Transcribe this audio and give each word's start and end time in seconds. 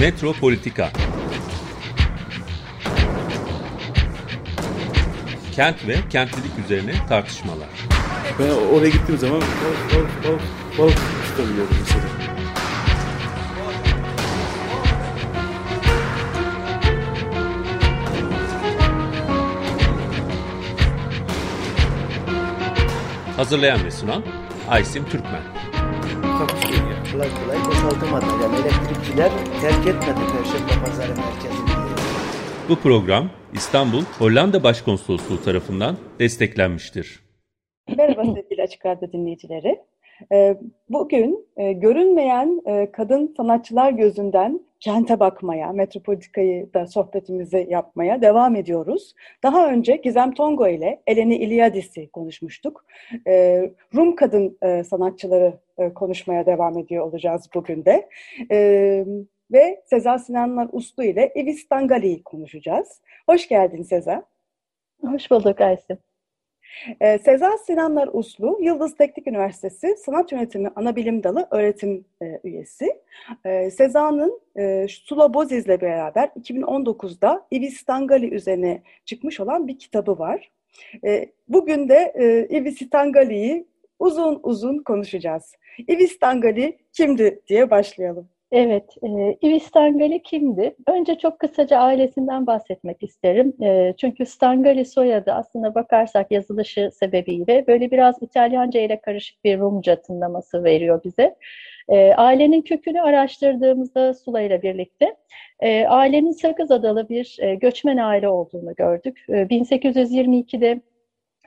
Metropolitika 0.00 0.90
Kent 5.52 5.88
ve 5.88 5.94
kentlilik 6.10 6.58
üzerine 6.64 6.92
tartışmalar. 7.08 7.68
Ben 8.38 8.48
oraya 8.48 8.88
gittiğim 8.88 9.20
zaman 9.20 9.40
balık, 9.40 9.94
balık, 9.94 10.24
balık, 10.24 10.40
balık 10.78 10.98
tutabiliyordum 11.28 11.76
mesela. 11.80 12.04
Hazırlayan 23.36 23.84
ve 23.84 23.90
sunan 23.90 24.24
Aysim 24.68 25.04
Türkmen. 25.04 25.69
Kolay 27.12 27.28
kolay 27.42 27.58
boşaltamadı. 27.68 28.26
Yani 28.42 28.56
elektrikçiler 28.56 29.30
terk 29.60 29.86
etmedi 29.86 30.20
Perşembe 30.32 30.84
Pazarı 30.84 31.08
merkezini. 31.08 31.70
Bu 32.68 32.76
program 32.76 33.30
İstanbul 33.52 34.02
Hollanda 34.18 34.62
Başkonsolosluğu 34.62 35.42
tarafından 35.42 35.96
desteklenmiştir. 36.18 37.20
Merhaba 37.96 38.24
sevgili 38.24 38.62
Açık 38.62 38.86
Radyo 38.86 39.12
dinleyicileri. 39.12 39.80
Ee, 40.32 40.56
Bugün 40.88 41.46
e, 41.56 41.72
görünmeyen 41.72 42.62
e, 42.66 42.92
kadın 42.92 43.34
sanatçılar 43.36 43.92
gözünden 43.92 44.60
kente 44.80 45.20
bakmaya, 45.20 45.72
metropolitikayı 45.72 46.74
da 46.74 46.86
sohbetimizi 46.86 47.66
yapmaya 47.70 48.22
devam 48.22 48.56
ediyoruz. 48.56 49.14
Daha 49.42 49.72
önce 49.72 49.96
Gizem 49.96 50.34
Tongo 50.34 50.68
ile 50.68 51.02
Eleni 51.06 51.36
İlyadis'i 51.36 52.10
konuşmuştuk. 52.10 52.84
Ee, 53.26 53.70
Rum 53.94 54.16
kadın 54.16 54.58
e, 54.62 54.84
sanatçıları 54.84 55.58
konuşmaya 55.94 56.46
devam 56.46 56.78
ediyor 56.78 57.06
olacağız 57.06 57.48
bugün 57.54 57.84
de. 57.84 58.08
Ee, 58.50 59.04
Ve 59.52 59.82
Seza 59.86 60.18
Sinanlar 60.18 60.68
Uslu 60.72 61.04
ile 61.04 61.32
Ivis 61.36 61.68
Tangali'yi 61.68 62.22
konuşacağız. 62.22 63.00
Hoş 63.26 63.48
geldin 63.48 63.82
Seza. 63.82 64.24
Hoş 65.06 65.30
bulduk 65.30 65.60
Aysim. 65.60 65.98
Ee, 67.00 67.18
Seza 67.18 67.58
Sinanlar 67.58 68.08
Uslu, 68.12 68.58
Yıldız 68.60 68.96
Teknik 68.96 69.26
Üniversitesi 69.26 69.96
Sanat 69.96 70.32
Yönetimi 70.32 70.70
Anabilim 70.76 71.22
Dalı 71.22 71.48
öğretim 71.50 72.04
e, 72.22 72.40
üyesi. 72.44 73.00
Ee, 73.44 73.70
Seza'nın 73.70 74.40
e, 74.58 74.86
Sula 74.88 75.34
Boziz'le 75.34 75.80
beraber 75.80 76.28
2019'da 76.28 77.46
Ivis 77.50 77.84
Tangali 77.84 78.34
üzerine 78.34 78.82
çıkmış 79.04 79.40
olan 79.40 79.68
bir 79.68 79.78
kitabı 79.78 80.18
var. 80.18 80.50
E, 81.04 81.26
bugün 81.48 81.88
de 81.88 82.12
e, 82.14 82.58
Ivis 82.58 82.90
Tangali'yi 82.90 83.66
uzun 83.98 84.40
uzun 84.42 84.78
konuşacağız. 84.78 85.54
Ivis 85.88 86.18
Tangali 86.18 86.78
kimdi 86.92 87.40
diye 87.48 87.70
başlayalım. 87.70 88.28
Evet, 88.52 88.96
e, 89.02 89.08
Ivi 89.42 89.60
Stangali 89.60 90.22
kimdi? 90.22 90.76
Önce 90.86 91.14
çok 91.18 91.38
kısaca 91.38 91.78
ailesinden 91.78 92.46
bahsetmek 92.46 93.02
isterim. 93.02 93.62
E, 93.62 93.94
çünkü 93.96 94.26
Stangali 94.26 94.84
soyadı 94.84 95.32
aslında 95.32 95.74
bakarsak 95.74 96.30
yazılışı 96.30 96.90
sebebiyle 96.92 97.66
böyle 97.66 97.90
biraz 97.90 98.22
İtalyanca 98.22 98.80
ile 98.80 99.00
karışık 99.00 99.44
bir 99.44 99.58
Rumca 99.58 100.02
tınlaması 100.02 100.64
veriyor 100.64 101.04
bize. 101.04 101.36
E, 101.88 102.12
ailenin 102.14 102.62
kökünü 102.62 103.00
araştırdığımızda 103.00 104.14
Sula 104.14 104.40
ile 104.40 104.62
birlikte 104.62 105.16
e, 105.60 105.86
ailenin 105.86 106.32
Sakız 106.32 106.70
Adalı 106.70 107.08
bir 107.08 107.36
e, 107.40 107.54
göçmen 107.54 107.96
aile 107.96 108.28
olduğunu 108.28 108.74
gördük. 108.74 109.24
E, 109.28 109.32
1822'de 109.32 110.80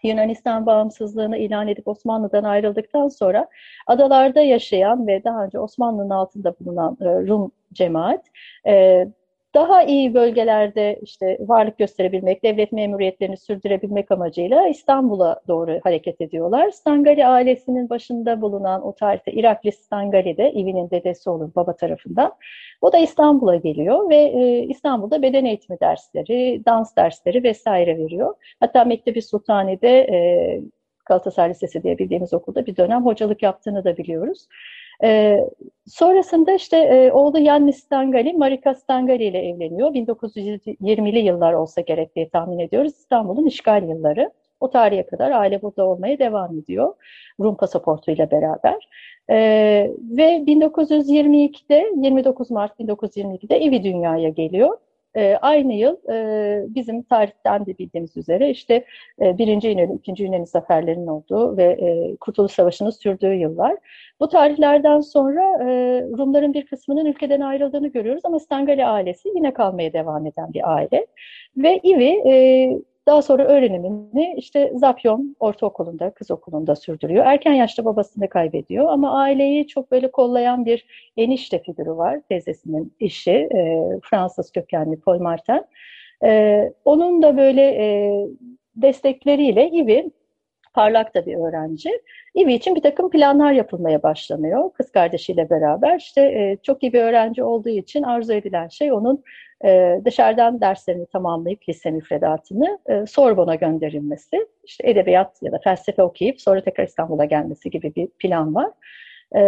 Yunanistan 0.03 0.65
bağımsızlığını 0.65 1.37
ilan 1.37 1.67
edip 1.67 1.87
Osmanlı'dan 1.87 2.43
ayrıldıktan 2.43 3.07
sonra 3.07 3.47
adalarda 3.87 4.41
yaşayan 4.41 5.07
ve 5.07 5.23
daha 5.23 5.45
önce 5.45 5.59
Osmanlı'nın 5.59 6.09
altında 6.09 6.55
bulunan 6.59 6.97
e, 7.01 7.05
Rum 7.05 7.51
cemaat 7.73 8.25
e, 8.67 9.07
daha 9.53 9.83
iyi 9.83 10.13
bölgelerde 10.13 10.99
işte 11.01 11.37
varlık 11.39 11.77
gösterebilmek, 11.77 12.43
devlet 12.43 12.71
memuriyetlerini 12.71 13.37
sürdürebilmek 13.37 14.11
amacıyla 14.11 14.67
İstanbul'a 14.67 15.41
doğru 15.47 15.79
hareket 15.83 16.21
ediyorlar. 16.21 16.71
Stangali 16.71 17.27
ailesinin 17.27 17.89
başında 17.89 18.41
bulunan 18.41 18.87
o 18.87 18.95
tarihte 18.95 19.31
Irakli 19.31 19.71
Stangali 19.71 20.37
de 20.37 20.51
İvi'nin 20.51 20.89
dedesi 20.89 21.29
olur 21.29 21.51
baba 21.55 21.75
tarafından. 21.75 22.33
O 22.81 22.93
da 22.93 22.97
İstanbul'a 22.97 23.55
geliyor 23.55 24.09
ve 24.09 24.15
e, 24.15 24.63
İstanbul'da 24.63 25.21
beden 25.21 25.45
eğitimi 25.45 25.79
dersleri, 25.79 26.61
dans 26.65 26.95
dersleri 26.95 27.43
vesaire 27.43 27.97
veriyor. 27.97 28.35
Hatta 28.59 28.85
Mektebi 28.85 29.21
Sultani'de 29.21 29.89
e, 29.89 30.17
Galatasaray 31.05 31.49
Lisesi 31.49 31.83
diye 31.83 31.97
bildiğimiz 31.97 32.33
okulda 32.33 32.65
bir 32.65 32.75
dönem 32.75 33.05
hocalık 33.05 33.43
yaptığını 33.43 33.83
da 33.83 33.97
biliyoruz. 33.97 34.47
E, 35.03 35.39
sonrasında 35.87 36.53
işte 36.53 36.77
e, 36.77 37.11
oğlu 37.11 37.39
Yannis 37.39 37.77
Stangali, 37.77 38.33
Marika 38.33 38.75
Stangali 38.75 39.23
ile 39.23 39.49
evleniyor. 39.49 39.93
1920'li 39.93 41.19
yıllar 41.19 41.53
olsa 41.53 41.81
gerek 41.81 42.15
diye 42.15 42.29
tahmin 42.29 42.59
ediyoruz. 42.59 42.91
İstanbul'un 42.91 43.45
işgal 43.45 43.89
yılları. 43.89 44.31
O 44.59 44.69
tarihe 44.69 45.05
kadar 45.05 45.31
aile 45.31 45.61
burada 45.61 45.85
olmaya 45.85 46.19
devam 46.19 46.57
ediyor. 46.57 46.93
Rum 47.39 47.57
pasaportuyla 47.57 48.31
beraber. 48.31 48.87
Ee, 49.29 49.91
ve 50.11 50.37
1922'de 50.37 51.91
29 51.95 52.51
Mart 52.51 52.79
1922'de 52.79 53.55
evi 53.57 53.83
dünyaya 53.83 54.29
geliyor. 54.29 54.77
E, 55.15 55.37
aynı 55.41 55.73
yıl 55.73 55.97
e, 56.11 56.75
bizim 56.75 57.03
tarihten 57.03 57.65
de 57.65 57.77
bildiğimiz 57.77 58.17
üzere 58.17 58.49
işte 58.49 58.85
e, 59.21 59.37
birinci 59.37 59.69
İnönü, 59.69 59.95
ikinci 59.95 60.25
İnönü 60.25 60.47
zaferlerinin 60.47 61.07
olduğu 61.07 61.57
ve 61.57 61.63
e, 61.63 62.15
Kurtuluş 62.15 62.51
Savaşı'nın 62.51 62.89
sürdüğü 62.89 63.33
yıllar. 63.33 63.77
Bu 64.19 64.29
tarihlerden 64.29 64.99
sonra 64.99 65.41
e, 65.41 66.01
Rumların 66.17 66.53
bir 66.53 66.65
kısmının 66.65 67.05
ülkeden 67.05 67.41
ayrıldığını 67.41 67.87
görüyoruz 67.87 68.21
ama 68.25 68.39
Stangali 68.39 68.85
ailesi 68.85 69.29
yine 69.35 69.53
kalmaya 69.53 69.93
devam 69.93 70.25
eden 70.25 70.53
bir 70.53 70.73
aile. 70.75 71.07
Ve 71.57 71.79
Ivi 71.83 72.29
e, 72.29 72.33
daha 73.07 73.21
sonra 73.21 73.43
öğrenimini 73.43 74.35
işte 74.37 74.71
Zapyon 74.75 75.35
Ortaokulu'nda, 75.39 76.09
kız 76.09 76.31
okulunda 76.31 76.75
sürdürüyor. 76.75 77.25
Erken 77.25 77.53
yaşta 77.53 77.85
babasını 77.85 78.29
kaybediyor 78.29 78.85
ama 78.89 79.19
aileyi 79.19 79.67
çok 79.67 79.91
böyle 79.91 80.11
kollayan 80.11 80.65
bir 80.65 80.85
enişte 81.17 81.59
figürü 81.59 81.91
var. 81.91 82.19
Teyzesinin 82.29 82.93
işi, 82.99 83.31
e, 83.31 83.83
Fransız 84.03 84.51
kökenli 84.51 84.99
Paul 84.99 85.19
Martin. 85.19 85.61
E, 86.23 86.73
onun 86.85 87.21
da 87.21 87.37
böyle 87.37 87.61
e, 87.61 88.13
destekleriyle 88.75 89.69
Ivi 89.69 90.11
parlak 90.73 91.15
da 91.15 91.25
bir 91.25 91.35
öğrenci. 91.35 91.89
Ivi 92.35 92.53
için 92.53 92.75
bir 92.75 92.81
takım 92.81 93.09
planlar 93.09 93.51
yapılmaya 93.51 94.03
başlanıyor. 94.03 94.73
Kız 94.73 94.91
kardeşiyle 94.91 95.49
beraber 95.49 95.97
işte 95.97 96.21
e, 96.21 96.57
çok 96.63 96.83
iyi 96.83 96.93
bir 96.93 97.01
öğrenci 97.01 97.43
olduğu 97.43 97.69
için 97.69 98.03
arzu 98.03 98.33
edilen 98.33 98.67
şey 98.67 98.91
onun 98.91 99.23
e, 99.65 100.01
dışarıdan 100.05 100.61
derslerini 100.61 101.05
tamamlayıp 101.05 101.69
lise 101.69 101.91
müfredatını 101.91 102.79
e, 102.85 103.05
Sorbon'a 103.05 103.55
gönderilmesi, 103.55 104.47
işte 104.63 104.89
edebiyat 104.89 105.41
ya 105.41 105.51
da 105.51 105.59
felsefe 105.63 106.03
okuyup 106.03 106.41
sonra 106.41 106.61
tekrar 106.61 106.87
İstanbul'a 106.87 107.25
gelmesi 107.25 107.69
gibi 107.69 107.95
bir 107.95 108.07
plan 108.07 108.55
var. 108.55 108.69
E, 109.35 109.41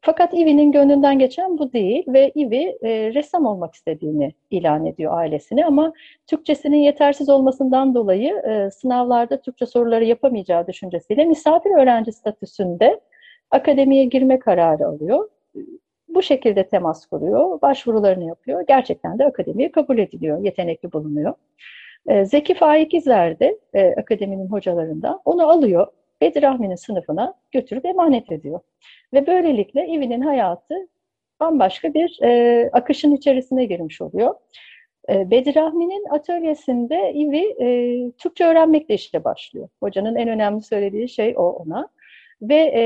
fakat 0.00 0.34
Ivi'nin 0.34 0.72
gönlünden 0.72 1.18
geçen 1.18 1.58
bu 1.58 1.72
değil 1.72 2.04
ve 2.08 2.32
Ivi 2.36 2.78
e, 2.82 3.14
ressam 3.14 3.46
olmak 3.46 3.74
istediğini 3.74 4.34
ilan 4.50 4.86
ediyor 4.86 5.18
ailesine 5.18 5.66
ama 5.66 5.92
Türkçesinin 6.26 6.78
yetersiz 6.78 7.28
olmasından 7.28 7.94
dolayı 7.94 8.34
e, 8.34 8.70
sınavlarda 8.70 9.40
Türkçe 9.40 9.66
soruları 9.66 10.04
yapamayacağı 10.04 10.66
düşüncesiyle 10.66 11.24
misafir 11.24 11.70
öğrenci 11.70 12.12
statüsünde 12.12 13.00
akademiye 13.50 14.04
girme 14.04 14.38
kararı 14.38 14.86
alıyor 14.86 15.28
bu 16.14 16.22
şekilde 16.22 16.68
temas 16.68 17.06
kuruyor, 17.06 17.60
başvurularını 17.62 18.24
yapıyor. 18.24 18.64
Gerçekten 18.68 19.18
de 19.18 19.24
akademiye 19.24 19.72
kabul 19.72 19.98
ediliyor, 19.98 20.44
yetenekli 20.44 20.92
bulunuyor. 20.92 21.34
E, 22.08 22.24
Zeki 22.24 22.54
Faik 22.54 22.94
İzler 22.94 23.40
de 23.40 23.58
e, 23.74 23.94
akademinin 23.94 24.48
hocalarından 24.48 25.20
onu 25.24 25.50
alıyor, 25.50 25.86
Bedir 26.20 26.42
Rahmi'nin 26.42 26.74
sınıfına 26.74 27.34
götürüp 27.52 27.86
emanet 27.86 28.32
ediyor. 28.32 28.60
Ve 29.12 29.26
böylelikle 29.26 29.88
Ivi'nin 29.88 30.20
hayatı 30.20 30.74
bambaşka 31.40 31.94
bir 31.94 32.18
e, 32.22 32.70
akışın 32.72 33.16
içerisine 33.16 33.64
girmiş 33.64 34.00
oluyor. 34.00 34.34
E, 35.08 35.30
Bedir 35.30 35.56
atölyesinde 36.10 37.12
Ivi 37.14 37.56
e, 37.60 38.10
Türkçe 38.18 38.44
öğrenmekle 38.44 38.94
işte 38.94 39.24
başlıyor. 39.24 39.68
Hocanın 39.80 40.16
en 40.16 40.28
önemli 40.28 40.62
söylediği 40.62 41.08
şey 41.08 41.34
o 41.36 41.42
ona. 41.42 41.88
Ve 42.42 42.54
e, 42.54 42.82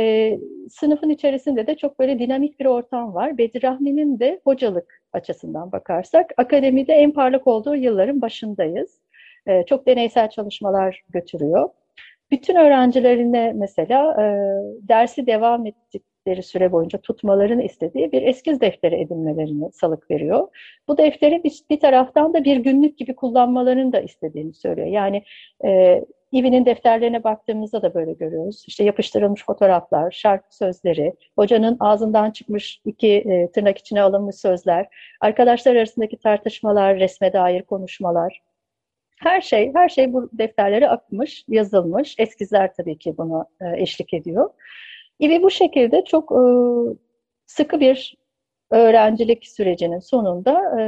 sınıfın 0.71 1.11
içerisinde 1.11 1.67
de 1.67 1.75
çok 1.77 1.99
böyle 1.99 2.19
dinamik 2.19 2.61
bir 2.61 2.67
ortam 2.67 3.15
var. 3.15 3.39
Bedir 3.39 3.63
Rahmi'nin 3.63 4.19
de 4.19 4.41
hocalık 4.45 5.03
açısından 5.13 5.73
bakarsak 5.73 6.33
akademide 6.37 6.93
en 6.93 7.13
parlak 7.13 7.47
olduğu 7.47 7.77
yılların 7.77 8.21
başındayız. 8.21 9.01
E, 9.47 9.67
çok 9.67 9.87
deneysel 9.87 10.31
çalışmalar 10.31 11.03
götürüyor. 11.11 11.71
Bütün 12.31 12.55
öğrencilerine 12.55 13.53
mesela 13.53 14.23
e, 14.23 14.25
dersi 14.89 15.27
devam 15.27 15.67
ettik, 15.67 16.03
istedikleri 16.25 16.43
süre 16.43 16.73
boyunca 16.73 16.99
tutmalarını 16.99 17.63
istediği 17.63 18.13
bir 18.13 18.23
eskiz 18.23 18.61
defteri 18.61 19.01
edinmelerini 19.01 19.73
salık 19.73 20.11
veriyor. 20.11 20.49
Bu 20.89 20.99
defteri 20.99 21.45
bir, 21.45 21.61
bir 21.71 21.81
taraftan 21.81 22.35
da 22.35 22.45
bir 22.45 22.57
günlük 22.57 22.99
gibi 22.99 23.15
kullanmalarını 23.17 23.93
da 23.93 24.01
istediğini 24.01 24.55
söylüyor. 24.55 24.89
Yani 24.89 25.23
e, 25.65 26.01
İvi'nin 26.33 26.67
defterlerine 26.67 27.25
baktığımızda 27.25 27.83
da 27.83 27.95
böyle 27.95 28.13
görüyoruz. 28.13 28.65
İşte 28.67 28.85
yapıştırılmış 28.85 29.45
fotoğraflar, 29.45 30.11
şarkı 30.11 30.57
sözleri, 30.57 31.15
hocanın 31.37 31.77
ağzından 31.81 32.31
çıkmış 32.31 32.81
iki 32.85 33.09
e, 33.09 33.51
tırnak 33.53 33.79
içine 33.79 34.03
alınmış 34.03 34.37
sözler, 34.37 34.87
arkadaşlar 35.21 35.77
arasındaki 35.77 36.17
tartışmalar, 36.17 36.99
resme 36.99 37.33
dair 37.33 37.63
konuşmalar. 37.63 38.41
Her 39.25 39.41
şey, 39.41 39.75
her 39.75 39.89
şey 39.89 40.13
bu 40.13 40.31
defterlere 40.33 40.89
akmış, 40.89 41.45
yazılmış. 41.49 42.15
Eskizler 42.19 42.75
tabii 42.75 42.99
ki 42.99 43.19
buna 43.19 43.47
e, 43.61 43.83
eşlik 43.83 44.15
ediyor. 44.15 44.51
İvi 45.19 45.43
bu 45.43 45.51
şekilde 45.51 46.05
çok 46.05 46.33
e, 46.33 46.41
sıkı 47.47 47.81
bir 47.81 48.17
öğrencilik 48.71 49.47
sürecinin 49.47 49.99
sonunda 49.99 50.81
e, 50.81 50.85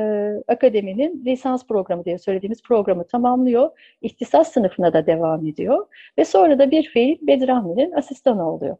akademinin 0.52 1.24
lisans 1.24 1.66
programı 1.66 2.04
diye 2.04 2.18
söylediğimiz 2.18 2.62
programı 2.62 3.06
tamamlıyor. 3.06 3.70
İhtisas 4.02 4.52
sınıfına 4.52 4.92
da 4.92 5.06
devam 5.06 5.46
ediyor. 5.46 5.86
Ve 6.18 6.24
sonra 6.24 6.58
da 6.58 6.70
bir 6.70 6.82
fiil 6.82 7.26
Bedirahmi'nin 7.26 7.92
asistanı 7.92 8.50
oluyor. 8.52 8.76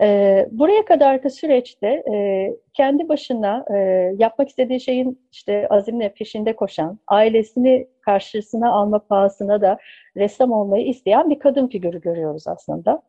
E, 0.00 0.48
buraya 0.50 0.84
kadarki 0.84 1.30
süreçte 1.30 1.86
e, 1.86 2.56
kendi 2.74 3.08
başına 3.08 3.64
e, 3.74 3.76
yapmak 4.18 4.48
istediği 4.48 4.80
şeyin 4.80 5.20
işte 5.32 5.66
azimle 5.70 6.08
peşinde 6.08 6.56
koşan, 6.56 6.98
ailesini 7.06 7.86
karşısına 8.00 8.72
alma 8.72 8.98
pahasına 8.98 9.60
da 9.60 9.78
ressam 10.16 10.52
olmayı 10.52 10.86
isteyen 10.86 11.30
bir 11.30 11.38
kadın 11.38 11.68
figürü 11.68 12.00
görüyoruz 12.00 12.48
aslında. 12.48 13.02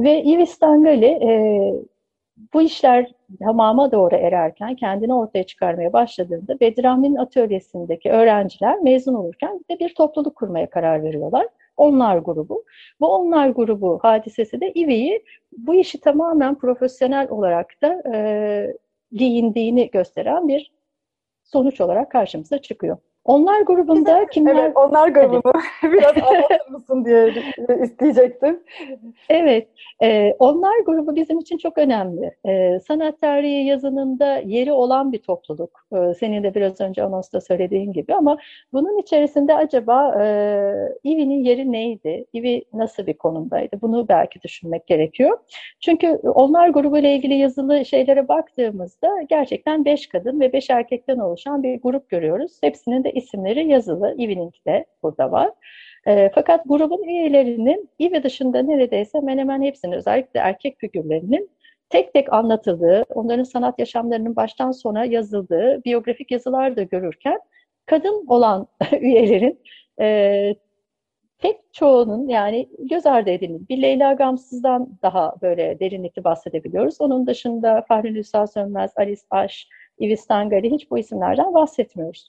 Ve 0.00 0.10
Yves 0.10 0.50
Stangali 0.50 1.06
e, 1.06 1.30
bu 2.54 2.62
işler 2.62 3.12
tamama 3.42 3.92
doğru 3.92 4.16
ererken 4.16 4.76
kendini 4.76 5.14
ortaya 5.14 5.44
çıkarmaya 5.44 5.92
başladığında 5.92 6.60
Bedirahmi'nin 6.60 7.16
atölyesindeki 7.16 8.10
öğrenciler 8.10 8.80
mezun 8.80 9.14
olurken 9.14 9.60
de 9.70 9.78
bir 9.78 9.94
topluluk 9.94 10.36
kurmaya 10.36 10.70
karar 10.70 11.02
veriyorlar. 11.02 11.46
Onlar 11.78 12.18
grubu. 12.18 12.64
Bu 13.00 13.06
onlar 13.06 13.48
grubu 13.48 13.98
hadisesi 14.02 14.60
de 14.60 14.72
İvi'yi 14.72 15.24
bu 15.58 15.74
işi 15.74 16.00
tamamen 16.00 16.58
profesyonel 16.58 17.30
olarak 17.30 17.82
da 17.82 18.02
e, 18.14 18.76
giyindiğini 19.12 19.90
gösteren 19.90 20.48
bir 20.48 20.72
sonuç 21.44 21.80
olarak 21.80 22.12
karşımıza 22.12 22.58
çıkıyor. 22.58 22.98
Onlar 23.28 23.60
grubunda 23.62 24.26
kimler? 24.26 24.54
Evet, 24.54 24.76
onlar 24.76 25.08
grubunu 25.08 25.52
biraz 25.82 26.16
anlatır 26.22 26.70
mısın 26.70 27.04
diye 27.04 27.32
isteyecektim. 27.82 28.62
Evet, 29.28 29.68
e, 30.02 30.34
onlar 30.38 30.80
grubu 30.86 31.16
bizim 31.16 31.38
için 31.38 31.58
çok 31.58 31.78
önemli. 31.78 32.36
E, 32.46 32.80
sanat 32.80 33.20
tarihi 33.20 33.64
yazınında 33.64 34.36
yeri 34.36 34.72
olan 34.72 35.12
bir 35.12 35.18
topluluk. 35.18 35.86
E, 35.92 36.14
senin 36.14 36.42
de 36.42 36.54
biraz 36.54 36.80
önce 36.80 37.02
anonsta 37.02 37.40
söylediğin 37.40 37.92
gibi 37.92 38.14
ama 38.14 38.38
bunun 38.72 38.98
içerisinde 38.98 39.54
acaba 39.54 40.22
e, 40.22 40.26
İvi'nin 41.04 41.44
yeri 41.44 41.72
neydi? 41.72 42.24
İvi 42.32 42.64
nasıl 42.72 43.06
bir 43.06 43.14
konumdaydı? 43.14 43.80
Bunu 43.82 44.08
belki 44.08 44.42
düşünmek 44.42 44.86
gerekiyor. 44.86 45.38
Çünkü 45.80 46.08
onlar 46.24 46.68
grubu 46.68 46.98
ile 46.98 47.14
ilgili 47.14 47.34
yazılı 47.34 47.84
şeylere 47.84 48.28
baktığımızda 48.28 49.22
gerçekten 49.28 49.84
beş 49.84 50.06
kadın 50.06 50.40
ve 50.40 50.52
beş 50.52 50.70
erkekten 50.70 51.18
oluşan 51.18 51.62
bir 51.62 51.80
grup 51.80 52.08
görüyoruz. 52.08 52.58
Hepsinin 52.60 53.04
de 53.04 53.17
isimleri 53.18 53.68
yazılı. 53.68 54.14
Evening 54.18 54.54
de 54.66 54.86
burada 55.02 55.32
var. 55.32 55.50
E, 56.06 56.30
fakat 56.34 56.64
grubun 56.66 57.02
üyelerinin 57.02 57.90
Eve 58.00 58.22
dışında 58.22 58.62
neredeyse 58.62 59.18
hemen 59.18 59.38
hemen 59.38 59.62
hepsinin 59.62 59.92
özellikle 59.92 60.40
erkek 60.40 60.78
figürlerinin 60.78 61.50
tek 61.90 62.14
tek 62.14 62.32
anlatıldığı, 62.32 63.04
onların 63.08 63.42
sanat 63.42 63.78
yaşamlarının 63.78 64.36
baştan 64.36 64.72
sona 64.72 65.04
yazıldığı 65.04 65.84
biyografik 65.84 66.30
yazılar 66.30 66.76
da 66.76 66.82
görürken 66.82 67.40
kadın 67.86 68.24
olan 68.28 68.66
üyelerin 69.00 69.60
e, 70.00 70.54
pek 71.38 71.56
çoğunun 71.72 72.28
yani 72.28 72.68
göz 72.78 73.06
ardı 73.06 73.30
edilmiş. 73.30 73.68
Bir 73.68 73.82
Leyla 73.82 74.12
Gamsız'dan 74.12 74.98
daha 75.02 75.34
böyle 75.42 75.80
derinlikli 75.80 76.24
bahsedebiliyoruz. 76.24 77.00
Onun 77.00 77.26
dışında 77.26 77.84
Fahri 77.88 78.14
Nüsa 78.14 78.46
Sönmez, 78.46 78.92
Alice 78.96 79.22
Aş, 79.30 79.68
Ivis 80.00 80.26
Tangari 80.26 80.70
hiç 80.70 80.90
bu 80.90 80.98
isimlerden 80.98 81.54
bahsetmiyoruz. 81.54 82.28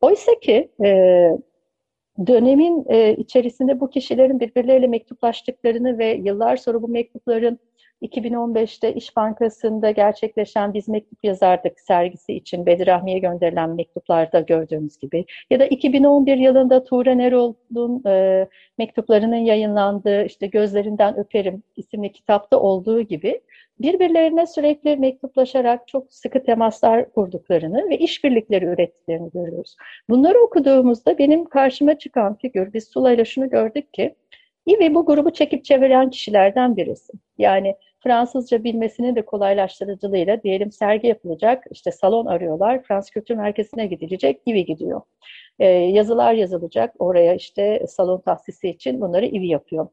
Oysa 0.00 0.32
ki 0.40 0.70
e, 0.84 0.88
dönemin 2.26 2.84
e, 2.88 3.16
içerisinde 3.16 3.80
bu 3.80 3.90
kişilerin 3.90 4.40
birbirleriyle 4.40 4.86
mektuplaştıklarını 4.86 5.98
ve 5.98 6.14
yıllar 6.14 6.56
sonra 6.56 6.82
bu 6.82 6.88
mektupların 6.88 7.58
2015'te 8.02 8.94
İş 8.94 9.16
Bankası'nda 9.16 9.90
gerçekleşen 9.90 10.74
Biz 10.74 10.88
Mektup 10.88 11.24
Yazardık 11.24 11.80
sergisi 11.80 12.32
için 12.32 12.66
Bedir 12.66 12.88
Ahmi'ye 12.88 13.18
gönderilen 13.18 13.70
mektuplarda 13.70 14.40
gördüğümüz 14.40 14.98
gibi 14.98 15.24
ya 15.50 15.60
da 15.60 15.66
2011 15.66 16.36
yılında 16.36 16.84
Tuğra 16.84 17.22
Erol'un 17.22 18.02
e, 18.06 18.46
mektuplarının 18.78 19.36
yayınlandığı 19.36 20.24
işte 20.24 20.46
Gözlerinden 20.46 21.18
Öperim 21.18 21.62
isimli 21.76 22.12
kitapta 22.12 22.60
olduğu 22.60 23.00
gibi 23.00 23.40
birbirlerine 23.80 24.46
sürekli 24.46 24.96
mektuplaşarak 24.96 25.88
çok 25.88 26.12
sıkı 26.12 26.42
temaslar 26.42 27.12
kurduklarını 27.12 27.90
ve 27.90 27.98
işbirlikleri 27.98 28.64
ürettiklerini 28.64 29.30
görüyoruz. 29.30 29.76
Bunları 30.10 30.38
okuduğumuzda 30.38 31.18
benim 31.18 31.44
karşıma 31.44 31.98
çıkan 31.98 32.34
figür, 32.34 32.72
biz 32.72 32.88
Sula'yla 32.88 33.24
şunu 33.24 33.50
gördük 33.50 33.92
ki, 33.92 34.14
İvi 34.66 34.94
bu 34.94 35.06
grubu 35.06 35.32
çekip 35.32 35.64
çeviren 35.64 36.10
kişilerden 36.10 36.76
birisi. 36.76 37.12
Yani 37.38 37.74
Fransızca 38.00 38.64
bilmesinin 38.64 39.16
de 39.16 39.24
kolaylaştırıcılığıyla 39.24 40.42
diyelim 40.42 40.72
sergi 40.72 41.06
yapılacak, 41.06 41.64
işte 41.70 41.92
salon 41.92 42.26
arıyorlar, 42.26 42.82
Fransız 42.82 43.10
Kültür 43.10 43.34
Merkezi'ne 43.34 43.86
gidilecek, 43.86 44.40
İvi 44.46 44.64
gidiyor. 44.64 45.00
Ee, 45.58 45.66
yazılar 45.66 46.32
yazılacak, 46.32 46.94
oraya 46.98 47.34
işte 47.34 47.86
salon 47.88 48.20
tahsisi 48.20 48.68
için 48.68 49.00
bunları 49.00 49.26
İvi 49.26 49.46
yapıyor. 49.46 49.88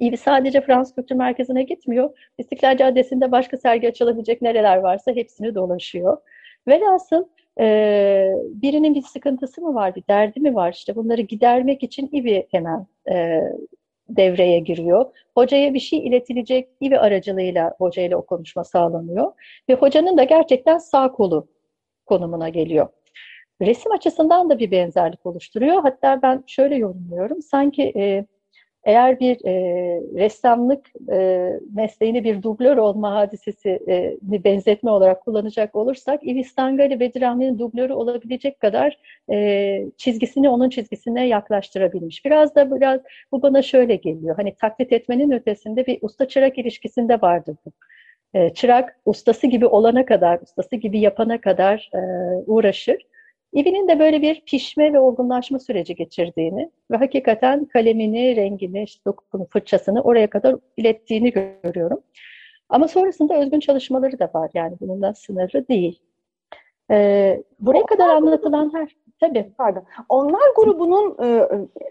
İvi 0.00 0.16
sadece 0.16 0.60
Fransız 0.60 0.94
Kültür 0.94 1.14
Merkezi'ne 1.14 1.62
gitmiyor. 1.62 2.18
İstiklal 2.38 2.76
Caddesi'nde 2.76 3.32
başka 3.32 3.56
sergi 3.56 3.88
açılabilecek 3.88 4.42
nereler 4.42 4.76
varsa 4.76 5.12
hepsini 5.12 5.54
dolaşıyor. 5.54 6.16
Velhasıl 6.68 7.24
e, 7.60 8.32
birinin 8.48 8.94
bir 8.94 9.02
sıkıntısı 9.02 9.60
mı 9.60 9.74
var, 9.74 9.94
bir 9.94 10.04
derdi 10.08 10.40
mi 10.40 10.54
var? 10.54 10.72
İşte 10.72 10.96
bunları 10.96 11.20
gidermek 11.20 11.82
için 11.82 12.08
İvi 12.12 12.46
hemen 12.50 12.86
e, 13.10 13.40
devreye 14.08 14.58
giriyor. 14.58 15.06
Hocaya 15.34 15.74
bir 15.74 15.80
şey 15.80 15.98
iletilecek 15.98 16.68
İvi 16.80 16.98
aracılığıyla 16.98 17.74
hocayla 17.78 18.16
o 18.16 18.26
konuşma 18.26 18.64
sağlanıyor. 18.64 19.32
Ve 19.68 19.74
hocanın 19.74 20.16
da 20.16 20.24
gerçekten 20.24 20.78
sağ 20.78 21.12
kolu 21.12 21.48
konumuna 22.06 22.48
geliyor. 22.48 22.88
Resim 23.62 23.92
açısından 23.92 24.50
da 24.50 24.58
bir 24.58 24.70
benzerlik 24.70 25.26
oluşturuyor. 25.26 25.82
Hatta 25.82 26.22
ben 26.22 26.44
şöyle 26.46 26.76
yorumluyorum. 26.76 27.42
Sanki 27.42 27.92
e, 27.96 28.26
eğer 28.84 29.20
bir 29.20 29.44
e, 29.44 29.52
ressamlık 30.14 30.86
e, 31.12 31.48
mesleğini 31.74 32.24
bir 32.24 32.42
dublör 32.42 32.76
olma 32.76 33.14
hadisesini 33.14 34.44
benzetme 34.44 34.90
olarak 34.90 35.20
kullanacak 35.20 35.74
olursak 35.74 36.26
Ivis 36.26 36.54
Tangali 36.54 37.00
Bedirahmi'nin 37.00 37.58
dublörü 37.58 37.92
olabilecek 37.92 38.60
kadar 38.60 38.98
e, 39.32 39.84
çizgisini 39.96 40.48
onun 40.48 40.70
çizgisine 40.70 41.28
yaklaştırabilmiş. 41.28 42.24
Biraz 42.24 42.54
da 42.54 42.76
biraz 42.76 43.00
bu 43.32 43.42
bana 43.42 43.62
şöyle 43.62 43.96
geliyor. 43.96 44.36
Hani 44.36 44.54
taklit 44.54 44.92
etmenin 44.92 45.30
ötesinde 45.30 45.86
bir 45.86 45.98
usta 46.02 46.28
çırak 46.28 46.58
ilişkisinde 46.58 47.20
vardır 47.20 47.56
bu. 47.66 47.72
E, 48.34 48.54
çırak 48.54 48.96
ustası 49.04 49.46
gibi 49.46 49.66
olana 49.66 50.06
kadar, 50.06 50.40
ustası 50.42 50.76
gibi 50.76 51.00
yapana 51.00 51.40
kadar 51.40 51.90
e, 51.94 51.98
uğraşır. 52.46 52.96
İbi'nin 53.52 53.88
de 53.88 53.98
böyle 53.98 54.22
bir 54.22 54.40
pişme 54.40 54.92
ve 54.92 54.98
olgunlaşma 54.98 55.58
süreci 55.58 55.94
geçirdiğini 55.94 56.70
ve 56.90 56.96
hakikaten 56.96 57.64
kalemini, 57.64 58.36
rengini, 58.36 58.82
işte 58.82 59.04
dokunu, 59.06 59.46
fırçasını 59.46 60.02
oraya 60.02 60.30
kadar 60.30 60.56
ilettiğini 60.76 61.32
görüyorum. 61.32 62.00
Ama 62.68 62.88
sonrasında 62.88 63.40
özgün 63.40 63.60
çalışmaları 63.60 64.18
da 64.18 64.30
var 64.34 64.50
yani 64.54 64.76
bununla 64.80 65.14
sınırlı 65.14 65.68
değil. 65.68 66.02
Ee, 66.90 67.42
buraya 67.60 67.86
kadar 67.86 68.08
anlatılan 68.08 68.74
her 68.74 68.96
Tabii. 69.22 69.52
Pardon. 69.58 69.82
Onlar 70.08 70.54
grubunun 70.56 71.16
e, 71.22 71.48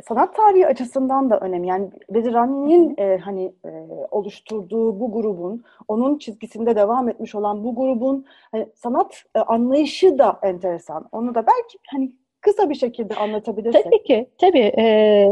sanat 0.07 0.35
tarihi 0.35 0.67
açısından 0.67 1.29
da 1.29 1.39
önemli. 1.39 1.67
Yani 1.67 1.89
Bedirani'nin 2.09 2.95
e, 2.97 3.17
hani 3.17 3.53
e, 3.65 3.69
oluşturduğu 4.11 4.99
bu 4.99 5.11
grubun, 5.11 5.63
onun 5.87 6.17
çizgisinde 6.17 6.75
devam 6.75 7.09
etmiş 7.09 7.35
olan 7.35 7.63
bu 7.63 7.75
grubun 7.75 8.25
hani, 8.51 8.67
sanat 8.75 9.23
e, 9.35 9.39
anlayışı 9.39 10.17
da 10.17 10.39
enteresan. 10.43 11.09
Onu 11.11 11.35
da 11.35 11.47
belki 11.47 11.77
hani 11.91 12.11
kısa 12.41 12.69
bir 12.69 12.75
şekilde 12.75 13.15
anlatabilirsek. 13.15 13.83
Tabii 13.83 14.03
ki. 14.03 14.29
Tabii. 14.37 14.73
E, 14.77 15.29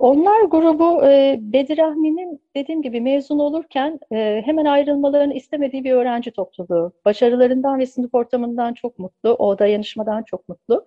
onlar 0.00 0.42
grubu 0.44 1.04
e, 1.06 1.38
Bedirahmi'nin 1.40 2.42
dediğim 2.56 2.82
gibi 2.82 3.00
mezun 3.00 3.38
olurken 3.38 4.00
e, 4.12 4.42
hemen 4.44 4.64
ayrılmalarını 4.64 5.34
istemediği 5.34 5.84
bir 5.84 5.92
öğrenci 5.92 6.30
topluluğu. 6.30 6.92
Başarılarından 7.04 7.78
ve 7.78 7.86
sınıf 7.86 8.14
ortamından 8.14 8.74
çok 8.74 8.98
mutlu, 8.98 9.30
o 9.34 9.58
dayanışmadan 9.58 10.22
çok 10.22 10.48
mutlu. 10.48 10.84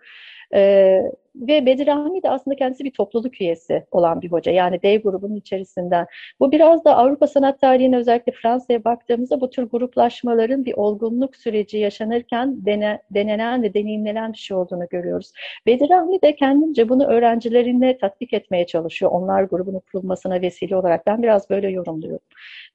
E, 0.54 1.02
ve 1.36 1.66
Bedirahmi 1.66 2.24
de 2.24 2.30
aslında 2.30 2.56
kendisi 2.56 2.84
bir 2.84 2.92
topluluk 2.92 3.42
üyesi 3.42 3.86
olan 3.92 4.22
bir 4.22 4.32
hoca. 4.32 4.52
Yani 4.52 4.82
dev 4.84 5.02
grubunun 5.02 5.36
içerisinden. 5.36 6.08
Bu 6.40 6.52
biraz 6.52 6.86
da 6.86 6.96
Avrupa 6.96 7.28
sanat 7.28 7.62
tarihine 7.62 7.98
özellikle 7.98 8.32
Fransa'ya 8.32 8.84
baktığımızda 8.84 9.42
bu 9.42 9.50
tür 9.50 9.64
gruplaşmaların 9.64 10.66
bir 10.66 10.74
olgunluk 10.74 11.36
süreci 11.36 11.78
yaşanırken 11.78 12.66
dene, 12.66 13.02
denenen 13.12 13.64
ve 13.64 13.74
deneyimlenen 13.74 14.34
bir 14.34 14.38
şey 14.38 14.58
olduğunu 14.58 14.88
görüyoruz. 14.90 15.32
Bedirahmi 15.66 16.22
de 16.22 16.36
kendince 16.36 16.90
bunu 16.90 17.06
öğrencilerine 17.06 17.98
tatbik 17.98 18.34
etmeye 18.34 18.66
çalışıyor. 18.66 19.12
Onlar 19.12 19.44
grubunun 19.44 19.82
kurulmasına 19.92 20.42
vesile 20.42 20.76
olarak. 20.76 21.08
Ben 21.08 21.24
biraz 21.24 21.50
böyle 21.50 21.70
yorumluyorum. 21.70 22.26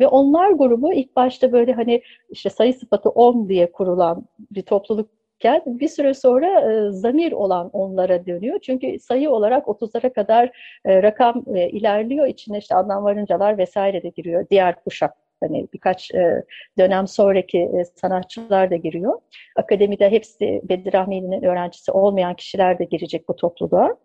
Ve 0.00 0.06
onlar 0.06 0.50
grubu 0.50 0.92
ilk 0.92 1.16
başta 1.16 1.52
böyle 1.52 1.72
hani 1.72 2.02
işte 2.30 2.50
sayı 2.50 2.74
sıfatı 2.74 3.08
10 3.08 3.48
diye 3.48 3.72
kurulan 3.72 4.24
bir 4.50 4.62
topluluk 4.62 5.17
bir 5.66 5.88
süre 5.88 6.14
sonra 6.14 6.72
e, 6.72 6.90
zamir 6.92 7.32
olan 7.32 7.70
onlara 7.72 8.26
dönüyor. 8.26 8.58
Çünkü 8.58 8.98
sayı 8.98 9.30
olarak 9.30 9.66
30'lara 9.66 10.12
kadar 10.12 10.50
e, 10.84 11.02
rakam 11.02 11.44
e, 11.54 11.68
ilerliyor. 11.68 12.26
İçine 12.26 12.58
işte 12.58 12.74
Adnan 12.74 13.04
Varıncalar 13.04 13.58
vesaire 13.58 14.02
de 14.02 14.08
giriyor. 14.08 14.46
Diğer 14.50 14.84
kuşak 14.84 15.14
hani 15.40 15.68
birkaç 15.72 16.14
e, 16.14 16.44
dönem 16.78 17.06
sonraki 17.06 17.58
e, 17.58 17.84
sanatçılar 17.84 18.70
da 18.70 18.76
giriyor. 18.76 19.20
Akademide 19.56 20.10
hepsi 20.10 20.60
Bedir 20.64 20.92
Rahmi'nin 20.92 21.42
öğrencisi 21.42 21.92
olmayan 21.92 22.34
kişiler 22.34 22.78
de 22.78 22.84
girecek 22.84 23.28
bu 23.28 23.36
topluluğa. 23.36 23.96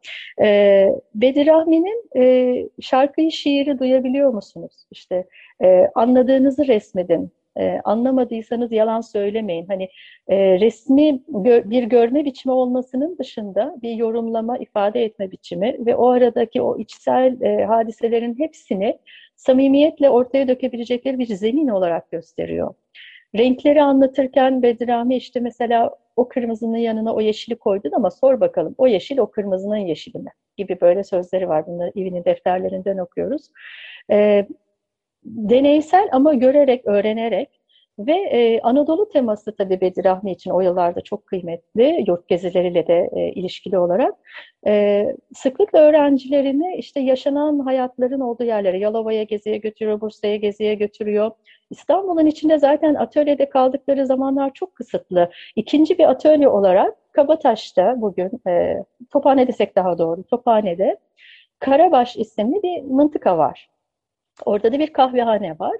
E, 0.41 0.89
Bedir 1.15 1.47
Rahmi'nin 1.47 2.09
e, 2.17 2.55
şarkıyı, 2.81 3.31
şiiri 3.31 3.79
duyabiliyor 3.79 4.29
musunuz? 4.29 4.87
İşte 4.91 5.27
e, 5.63 5.87
anladığınızı 5.95 6.67
resmedin, 6.67 7.31
e, 7.57 7.81
anlamadıysanız 7.83 8.71
yalan 8.71 9.01
söylemeyin. 9.01 9.65
Hani 9.65 9.89
e, 10.27 10.59
resmi 10.59 11.21
gö 11.27 11.69
bir 11.69 11.83
görme 11.83 12.25
biçimi 12.25 12.53
olmasının 12.53 13.17
dışında 13.17 13.75
bir 13.81 13.91
yorumlama, 13.91 14.57
ifade 14.57 15.03
etme 15.03 15.31
biçimi 15.31 15.85
ve 15.85 15.95
o 15.95 16.09
aradaki 16.09 16.61
o 16.61 16.77
içsel 16.77 17.41
e, 17.41 17.65
hadiselerin 17.65 18.39
hepsini 18.39 18.99
samimiyetle 19.35 20.09
ortaya 20.09 20.47
dökebilecekleri 20.47 21.19
bir 21.19 21.27
zemin 21.27 21.67
olarak 21.67 22.11
gösteriyor. 22.11 22.73
Renkleri 23.35 23.83
anlatırken 23.83 24.63
Bedrami 24.63 25.15
işte 25.15 25.39
mesela 25.39 25.91
o 26.15 26.27
kırmızının 26.27 26.77
yanına 26.77 27.13
o 27.13 27.21
yeşili 27.21 27.55
koydun 27.55 27.91
ama 27.91 28.11
sor 28.11 28.39
bakalım 28.39 28.75
o 28.77 28.87
yeşil 28.87 29.17
o 29.17 29.31
kırmızının 29.31 29.77
yeşili 29.77 30.17
mi? 30.17 30.29
Gibi 30.57 30.81
böyle 30.81 31.03
sözleri 31.03 31.49
var. 31.49 31.67
Bunları 31.67 31.91
Ivi'nin 31.95 32.25
defterlerinden 32.25 32.97
okuyoruz. 32.97 33.49
Ee, 34.11 34.47
deneysel 35.25 36.09
ama 36.11 36.33
görerek, 36.33 36.87
öğrenerek 36.87 37.49
ve 37.99 38.13
e, 38.13 38.61
Anadolu 38.61 39.09
teması 39.09 39.55
tabii 39.55 39.81
Bedir 39.81 40.05
Rahmi 40.05 40.31
için 40.31 40.51
o 40.51 40.61
yıllarda 40.61 41.01
çok 41.01 41.25
kıymetli, 41.25 42.03
yurt 42.07 42.27
gezileriyle 42.27 42.87
de 42.87 43.09
e, 43.15 43.31
ilişkili 43.31 43.77
olarak. 43.77 44.15
E, 44.67 45.05
sıklıkla 45.35 45.79
öğrencilerini 45.79 46.75
işte 46.77 46.99
yaşanan 46.99 47.59
hayatların 47.59 48.19
olduğu 48.19 48.43
yerlere, 48.43 48.79
Yalova'ya 48.79 49.23
geziye 49.23 49.57
götürüyor, 49.57 50.01
Bursa'ya 50.01 50.35
geziye 50.35 50.75
götürüyor. 50.75 51.31
İstanbul'un 51.69 52.25
içinde 52.25 52.57
zaten 52.59 52.95
atölyede 52.95 53.49
kaldıkları 53.49 54.05
zamanlar 54.05 54.53
çok 54.53 54.75
kısıtlı. 54.75 55.31
İkinci 55.55 55.97
bir 55.97 56.09
atölye 56.09 56.47
olarak 56.47 56.95
Kabataş'ta 57.11 58.01
bugün, 58.01 58.31
e, 58.47 58.83
Tophane 59.11 59.47
desek 59.47 59.75
daha 59.75 59.97
doğru, 59.97 60.23
Tophane'de 60.23 60.97
Karabaş 61.59 62.17
isimli 62.17 62.63
bir 62.63 62.81
mıntıka 62.81 63.37
var. 63.37 63.72
Orada 64.45 64.73
da 64.73 64.79
bir 64.79 64.93
kahvehane 64.93 65.55
var. 65.59 65.75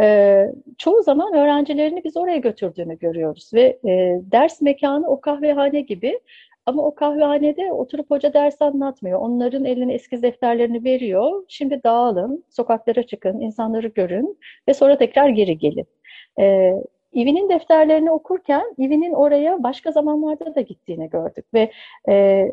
E, 0.00 0.46
çoğu 0.78 1.02
zaman 1.02 1.34
öğrencilerini 1.34 2.04
biz 2.04 2.16
oraya 2.16 2.36
götürdüğünü 2.36 2.98
görüyoruz 2.98 3.50
ve 3.54 3.78
e, 3.84 4.20
ders 4.32 4.60
mekanı 4.60 5.08
o 5.08 5.20
kahvehane 5.20 5.80
gibi 5.80 6.20
ama 6.66 6.82
o 6.82 6.94
kahvehanede 6.94 7.72
oturup 7.72 8.10
hoca 8.10 8.32
ders 8.32 8.62
anlatmıyor. 8.62 9.20
Onların 9.20 9.64
eline 9.64 9.94
eskiz 9.94 10.22
defterlerini 10.22 10.84
veriyor. 10.84 11.44
Şimdi 11.48 11.80
dağılın, 11.84 12.44
sokaklara 12.50 13.02
çıkın, 13.02 13.40
insanları 13.40 13.86
görün 13.88 14.38
ve 14.68 14.74
sonra 14.74 14.98
tekrar 14.98 15.28
geri 15.28 15.58
gelin. 15.58 15.86
E, 16.40 16.74
İvi'nin 17.12 17.48
defterlerini 17.48 18.10
okurken 18.10 18.74
İvi'nin 18.78 19.12
oraya 19.12 19.62
başka 19.62 19.92
zamanlarda 19.92 20.54
da 20.54 20.60
gittiğini 20.60 21.10
gördük 21.10 21.44
ve 21.54 21.70
e, 22.08 22.46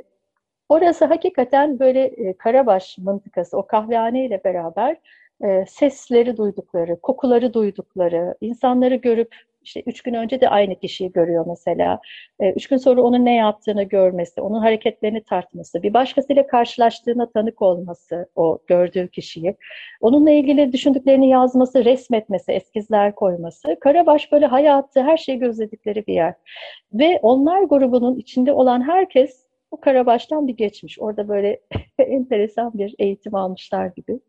orası 0.70 1.06
hakikaten 1.06 1.80
böyle 1.80 2.04
e, 2.06 2.34
Karabaş 2.38 2.98
mıntıkası, 2.98 3.58
o 3.58 3.68
kahvehane 3.68 4.26
ile 4.26 4.44
beraber 4.44 4.98
e, 5.44 5.66
sesleri 5.68 6.38
duydukları, 6.38 7.02
kokuları 7.02 7.54
duydukları, 7.54 8.36
insanları 8.42 8.96
görüp 8.96 9.36
işte 9.66 9.84
üç 9.86 10.02
gün 10.02 10.14
önce 10.14 10.42
de 10.42 10.50
aynı 10.50 10.80
kişiyi 10.80 11.12
görüyor 11.12 11.46
mesela. 11.48 12.00
E, 12.40 12.52
üç 12.52 12.68
gün 12.68 12.78
sonra 12.78 13.02
onun 13.02 13.26
ne 13.26 13.36
yaptığını 13.36 13.84
görmesi, 13.84 14.42
onun 14.42 14.60
hareketlerini 14.60 15.24
tartması, 15.24 15.84
bir 15.84 15.94
başkasıyla 15.94 16.48
karşılaştığına 16.48 17.30
tanık 17.32 17.62
olması 17.62 18.30
o 18.36 18.60
gördüğü 18.68 19.08
kişiyi, 19.10 19.56
onunla 20.02 20.32
ilgili 20.32 20.74
düşündüklerini 20.74 21.30
yazması, 21.30 21.86
resmetmesi, 21.86 22.52
eskizler 22.52 23.16
koyması. 23.16 23.78
Karabaş 23.82 24.32
böyle 24.32 24.46
hayatı, 24.46 25.04
her 25.04 25.18
şeyi 25.18 25.40
gözledikleri 25.40 26.08
bir 26.08 26.14
yer. 26.14 26.34
Ve 26.94 27.20
onlar 27.22 27.64
grubunun 27.64 28.16
içinde 28.16 28.52
olan 28.54 28.88
herkes 28.88 29.46
bu 29.72 29.80
Karabaş'tan 29.82 30.48
bir 30.48 30.58
geçmiş. 30.58 31.00
Orada 31.00 31.28
böyle 31.28 31.62
enteresan 32.00 32.74
bir 32.74 32.96
eğitim 33.00 33.36
almışlar 33.36 33.88
gibi. 33.88 34.20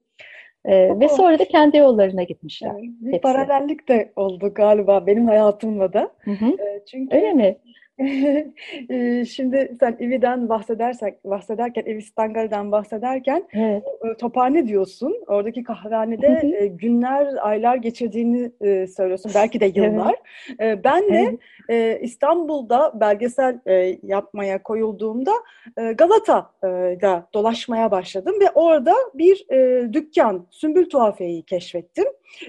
Ee, 0.67 1.01
ve 1.01 1.09
sonra 1.09 1.39
da 1.39 1.45
kendi 1.45 1.77
yollarına 1.77 2.23
gitmişler. 2.23 2.69
Yani 2.69 2.93
bir 3.01 3.13
hepsi. 3.13 3.21
paralellik 3.21 3.89
de 3.89 4.13
oldu 4.17 4.55
galiba 4.55 5.07
benim 5.07 5.27
hayatımla 5.27 5.93
da. 5.93 6.11
Hı 6.19 6.31
hı. 6.31 6.47
Ee, 6.47 6.85
çünkü 6.91 7.17
Öyle 7.17 7.33
mi? 7.33 7.57
Ee, 8.91 9.25
şimdi 9.25 9.77
sen 9.81 9.97
Ivi'den 10.01 10.49
bahsedersek, 10.49 11.25
bahsederken, 11.25 11.83
Ivi 11.83 12.03
Stangal'den 12.03 12.73
bahsederken 12.73 13.45
evet. 13.53 13.83
E, 14.05 14.17
tophane 14.17 14.69
diyorsun. 14.69 15.17
Oradaki 15.27 15.63
kahvehanede 15.63 16.57
e, 16.61 16.67
günler, 16.67 17.29
aylar 17.41 17.77
geçirdiğini 17.77 18.51
e, 18.61 18.87
söylüyorsun. 18.87 19.33
Belki 19.35 19.61
de 19.61 19.67
yıllar. 19.67 20.15
Evet. 20.59 20.85
Ben 20.85 21.03
de 21.03 21.19
evet. 21.19 21.41
İstanbul'da 22.01 23.01
belgesel 23.01 23.61
yapmaya 24.03 24.63
koyulduğumda 24.63 25.33
Galata'da 25.77 27.29
dolaşmaya 27.35 27.91
başladım 27.91 28.35
ve 28.41 28.51
orada 28.55 28.95
bir 29.15 29.47
dükkan, 29.93 30.47
Sümbül 30.51 30.89
Tuhafiye'yi 30.91 31.43
keşfettim. 31.43 32.05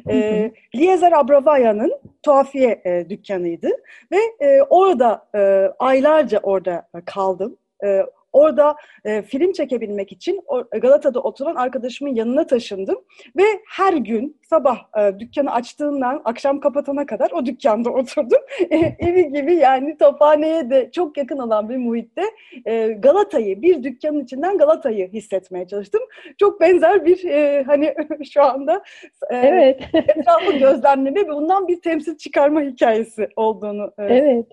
E, 0.10 0.52
Liezer 0.76 1.12
Abravaya'nın 1.12 1.94
tuhafiye 2.24 2.82
e, 2.86 3.10
dükkanıydı 3.10 3.70
ve 4.12 4.18
e, 4.40 4.62
orada 4.62 5.28
e, 5.36 5.72
aylarca 5.80 6.40
orada 6.44 6.88
kaldım. 7.06 7.58
E, 7.84 8.06
Orada 8.38 8.76
e, 9.06 9.22
film 9.22 9.52
çekebilmek 9.52 10.12
için 10.12 10.42
Galata'da 10.82 11.20
oturan 11.20 11.56
arkadaşımın 11.56 12.16
yanına 12.16 12.48
taşındım 12.48 12.96
ve 13.38 13.44
her 13.70 13.94
gün 13.94 14.38
sabah 14.50 14.78
e, 14.98 15.20
dükkanı 15.20 15.54
açtığından 15.54 16.22
akşam 16.26 16.60
kapatana 16.60 17.06
kadar 17.06 17.32
o 17.32 17.46
dükkanda 17.46 17.90
oturdum. 17.98 18.42
E, 18.70 18.78
evi 19.00 19.34
gibi 19.34 19.56
yani 19.56 19.98
Tophane'ye 19.98 20.70
de 20.70 20.92
çok 20.92 21.18
yakın 21.18 21.38
olan 21.38 21.70
bir 21.70 21.78
muhitte 21.78 22.24
e, 22.66 22.88
Galata'yı, 22.88 23.62
bir 23.62 23.84
dükkanın 23.84 24.24
içinden 24.24 24.58
Galata'yı 24.58 25.12
hissetmeye 25.12 25.68
çalıştım. 25.68 26.02
Çok 26.38 26.62
benzer 26.62 27.06
bir 27.06 27.26
e, 27.26 27.64
hani 27.64 27.94
şu 28.34 28.44
anda 28.44 28.84
e, 29.30 29.36
evet. 29.36 29.82
etrafı 29.94 30.52
gözlemleme 30.52 31.22
ve 31.22 31.30
bundan 31.30 31.68
bir 31.68 31.82
temsil 31.82 32.18
çıkarma 32.18 32.62
hikayesi 32.62 33.30
olduğunu 33.36 33.92
e, 34.00 34.04
evet. 34.04 34.46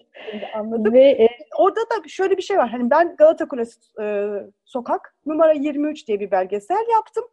anladım. 0.55 0.93
Ve, 0.93 1.11
e, 1.11 1.29
Orada 1.59 1.81
da 1.81 2.09
şöyle 2.09 2.37
bir 2.37 2.43
şey 2.43 2.59
var. 2.59 2.69
Hani 2.69 2.91
ben 2.91 3.17
Galata 3.17 3.49
Kulesi 3.49 3.74
e, 4.03 4.29
Sokak 4.65 5.15
numara 5.27 5.53
23 5.53 6.09
diye 6.09 6.21
bir 6.21 6.31
belgesel 6.31 6.87
yaptım. 6.93 7.25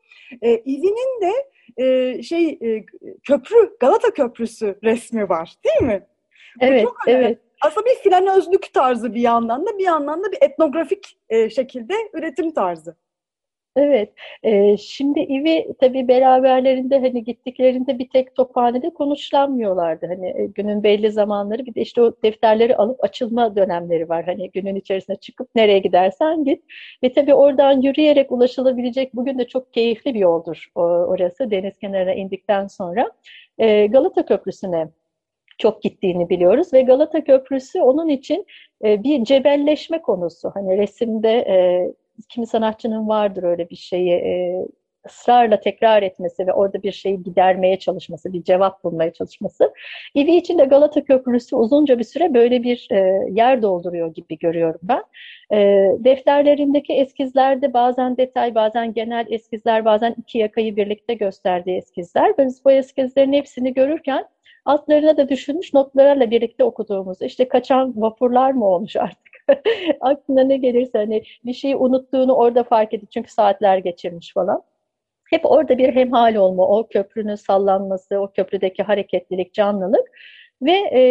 E, 0.42 0.58
İvi'nin 0.58 1.22
de 1.22 1.32
e, 1.78 2.24
şey 2.24 2.50
e, 2.62 2.86
köprü 3.24 3.78
Galata 3.80 4.14
Köprüsü 4.14 4.80
resmi 4.84 5.30
var 5.30 5.56
değil 5.66 5.92
mi? 5.92 6.08
Evet, 6.60 6.88
evet. 7.08 7.40
Aslında 7.62 7.86
bir 7.86 8.10
flanözlük 8.10 8.74
tarzı 8.74 9.14
bir 9.14 9.22
yandan 9.22 9.66
da 9.66 9.78
bir 9.78 9.84
yandan 9.84 10.24
da 10.24 10.32
bir 10.32 10.38
etnografik 10.42 11.20
e, 11.30 11.50
şekilde 11.50 11.94
üretim 12.14 12.54
tarzı. 12.54 12.96
Evet, 13.76 14.14
e, 14.44 14.78
şimdi 14.78 15.20
İvi 15.20 15.74
tabii 15.80 16.08
beraberlerinde 16.08 17.00
hani 17.00 17.24
gittiklerinde 17.24 18.00
bir 18.00 18.10
tek 18.10 18.36
tophanede 18.36 18.90
konuşlanmıyorlardı. 18.90 20.08
Hani 20.08 20.28
e, 20.28 20.46
günün 20.46 20.84
belli 20.84 21.12
zamanları 21.12 21.66
bir 21.66 21.76
de 21.76 21.82
işte 21.82 22.02
o 22.02 22.14
defterleri 22.24 22.76
alıp 22.76 23.04
açılma 23.04 23.56
dönemleri 23.56 24.10
var. 24.10 24.26
Hani 24.26 24.52
günün 24.52 24.76
içerisine 24.76 25.16
çıkıp 25.16 25.56
nereye 25.56 25.80
gidersen 25.80 26.44
git. 26.44 26.64
Ve 27.04 27.14
tabii 27.14 27.34
oradan 27.34 27.82
yürüyerek 27.82 28.32
ulaşılabilecek 28.32 29.16
bugün 29.16 29.40
de 29.40 29.48
çok 29.48 29.74
keyifli 29.74 30.14
bir 30.14 30.20
yoldur 30.20 30.68
o, 30.76 30.82
orası 30.82 31.52
deniz 31.52 31.78
kenarına 31.80 32.14
indikten 32.14 32.68
sonra. 32.68 33.12
E, 33.58 33.88
Galata 33.88 34.26
Köprüsü'ne 34.26 34.88
çok 35.58 35.82
gittiğini 35.84 36.30
biliyoruz 36.30 36.74
ve 36.74 36.82
Galata 36.82 37.24
Köprüsü 37.24 37.82
onun 37.82 38.10
için 38.10 38.46
bir 38.84 39.24
cebelleşme 39.24 40.02
konusu. 40.02 40.52
Hani 40.56 40.78
resimde 40.78 41.46
kimi 42.30 42.48
sanatçının 42.48 43.08
vardır 43.08 43.44
öyle 43.44 43.70
bir 43.70 43.76
şeyi. 43.76 44.12
E, 44.12 44.66
ısrarla 45.08 45.60
tekrar 45.60 46.04
etmesi 46.04 46.48
ve 46.48 46.54
orada 46.54 46.84
bir 46.84 46.92
şeyi 46.92 47.24
gidermeye 47.24 47.80
çalışması, 47.80 48.34
bir 48.34 48.44
cevap 48.44 48.84
bulmaya 48.84 49.14
çalışması. 49.14 49.74
Ivi 50.16 50.36
için 50.36 50.58
de 50.58 50.66
Galata 50.66 51.04
Köprüsü 51.04 51.56
uzunca 51.56 52.00
bir 52.00 52.04
süre 52.04 52.34
böyle 52.34 52.64
bir 52.64 52.88
e, 52.92 53.30
yer 53.32 53.62
dolduruyor 53.62 54.14
gibi 54.14 54.38
görüyorum 54.38 54.80
ben. 54.84 55.04
E, 55.52 55.58
defterlerindeki 56.00 56.94
eskizlerde 56.94 57.74
bazen 57.74 58.18
detay, 58.18 58.56
bazen 58.56 58.94
genel 58.94 59.26
eskizler, 59.30 59.86
bazen 59.86 60.16
iki 60.18 60.38
yakayı 60.38 60.76
birlikte 60.76 61.14
gösterdiği 61.14 61.78
eskizler. 61.78 62.38
Biz 62.38 62.66
bu 62.66 62.72
eskizlerin 62.72 63.34
hepsini 63.34 63.74
görürken 63.74 64.26
altlarına 64.66 65.18
da 65.18 65.30
düşünmüş 65.30 65.74
notlarla 65.74 66.32
birlikte 66.32 66.64
okuduğumuz 66.64 67.22
işte 67.22 67.48
kaçan 67.48 67.94
vapurlar 68.02 68.52
mı 68.52 68.66
olmuş 68.66 68.96
artık 68.96 69.31
aklına 70.02 70.44
ne 70.44 70.58
gelirse 70.58 70.98
hani 70.98 71.24
bir 71.46 71.54
şeyi 71.54 71.76
unuttuğunu 71.76 72.34
orada 72.34 72.64
fark 72.64 72.94
edip 72.94 73.12
çünkü 73.12 73.32
saatler 73.32 73.78
geçirmiş 73.78 74.34
falan. 74.34 74.64
Hep 75.30 75.46
orada 75.46 75.78
bir 75.78 75.96
hemhal 75.96 76.36
olma, 76.36 76.68
o 76.68 76.88
köprünün 76.88 77.36
sallanması, 77.36 78.20
o 78.20 78.32
köprüdeki 78.32 78.84
hareketlilik, 78.84 79.54
canlılık 79.54 80.12
ve 80.62 80.72
e, 80.72 81.02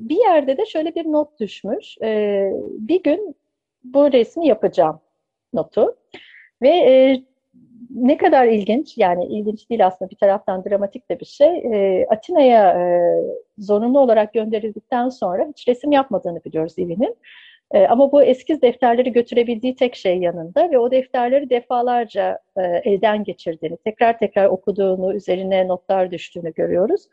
bir 0.00 0.16
yerde 0.16 0.56
de 0.58 0.66
şöyle 0.66 0.94
bir 0.94 1.04
not 1.04 1.40
düşmüş. 1.40 1.98
E, 2.02 2.50
bir 2.78 3.02
gün 3.02 3.36
bu 3.84 4.12
resmi 4.12 4.46
yapacağım 4.48 5.00
notu 5.52 5.96
ve 6.62 6.68
e, 6.68 7.22
ne 7.90 8.16
kadar 8.16 8.46
ilginç, 8.46 8.98
yani 8.98 9.26
ilginç 9.26 9.70
değil 9.70 9.86
aslında 9.86 10.10
bir 10.10 10.16
taraftan 10.16 10.64
dramatik 10.64 11.10
de 11.10 11.20
bir 11.20 11.24
şey. 11.24 11.48
E, 11.58 12.06
Atina'ya 12.10 12.70
e, 12.70 12.84
zorunlu 13.58 14.00
olarak 14.00 14.34
gönderildikten 14.34 15.08
sonra 15.08 15.46
hiç 15.48 15.68
resim 15.68 15.92
yapmadığını 15.92 16.44
biliyoruz 16.44 16.78
Ivi'nin. 16.78 17.16
E, 17.72 17.86
ama 17.86 18.12
bu 18.12 18.22
eskiz 18.22 18.62
defterleri 18.62 19.12
götürebildiği 19.12 19.76
tek 19.76 19.96
şey 19.96 20.18
yanında 20.18 20.70
ve 20.70 20.78
o 20.78 20.90
defterleri 20.90 21.50
defalarca 21.50 22.38
e, 22.56 22.62
elden 22.62 23.24
geçirdiğini, 23.24 23.76
tekrar 23.76 24.18
tekrar 24.18 24.46
okuduğunu, 24.46 25.14
üzerine 25.14 25.68
notlar 25.68 26.10
düştüğünü 26.10 26.52
görüyoruz. 26.52 27.08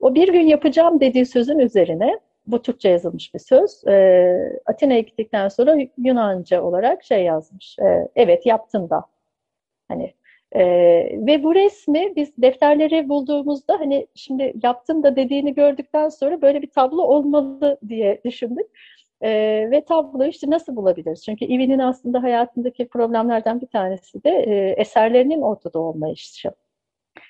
O 0.00 0.14
bir 0.14 0.32
gün 0.32 0.46
yapacağım 0.46 1.00
dediği 1.00 1.26
sözün 1.26 1.58
üzerine, 1.58 2.20
bu 2.46 2.62
Türkçe 2.62 2.88
yazılmış 2.88 3.34
bir 3.34 3.38
söz, 3.38 3.84
e, 3.86 4.60
Atina'ya 4.66 5.00
gittikten 5.00 5.48
sonra 5.48 5.76
Yunanca 5.98 6.62
olarak 6.62 7.04
şey 7.04 7.24
yazmış, 7.24 7.76
e, 7.78 8.08
evet 8.16 8.46
yaptın 8.46 8.90
da. 8.90 9.04
Hani 9.88 10.14
ee, 10.54 11.18
ve 11.26 11.42
bu 11.42 11.54
resmi 11.54 12.16
biz 12.16 12.32
defterleri 12.38 13.08
bulduğumuzda 13.08 13.80
hani 13.80 14.06
şimdi 14.14 14.52
yaptım 14.62 15.02
da 15.02 15.16
dediğini 15.16 15.54
gördükten 15.54 16.08
sonra 16.08 16.42
böyle 16.42 16.62
bir 16.62 16.70
tablo 16.70 17.02
olmalı 17.02 17.78
diye 17.88 18.20
düşündük. 18.24 18.66
Ee, 19.24 19.68
ve 19.70 19.84
tabloyu 19.84 20.30
işte 20.30 20.50
nasıl 20.50 20.76
bulabiliriz? 20.76 21.24
Çünkü 21.24 21.44
Ivi'nin 21.44 21.78
aslında 21.78 22.22
hayatındaki 22.22 22.88
problemlerden 22.88 23.60
bir 23.60 23.66
tanesi 23.66 24.24
de 24.24 24.30
e, 24.30 24.74
eserlerinin 24.80 25.42
ortada 25.42 25.78
olmayışı. 25.78 26.50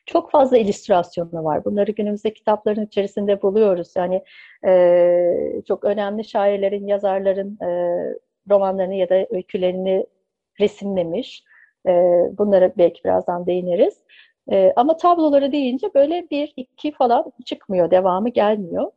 Çok 0.07 0.31
fazla 0.31 0.59
illüstrasyonu 0.59 1.45
var. 1.45 1.65
Bunları 1.65 1.93
günümüzde 1.93 2.33
kitapların 2.35 2.87
içerisinde 2.87 3.43
buluyoruz. 3.43 3.93
Yani 3.97 4.23
e, 4.67 5.63
çok 5.69 5.85
önemli 5.85 6.25
şairlerin, 6.25 6.87
yazarların 6.87 7.59
e, 7.63 7.69
romanlarını 8.51 8.95
ya 8.95 9.09
da 9.09 9.27
öykülerini 9.31 10.07
resimlemiş. 10.61 11.45
E, 11.87 11.93
bunlara 12.39 12.73
belki 12.79 13.05
birazdan 13.05 13.47
değiniriz. 13.47 14.01
E, 14.53 14.73
ama 14.77 14.97
tabloları 14.97 15.53
deyince 15.53 15.95
böyle 15.95 16.31
bir, 16.31 16.53
iki 16.57 16.93
falan 16.93 17.33
çıkmıyor, 17.45 17.91
devamı 17.91 18.29
gelmiyor. 18.29 18.91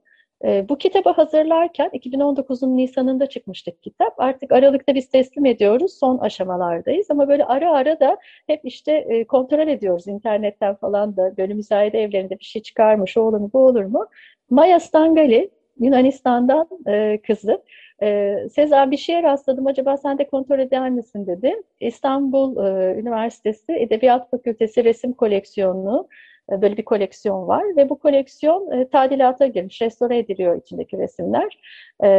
E, 0.45 0.69
bu 0.69 0.77
kitabı 0.77 1.09
hazırlarken 1.09 1.89
2019'un 1.93 2.77
Nisan'ında 2.77 3.27
çıkmıştık 3.27 3.83
kitap. 3.83 4.13
Artık 4.17 4.51
Aralık'ta 4.51 4.95
biz 4.95 5.09
teslim 5.09 5.45
ediyoruz. 5.45 5.93
Son 5.93 6.17
aşamalardayız. 6.17 7.11
Ama 7.11 7.27
böyle 7.27 7.45
ara 7.45 7.71
ara 7.71 7.99
da 7.99 8.17
hep 8.47 8.61
işte 8.63 8.91
e, 8.91 9.23
kontrol 9.27 9.67
ediyoruz 9.67 10.07
internetten 10.07 10.75
falan 10.75 11.17
da. 11.17 11.37
Böyle 11.37 11.53
müzayede 11.53 12.01
evlerinde 12.03 12.39
bir 12.39 12.45
şey 12.45 12.61
çıkarmış. 12.61 13.17
O 13.17 13.21
olur 13.21 13.39
mu 13.39 13.49
bu 13.53 13.65
olur 13.65 13.83
mu? 13.83 14.05
Maya 14.49 14.79
Stangali 14.79 15.49
Yunanistan'dan 15.79 16.67
e, 16.87 17.21
kızı. 17.27 17.63
E, 18.01 18.35
Sezar 18.51 18.91
bir 18.91 18.97
şeye 18.97 19.23
rastladım 19.23 19.67
acaba 19.67 19.97
sen 19.97 20.17
de 20.17 20.27
kontrol 20.27 20.59
eder 20.59 20.89
misin 20.89 21.27
dedi. 21.27 21.55
İstanbul 21.79 22.57
e, 22.65 22.99
Üniversitesi 22.99 23.73
Edebiyat 23.73 24.29
Fakültesi 24.29 24.83
Resim 24.83 25.13
Koleksiyonu 25.13 26.07
böyle 26.51 26.77
bir 26.77 26.85
koleksiyon 26.85 27.47
var 27.47 27.63
ve 27.77 27.89
bu 27.89 27.99
koleksiyon 27.99 28.71
e, 28.71 28.89
tadilata 28.89 29.47
girmiş, 29.47 29.81
restore 29.81 30.17
ediliyor 30.17 30.61
içindeki 30.61 30.97
resimler. 30.97 31.59
E, 32.03 32.09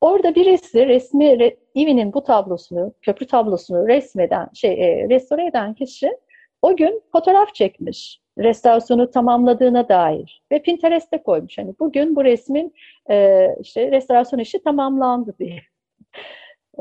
orada 0.00 0.34
birisi 0.34 0.86
resmi, 0.86 1.38
re, 1.38 1.56
Ivi'nin 1.76 2.12
bu 2.12 2.22
tablosunu, 2.24 2.92
köprü 3.02 3.26
tablosunu 3.26 3.88
resmeden, 3.88 4.48
şey, 4.54 4.72
e, 4.72 5.08
restore 5.08 5.46
eden 5.46 5.74
kişi 5.74 6.16
o 6.62 6.76
gün 6.76 7.02
fotoğraf 7.12 7.54
çekmiş 7.54 8.20
restorasyonu 8.38 9.10
tamamladığına 9.10 9.88
dair 9.88 10.42
ve 10.52 10.62
Pinterest'te 10.62 11.22
koymuş. 11.22 11.58
Hani 11.58 11.74
bugün 11.80 12.16
bu 12.16 12.24
resmin 12.24 12.74
e, 13.10 13.48
işte 13.60 13.90
restorasyon 13.90 14.40
işi 14.40 14.62
tamamlandı 14.62 15.34
diye. 15.38 15.60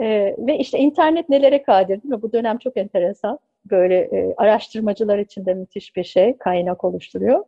E, 0.02 0.36
ve 0.38 0.58
işte 0.58 0.80
internet 0.80 1.30
nelere 1.30 1.64
kadir 1.64 2.04
değil 2.04 2.14
mi? 2.14 2.22
Bu 2.22 2.34
dönem 2.34 2.58
çok 2.58 2.78
enteresan 2.78 3.40
böyle 3.66 3.96
e, 3.96 4.34
araştırmacılar 4.38 5.18
için 5.18 5.46
de 5.46 5.54
müthiş 5.54 5.96
bir 5.96 6.04
şey, 6.04 6.38
kaynak 6.38 6.84
oluşturuyor. 6.84 7.46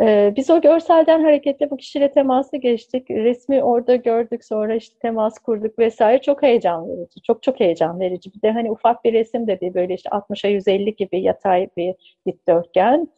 E, 0.00 0.32
biz 0.36 0.50
o 0.50 0.60
görselden 0.60 1.22
hareketle 1.22 1.70
bu 1.70 1.76
kişiyle 1.76 2.12
teması 2.12 2.56
geçtik. 2.56 3.10
Resmi 3.10 3.62
orada 3.62 3.96
gördük, 3.96 4.44
sonra 4.44 4.74
işte 4.74 4.98
temas 4.98 5.38
kurduk 5.38 5.78
vesaire. 5.78 6.22
Çok 6.22 6.42
heyecan 6.42 6.88
verici, 6.88 7.22
çok 7.22 7.42
çok 7.42 7.60
heyecan 7.60 8.00
verici. 8.00 8.34
Bir 8.34 8.42
de 8.42 8.50
hani 8.50 8.70
ufak 8.70 9.04
bir 9.04 9.12
resim 9.12 9.46
de 9.46 9.60
değil, 9.60 9.74
böyle 9.74 9.94
işte 9.94 10.10
60'a 10.10 10.50
150 10.50 10.94
gibi 10.96 11.20
yatay 11.22 11.68
bir 11.76 11.94
dikdörtgen. 12.26 13.08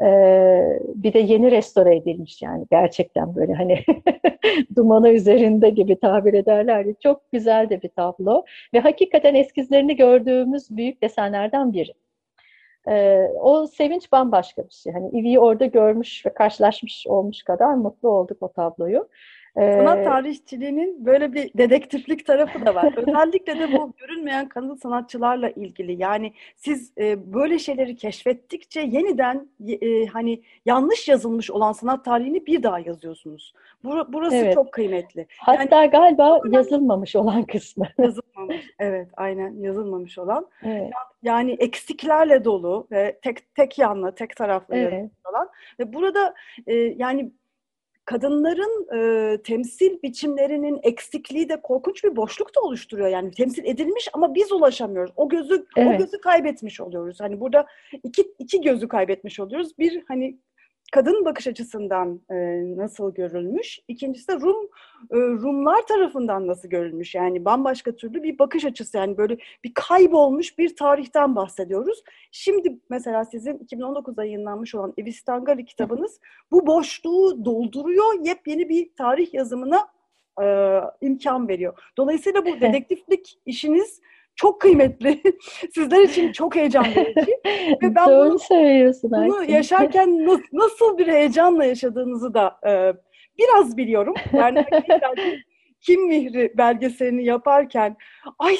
Ee, 0.00 0.78
bir 0.94 1.12
de 1.12 1.18
yeni 1.18 1.50
restore 1.50 1.96
edilmiş 1.96 2.42
yani 2.42 2.66
gerçekten 2.70 3.34
böyle 3.36 3.54
hani 3.54 3.84
dumanı 4.76 5.08
üzerinde 5.08 5.70
gibi 5.70 6.00
tabir 6.00 6.34
ederler. 6.34 6.86
Çok 7.02 7.32
güzel 7.32 7.70
de 7.70 7.82
bir 7.82 7.88
tablo 7.88 8.44
ve 8.74 8.80
hakikaten 8.80 9.34
eskizlerini 9.34 9.96
gördüğümüz 9.96 10.70
büyük 10.70 11.02
desenlerden 11.02 11.72
biri. 11.72 11.92
Ee, 12.88 13.28
o 13.40 13.66
sevinç 13.66 14.12
bambaşka 14.12 14.64
bir 14.64 14.72
şey. 14.72 14.92
Hani 14.92 15.08
Ivi'yi 15.08 15.40
orada 15.40 15.66
görmüş 15.66 16.26
ve 16.26 16.34
karşılaşmış 16.34 17.06
olmuş 17.06 17.42
kadar 17.42 17.74
mutlu 17.74 18.08
olduk 18.08 18.38
o 18.40 18.52
tabloyu. 18.52 19.08
Sanat 19.56 19.98
ee, 19.98 20.04
tarihçiliğinin 20.04 21.06
böyle 21.06 21.32
bir 21.32 21.50
dedektiflik 21.54 22.26
tarafı 22.26 22.66
da 22.66 22.74
var. 22.74 22.94
Özellikle 22.96 23.58
de 23.58 23.72
bu 23.72 23.92
görünmeyen 23.98 24.48
kadın 24.48 24.74
sanatçılarla 24.74 25.50
ilgili. 25.50 26.02
Yani 26.02 26.32
siz 26.56 26.92
e, 26.98 27.32
böyle 27.34 27.58
şeyleri 27.58 27.96
keşfettikçe 27.96 28.80
yeniden 28.80 29.48
e, 29.68 30.06
hani 30.06 30.42
yanlış 30.66 31.08
yazılmış 31.08 31.50
olan 31.50 31.72
sanat 31.72 32.04
tarihini 32.04 32.46
bir 32.46 32.62
daha 32.62 32.78
yazıyorsunuz. 32.78 33.54
Bur 33.84 34.06
burası 34.08 34.36
evet. 34.36 34.54
çok 34.54 34.72
kıymetli. 34.72 35.26
Hatta 35.38 35.82
yani, 35.82 35.90
galiba 35.90 36.40
yazılmamış 36.50 37.16
olan 37.16 37.42
kısmı. 37.42 37.88
Yazılmamış. 37.98 38.70
Evet, 38.78 39.08
aynen 39.16 39.54
yazılmamış 39.60 40.18
olan. 40.18 40.46
Evet. 40.62 40.90
Yani 41.22 41.52
eksiklerle 41.52 42.44
dolu 42.44 42.86
ve 42.90 43.18
tek 43.22 43.54
tek 43.54 43.78
yanlı, 43.78 44.14
tek 44.14 44.36
taraflı 44.36 44.76
evet. 44.76 45.10
olan 45.30 45.48
ve 45.80 45.92
burada 45.92 46.34
e, 46.66 46.74
yani 46.74 47.32
kadınların 48.04 48.86
e, 48.96 49.42
temsil 49.42 50.02
biçimlerinin 50.02 50.80
eksikliği 50.82 51.48
de 51.48 51.60
korkunç 51.62 52.04
bir 52.04 52.16
boşluk 52.16 52.56
da 52.56 52.60
oluşturuyor. 52.60 53.08
Yani 53.08 53.30
temsil 53.30 53.64
edilmiş 53.64 54.08
ama 54.12 54.34
biz 54.34 54.52
ulaşamıyoruz. 54.52 55.12
O 55.16 55.28
gözü 55.28 55.66
evet. 55.76 55.94
o 55.94 55.98
gözü 55.98 56.20
kaybetmiş 56.20 56.80
oluyoruz. 56.80 57.20
Hani 57.20 57.40
burada 57.40 57.66
iki 58.02 58.22
iki 58.38 58.60
gözü 58.60 58.88
kaybetmiş 58.88 59.40
oluyoruz. 59.40 59.78
Bir 59.78 60.02
hani 60.08 60.38
kadın 60.92 61.24
bakış 61.24 61.46
açısından 61.46 62.20
e, 62.30 62.36
nasıl 62.76 63.14
görülmüş? 63.14 63.80
İkincisi 63.88 64.28
de 64.28 64.34
Rum 64.40 64.64
e, 65.10 65.16
Rumlar 65.16 65.86
tarafından 65.86 66.46
nasıl 66.46 66.68
görülmüş? 66.68 67.14
Yani 67.14 67.44
bambaşka 67.44 67.96
türlü 67.96 68.22
bir 68.22 68.38
bakış 68.38 68.64
açısı 68.64 68.96
yani 68.96 69.16
böyle 69.16 69.36
bir 69.64 69.74
kaybolmuş 69.74 70.58
bir 70.58 70.76
tarihten 70.76 71.36
bahsediyoruz. 71.36 72.02
Şimdi 72.32 72.78
mesela 72.90 73.24
sizin 73.24 73.58
2019'da 73.58 74.24
yayınlanmış 74.24 74.74
olan 74.74 74.94
Evistangali 74.98 75.64
kitabınız 75.64 76.20
bu 76.50 76.66
boşluğu 76.66 77.44
dolduruyor. 77.44 78.24
Yepyeni 78.24 78.68
bir 78.68 78.94
tarih 78.94 79.34
yazımına 79.34 79.88
e, 80.42 80.78
imkan 81.00 81.48
veriyor. 81.48 81.78
Dolayısıyla 81.96 82.46
bu 82.46 82.50
dedektiflik 82.60 83.38
işiniz 83.46 84.00
çok 84.36 84.60
kıymetli. 84.60 85.22
Sizler 85.74 86.02
için 86.02 86.32
çok 86.32 86.56
heyecan 86.56 86.84
verici. 86.84 87.40
Ve 87.82 87.94
ben 87.94 88.08
Doğru 88.08 88.30
bunu, 88.30 88.38
söylüyorsun. 88.38 89.10
Bunu 89.10 89.44
yaşarken 89.44 90.26
nasıl 90.52 90.98
bir 90.98 91.06
heyecanla 91.06 91.64
yaşadığınızı 91.64 92.34
da 92.34 92.58
e, 92.66 92.92
biraz 93.38 93.76
biliyorum. 93.76 94.14
Yani 94.32 94.66
Kim 95.80 96.06
Mihri 96.06 96.52
belgeselini 96.56 97.24
yaparken 97.24 97.96
ay 98.38 98.56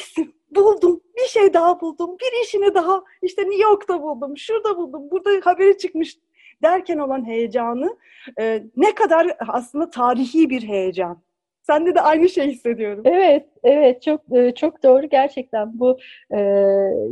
buldum, 0.50 1.00
bir 1.16 1.28
şey 1.28 1.54
daha 1.54 1.80
buldum, 1.80 2.16
bir 2.20 2.44
işini 2.44 2.74
daha 2.74 3.02
işte 3.22 3.42
New 3.42 3.62
York'ta 3.62 4.02
buldum, 4.02 4.36
şurada 4.36 4.76
buldum, 4.76 5.10
burada 5.10 5.30
haberi 5.44 5.78
çıkmış 5.78 6.18
derken 6.62 6.98
olan 6.98 7.26
heyecanı 7.26 7.96
e, 8.40 8.62
ne 8.76 8.94
kadar 8.94 9.36
aslında 9.48 9.90
tarihi 9.90 10.50
bir 10.50 10.62
heyecan 10.62 11.22
Sende 11.62 11.94
de 11.94 12.00
aynı 12.00 12.28
şey 12.28 12.48
hissediyorum. 12.48 13.02
Evet, 13.06 13.46
evet 13.64 14.02
çok 14.02 14.36
e, 14.36 14.54
çok 14.54 14.82
doğru 14.82 15.08
gerçekten 15.08 15.78
bu 15.78 15.98
e, 16.34 16.38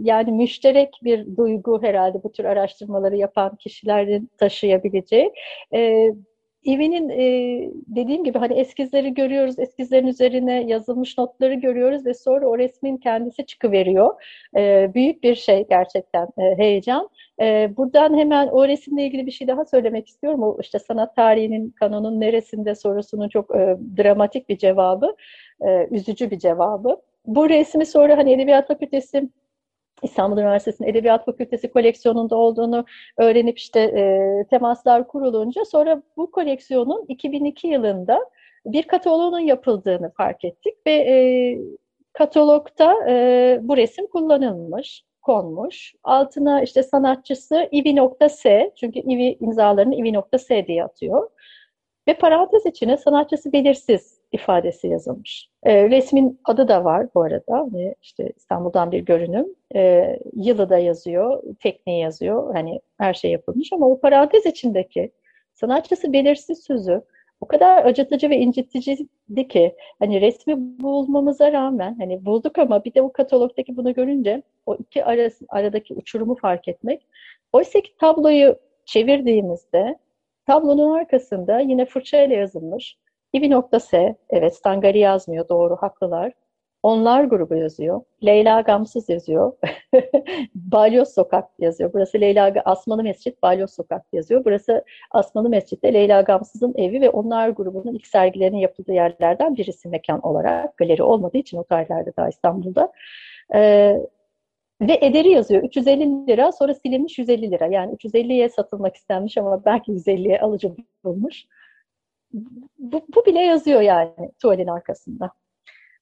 yani 0.03 0.33
müşterek 0.33 0.89
bir 1.05 1.37
duygu 1.37 1.83
herhalde 1.83 2.23
bu 2.23 2.33
tür 2.33 2.45
araştırmaları 2.45 3.17
yapan 3.17 3.57
kişilerin 3.57 4.31
taşıyabileceği. 4.39 5.33
E, 5.75 6.09
Evi'nin 6.65 7.09
e, 7.09 7.71
dediğim 7.87 8.25
gibi 8.25 8.39
hani 8.39 8.55
eskizleri 8.55 9.15
görüyoruz, 9.15 9.59
eskizlerin 9.59 10.07
üzerine 10.07 10.63
yazılmış 10.63 11.19
notları 11.19 11.55
görüyoruz 11.55 12.07
ve 12.07 12.15
sonra 12.15 12.47
o 12.47 12.59
resmin 12.59 12.97
kendisi 12.97 13.47
çıkıveriyor. 13.47 14.23
E, 14.57 14.91
büyük 14.95 15.23
bir 15.23 15.35
şey 15.35 15.67
gerçekten 15.71 16.29
e, 16.39 16.59
heyecan. 16.59 17.09
E, 17.41 17.73
buradan 17.77 18.19
hemen 18.19 18.49
o 18.49 18.69
resimle 18.69 19.05
ilgili 19.05 19.27
bir 19.27 19.31
şey 19.31 19.49
daha 19.49 19.65
söylemek 19.65 20.09
istiyorum. 20.09 20.43
O 20.43 20.59
işte 20.61 20.79
sanat 20.79 21.17
tarihinin 21.17 21.71
kanonun 21.71 22.21
neresinde 22.21 22.75
sorusunun 22.75 23.29
çok 23.29 23.57
e, 23.57 23.77
dramatik 23.97 24.49
bir 24.49 24.59
cevabı, 24.59 25.17
e, 25.67 25.89
üzücü 25.91 26.31
bir 26.31 26.39
cevabı. 26.39 26.97
Bu 27.27 27.49
resmi 27.49 27.87
sonra 27.87 28.17
hani 28.17 28.33
Edebiyat 28.33 28.69
Fakültesi 28.69 29.29
İstanbul 30.03 30.39
Üniversitesi'nin 30.39 30.89
Edebiyat 30.89 31.25
Fakültesi 31.25 31.71
koleksiyonunda 31.71 32.37
olduğunu 32.37 32.85
öğrenip 33.17 33.59
işte 33.59 33.81
e, 33.81 34.45
temaslar 34.51 35.09
kurulunca 35.09 35.65
sonra 35.65 36.03
bu 36.17 36.31
koleksiyonun 36.31 37.05
2002 37.09 37.69
yılında 37.69 38.21
bir 38.67 38.83
kataloğunun 38.83 39.41
yapıldığını 39.41 40.13
fark 40.17 40.45
ettik 40.45 40.75
ve 40.87 40.93
e, 40.93 41.15
katalogda 42.13 43.11
e, 43.11 43.59
bu 43.63 43.77
resim 43.77 44.07
kullanılmış, 44.07 45.05
konmuş. 45.23 45.95
Altına 46.05 46.63
işte 46.63 46.83
sanatçısı 46.83 47.69
ivi.s 47.73 48.73
çünkü 48.77 48.99
ivi 48.99 49.37
imzalarını 49.41 49.95
ivi.s 49.95 50.67
diye 50.67 50.85
atıyor. 50.85 51.31
Ve 52.09 52.15
parantez 52.15 52.67
içine 52.67 52.97
sanatçısı 52.97 53.53
belirsiz 53.53 54.20
ifadesi 54.33 54.89
yazılmış. 54.89 55.49
E, 55.63 55.91
resmin 55.91 56.41
adı 56.45 56.69
da 56.69 56.85
var 56.85 57.07
bu 57.15 57.23
arada. 57.23 57.59
Hani 57.59 57.95
işte 58.03 58.33
İstanbul'dan 58.37 58.93
bir 58.93 59.01
görünüm. 59.01 59.47
E, 59.75 60.17
yılı 60.37 60.71
da 60.71 60.79
yazıyor, 60.79 61.43
tekniği 61.61 62.01
yazıyor. 62.01 62.55
Hani 62.55 62.81
her 62.99 63.15
şey 63.15 63.31
yapılmış 63.31 63.73
ama 63.73 63.89
o 63.89 64.01
parantez 64.01 64.47
içindeki 64.47 65.13
sanatçısı 65.55 66.13
belirsiz 66.13 66.65
sözü 66.65 67.03
o 67.41 67.47
kadar 67.47 67.85
acıtıcı 67.85 68.31
ve 68.31 68.37
inciticiydi 68.39 69.49
ki 69.49 69.77
hani 69.99 70.21
resmi 70.21 70.55
bulmamıza 70.81 71.53
rağmen 71.53 71.97
hani 71.99 72.25
bulduk 72.25 72.59
ama 72.59 72.85
bir 72.85 72.95
de 72.95 73.03
o 73.03 73.13
katalogdaki 73.13 73.77
bunu 73.77 73.95
görünce 73.95 74.43
o 74.67 74.75
iki 74.77 75.05
arası, 75.05 75.45
aradaki 75.49 75.95
uçurumu 75.95 76.37
fark 76.37 76.69
etmek. 76.69 77.07
Oysa 77.53 77.81
ki 77.81 77.97
tabloyu 78.01 78.57
çevirdiğimizde 78.85 79.99
tablonun 80.47 80.95
arkasında 80.95 81.61
yine 81.61 81.85
fırçayla 81.87 82.37
yazılmış 82.37 82.97
İbi.S, 83.33 84.17
evet 84.31 84.57
Stangari 84.57 84.99
yazmıyor, 84.99 85.49
doğru, 85.49 85.77
haklılar. 85.77 86.33
Onlar 86.83 87.25
grubu 87.25 87.55
yazıyor. 87.55 88.01
Leyla 88.25 88.61
Gamsız 88.61 89.09
yazıyor. 89.09 89.53
Balyoz 90.55 91.15
Sokak 91.15 91.49
yazıyor. 91.59 91.93
Burası 91.93 92.21
Leyla 92.21 92.53
Asmalı 92.65 93.03
Mescit, 93.03 93.43
Balyoz 93.43 93.75
Sokak 93.75 94.05
yazıyor. 94.13 94.45
Burası 94.45 94.85
Asmalı 95.11 95.49
Mescit'te 95.49 95.95
Leyla 95.95 96.21
Gamsız'ın 96.21 96.75
evi 96.77 97.01
ve 97.01 97.11
onlar 97.11 97.49
grubunun 97.49 97.95
ilk 97.95 98.07
sergilerinin 98.07 98.59
yapıldığı 98.59 98.93
yerlerden 98.93 99.57
birisi 99.57 99.89
mekan 99.89 100.21
olarak. 100.21 100.77
Galeri 100.77 101.03
olmadığı 101.03 101.39
için 101.39 101.59
o 101.59 101.65
tarihlerde 101.65 102.13
daha 102.17 102.29
İstanbul'da. 102.29 102.93
Ee, 103.55 103.97
ve 104.81 104.99
ederi 105.01 105.29
yazıyor. 105.31 105.63
350 105.63 106.27
lira 106.27 106.53
sonra 106.53 106.75
silinmiş 106.75 107.19
150 107.19 107.51
lira. 107.51 107.67
Yani 107.67 107.95
350'ye 107.95 108.49
satılmak 108.49 108.97
istenmiş 108.97 109.39
ama 109.39 109.65
belki 109.65 109.93
150'ye 109.93 110.41
alıcı 110.41 110.73
bulmuş 111.05 111.47
bu, 112.79 113.01
bu 113.17 113.27
bile 113.27 113.41
yazıyor 113.41 113.81
yani 113.81 114.31
tuvalin 114.43 114.67
arkasında. 114.67 115.31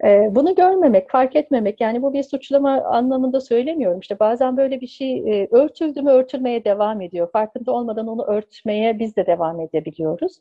Ee, 0.04 0.28
bunu 0.30 0.54
görmemek, 0.54 1.10
fark 1.10 1.36
etmemek, 1.36 1.80
yani 1.80 2.02
bu 2.02 2.12
bir 2.12 2.22
suçlama 2.22 2.82
anlamında 2.82 3.40
söylemiyorum. 3.40 4.00
İşte 4.00 4.18
bazen 4.18 4.56
böyle 4.56 4.80
bir 4.80 4.86
şey 4.86 5.16
e, 5.18 5.48
örtüldü 5.50 6.02
mü 6.02 6.10
örtülmeye 6.10 6.64
devam 6.64 7.00
ediyor. 7.00 7.30
Farkında 7.32 7.72
olmadan 7.72 8.06
onu 8.06 8.24
örtmeye 8.24 8.98
biz 8.98 9.16
de 9.16 9.26
devam 9.26 9.60
edebiliyoruz. 9.60 10.40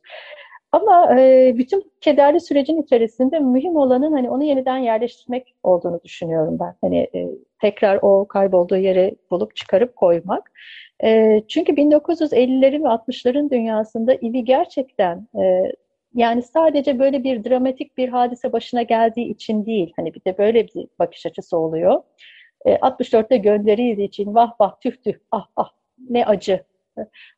Ama 0.72 1.20
e, 1.20 1.54
bütün 1.58 1.92
kederli 2.02 2.40
sürecin 2.40 2.82
içerisinde 2.82 3.40
mühim 3.40 3.76
olanın 3.76 4.12
hani 4.12 4.30
onu 4.30 4.44
yeniden 4.44 4.78
yerleştirmek 4.78 5.56
olduğunu 5.64 6.02
düşünüyorum 6.04 6.58
ben. 6.60 6.76
Hani 6.82 6.98
e, 7.16 7.30
tekrar 7.62 8.00
o 8.02 8.28
kaybolduğu 8.28 8.78
yere 8.78 9.16
bulup 9.32 9.56
çıkarıp 9.56 9.96
koymak. 9.96 10.52
E, 11.04 11.42
çünkü 11.48 11.72
1950'lerin 11.72 12.84
ve 12.84 12.88
60'ların 12.88 13.50
dünyasında 13.50 14.14
İvi 14.14 14.44
gerçekten 14.44 15.28
e, 15.40 15.72
yani 16.16 16.42
sadece 16.42 17.00
böyle 17.00 17.24
bir 17.24 17.44
dramatik 17.44 17.98
bir 17.98 18.10
hadise 18.10 18.54
başına 18.54 18.82
geldiği 18.82 19.30
için 19.30 19.66
değil, 19.66 19.94
hani 19.96 20.14
bir 20.14 20.22
de 20.26 20.38
böyle 20.38 20.68
bir 20.68 20.88
bakış 21.00 21.26
açısı 21.26 21.58
oluyor. 21.58 22.02
E, 22.66 22.74
64'te 22.76 23.38
gönderildiği 23.38 24.08
için 24.08 24.36
vah 24.36 24.52
vah 24.60 24.76
tüh 24.82 24.96
tüh 25.04 25.14
ah 25.32 25.48
ah 25.56 25.70
ne 26.10 26.26
acı. 26.26 26.64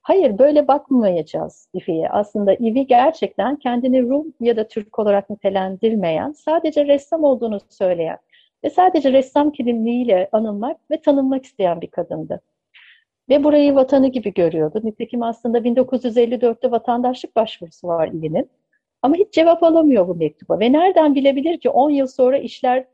Hayır 0.02 0.38
böyle 0.39 0.67
bakmayacağız 0.67 1.69
İvi'ye. 1.74 2.10
Aslında 2.10 2.54
İvi 2.54 2.88
gerçekten 2.88 3.56
kendini 3.56 4.10
Rum 4.10 4.34
ya 4.39 4.58
da 4.58 4.67
Türk 4.67 5.00
olarak 5.00 5.30
nitelendirmeyen, 5.30 6.32
sadece 6.32 6.86
ressam 6.88 7.24
olduğunu 7.24 7.60
söyleyen 7.69 8.17
ve 8.63 8.69
sadece 8.69 9.13
ressam 9.13 9.52
kimliğiyle 9.52 10.30
anılmak 10.32 10.91
ve 10.91 11.02
tanınmak 11.02 11.45
isteyen 11.45 11.82
bir 11.82 11.88
kadındı. 11.88 12.41
Ve 13.30 13.44
burayı 13.44 13.76
vatanı 13.76 14.08
gibi 14.08 14.34
görüyordu. 14.34 14.82
Nitekim 14.84 15.24
aslında 15.24 15.58
1954'te 15.58 16.72
vatandaşlık 16.72 17.36
başvurusu 17.36 17.88
var 17.88 18.08
İli'nin. 18.08 18.50
Ama 19.02 19.15
hiç 19.15 19.34
cevap 19.34 19.63
alamıyor 19.63 20.08
bu 20.08 20.15
mektuba. 20.15 20.60
Ve 20.60 20.72
nereden 20.72 21.15
bilebilir 21.15 21.60
ki 21.60 21.70
10 21.70 21.89
yıl 21.89 22.08
sonra 22.08 22.38
işler 22.38 22.86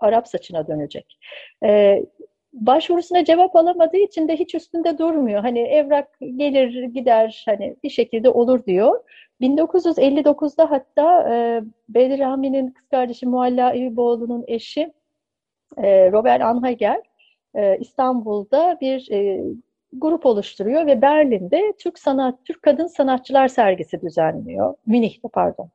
Arap 0.00 0.28
saçına 0.28 0.66
dönecek. 0.66 1.18
Ee, 1.64 2.04
başvurusuna 2.52 3.24
cevap 3.24 3.56
alamadığı 3.56 3.96
için 3.96 4.28
de 4.28 4.36
hiç 4.36 4.54
üstünde 4.54 4.98
durmuyor. 4.98 5.40
Hani 5.40 5.58
evrak 5.60 6.18
gelir 6.20 6.82
gider 6.82 7.42
hani 7.46 7.76
bir 7.82 7.90
şekilde 7.90 8.30
olur 8.30 8.64
diyor. 8.66 9.00
1959'da 9.40 10.70
hatta 10.70 11.34
e, 11.34 11.62
Bedir 11.88 12.18
Rami'nin 12.18 12.70
kız 12.70 12.88
kardeşi 12.88 13.26
Mualla 13.26 13.72
İbiboğlu'nun 13.72 14.44
eşi 14.46 14.92
e, 15.76 16.12
Robert 16.12 16.42
Anhager 16.42 17.02
e, 17.54 17.78
İstanbul'da 17.78 18.78
bir 18.80 19.10
e, 19.10 19.44
grup 20.00 20.26
oluşturuyor 20.26 20.86
ve 20.86 21.02
Berlin'de 21.02 21.72
Türk 21.78 21.98
sanat 21.98 22.38
Türk 22.44 22.62
kadın 22.62 22.86
sanatçılar 22.86 23.48
sergisi 23.48 24.00
düzenliyor. 24.00 24.74
Münih'te 24.86 25.28
pardon. 25.32 25.70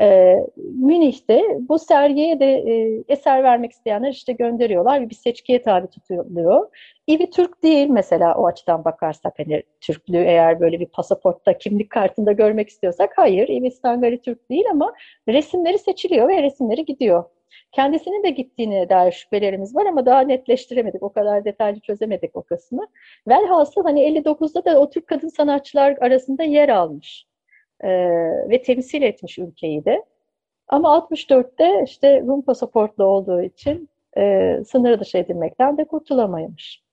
E, 0.00 0.36
Münih'te 0.56 1.42
bu 1.60 1.78
sergiye 1.78 2.40
de 2.40 2.46
e, 2.46 3.04
eser 3.08 3.42
vermek 3.42 3.72
isteyenler 3.72 4.10
işte 4.10 4.32
gönderiyorlar 4.32 5.00
ve 5.00 5.10
bir 5.10 5.14
seçkiye 5.14 5.62
tabi 5.62 5.86
tutuluyor. 5.86 6.68
İvi 7.06 7.30
Türk 7.30 7.62
değil 7.62 7.88
mesela 7.88 8.34
o 8.34 8.46
açıdan 8.46 8.84
bakarsak 8.84 9.34
hani 9.38 9.62
Türklüğü 9.80 10.24
eğer 10.24 10.60
böyle 10.60 10.80
bir 10.80 10.86
pasaportta 10.86 11.58
kimlik 11.58 11.90
kartında 11.90 12.32
görmek 12.32 12.68
istiyorsak 12.68 13.12
hayır 13.16 13.48
İvi 13.48 13.70
Stangari 13.70 14.20
Türk 14.22 14.50
değil 14.50 14.64
ama 14.70 14.94
resimleri 15.28 15.78
seçiliyor 15.78 16.28
ve 16.28 16.42
resimleri 16.42 16.84
gidiyor. 16.84 17.24
Kendisinin 17.72 18.22
de 18.22 18.30
gittiğine 18.30 18.88
dair 18.88 19.12
şüphelerimiz 19.12 19.76
var 19.76 19.86
ama 19.86 20.06
daha 20.06 20.20
netleştiremedik. 20.20 21.02
O 21.02 21.12
kadar 21.12 21.44
detaylı 21.44 21.80
çözemedik 21.80 22.36
o 22.36 22.42
kısmı. 22.42 22.86
Velhasıl 23.28 23.82
hani 23.82 24.00
59'da 24.00 24.64
da 24.64 24.80
o 24.80 24.90
Türk 24.90 25.06
kadın 25.06 25.28
sanatçılar 25.28 25.96
arasında 26.00 26.42
yer 26.42 26.68
almış 26.68 27.26
e, 27.80 27.90
ve 28.50 28.62
temsil 28.62 29.02
etmiş 29.02 29.38
ülkeyi 29.38 29.84
de. 29.84 30.04
Ama 30.68 30.88
64'te 30.96 31.82
işte 31.84 32.20
Rum 32.20 32.42
pasaportlu 32.42 33.04
olduğu 33.04 33.42
için 33.42 33.88
e, 34.16 34.56
sınır 34.66 35.00
dışı 35.00 35.18
edilmekten 35.18 35.78
de 35.78 35.84
kurtulamamış. 35.84 36.84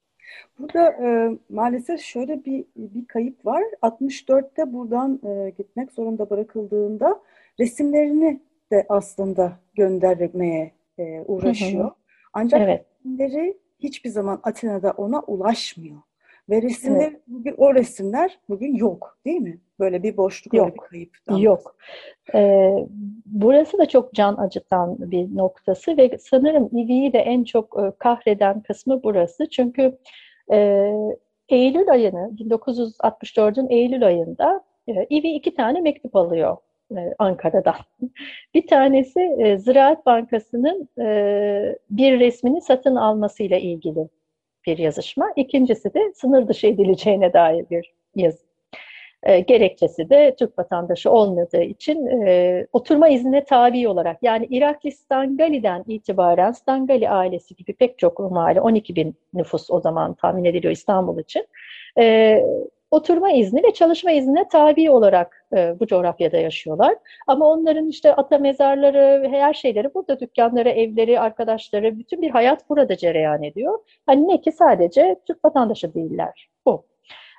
Burada 0.59 0.87
e, 0.89 1.37
maalesef 1.49 2.01
şöyle 2.01 2.45
bir 2.45 2.65
bir 2.75 3.05
kayıp 3.07 3.45
var. 3.45 3.63
64'te 3.81 4.73
buradan 4.73 5.19
e, 5.25 5.49
gitmek 5.49 5.91
zorunda 5.91 6.29
bırakıldığında 6.29 7.21
resimlerini 7.59 8.39
de 8.71 8.85
aslında 8.89 9.59
göndermeye 9.75 10.71
e, 10.99 11.21
uğraşıyor. 11.21 11.83
Hı 11.83 11.87
hı. 11.87 11.93
Ancak 12.33 12.61
evet. 12.61 12.85
resimleri 12.99 13.57
hiçbir 13.79 14.09
zaman 14.09 14.39
Atina'da 14.43 14.91
ona 14.91 15.19
ulaşmıyor. 15.19 15.97
Ve 16.49 16.61
resimler 16.61 17.09
evet. 17.11 17.21
bugün 17.27 17.55
o 17.57 17.75
resimler 17.75 18.39
bugün 18.49 18.75
yok 18.75 19.17
değil 19.25 19.41
mi? 19.41 19.59
Böyle 19.79 20.03
bir 20.03 20.17
boşluk, 20.17 20.53
yok. 20.53 20.73
bir 20.73 20.77
kayıp. 20.77 21.17
Yok. 21.37 21.75
Ee, 22.35 22.87
burası 23.25 23.77
da 23.77 23.85
çok 23.85 24.13
can 24.13 24.37
acıtan 24.37 25.11
bir 25.11 25.37
noktası 25.37 25.97
ve 25.97 26.17
sanırım 26.17 26.69
İvi'yi 26.77 27.13
de 27.13 27.19
en 27.19 27.43
çok 27.43 27.79
e, 27.79 27.91
kahreden 27.99 28.61
kısmı 28.61 29.03
burası. 29.03 29.49
Çünkü 29.49 29.97
e, 30.51 30.89
Eylül 31.49 31.91
ayını, 31.91 32.31
1964'ün 32.37 33.69
Eylül 33.69 34.07
ayında 34.07 34.63
e, 34.87 35.05
İvi 35.09 35.27
iki 35.27 35.55
tane 35.55 35.81
mektup 35.81 36.15
alıyor 36.15 36.57
e, 36.97 37.13
Ankara'dan. 37.19 37.75
Bir 38.53 38.67
tanesi 38.67 39.19
e, 39.39 39.57
Ziraat 39.57 40.05
Bankası'nın 40.05 40.89
e, 40.99 41.77
bir 41.89 42.19
resmini 42.19 42.61
satın 42.61 42.95
almasıyla 42.95 43.57
ilgili 43.57 44.09
bir 44.65 44.77
yazışma. 44.77 45.33
İkincisi 45.35 45.93
de 45.93 46.13
sınır 46.15 46.47
dışı 46.47 46.67
edileceğine 46.67 47.33
dair 47.33 47.65
bir 47.71 47.93
yazı. 48.15 48.51
Gerekçesi 49.47 50.09
de 50.09 50.35
Türk 50.39 50.59
vatandaşı 50.59 51.11
olmadığı 51.11 51.63
için 51.63 52.09
oturma 52.73 53.09
iznine 53.09 53.43
tabi 53.43 53.87
olarak 53.87 54.17
yani 54.21 54.47
Irakli 54.49 54.91
Stangali'den 54.91 55.83
itibaren 55.87 56.51
Stangali 56.51 57.09
ailesi 57.09 57.55
gibi 57.55 57.73
pek 57.73 57.99
çok 57.99 58.19
Rum 58.19 58.37
aile 58.37 58.61
12 58.61 58.95
bin 58.95 59.15
nüfus 59.33 59.71
o 59.71 59.79
zaman 59.79 60.13
tahmin 60.13 60.45
ediliyor 60.45 60.73
İstanbul 60.73 61.19
için 61.19 61.47
oturma 62.91 63.31
izni 63.31 63.63
ve 63.63 63.73
çalışma 63.73 64.11
iznine 64.11 64.47
tabi 64.47 64.91
olarak 64.91 65.45
e, 65.55 65.79
bu 65.79 65.87
coğrafyada 65.87 66.37
yaşıyorlar. 66.37 66.95
Ama 67.27 67.47
onların 67.47 67.87
işte 67.87 68.15
ata 68.15 68.37
mezarları, 68.37 69.27
her 69.31 69.53
şeyleri 69.53 69.93
burada 69.93 70.19
dükkanları, 70.19 70.69
evleri, 70.69 71.19
arkadaşları, 71.19 71.99
bütün 71.99 72.21
bir 72.21 72.29
hayat 72.29 72.69
burada 72.69 72.97
cereyan 72.97 73.43
ediyor. 73.43 73.79
Hani 74.05 74.27
ne 74.27 74.41
ki 74.41 74.51
sadece 74.51 75.15
Türk 75.27 75.45
vatandaşı 75.45 75.93
değiller. 75.93 76.49
Bu. 76.65 76.85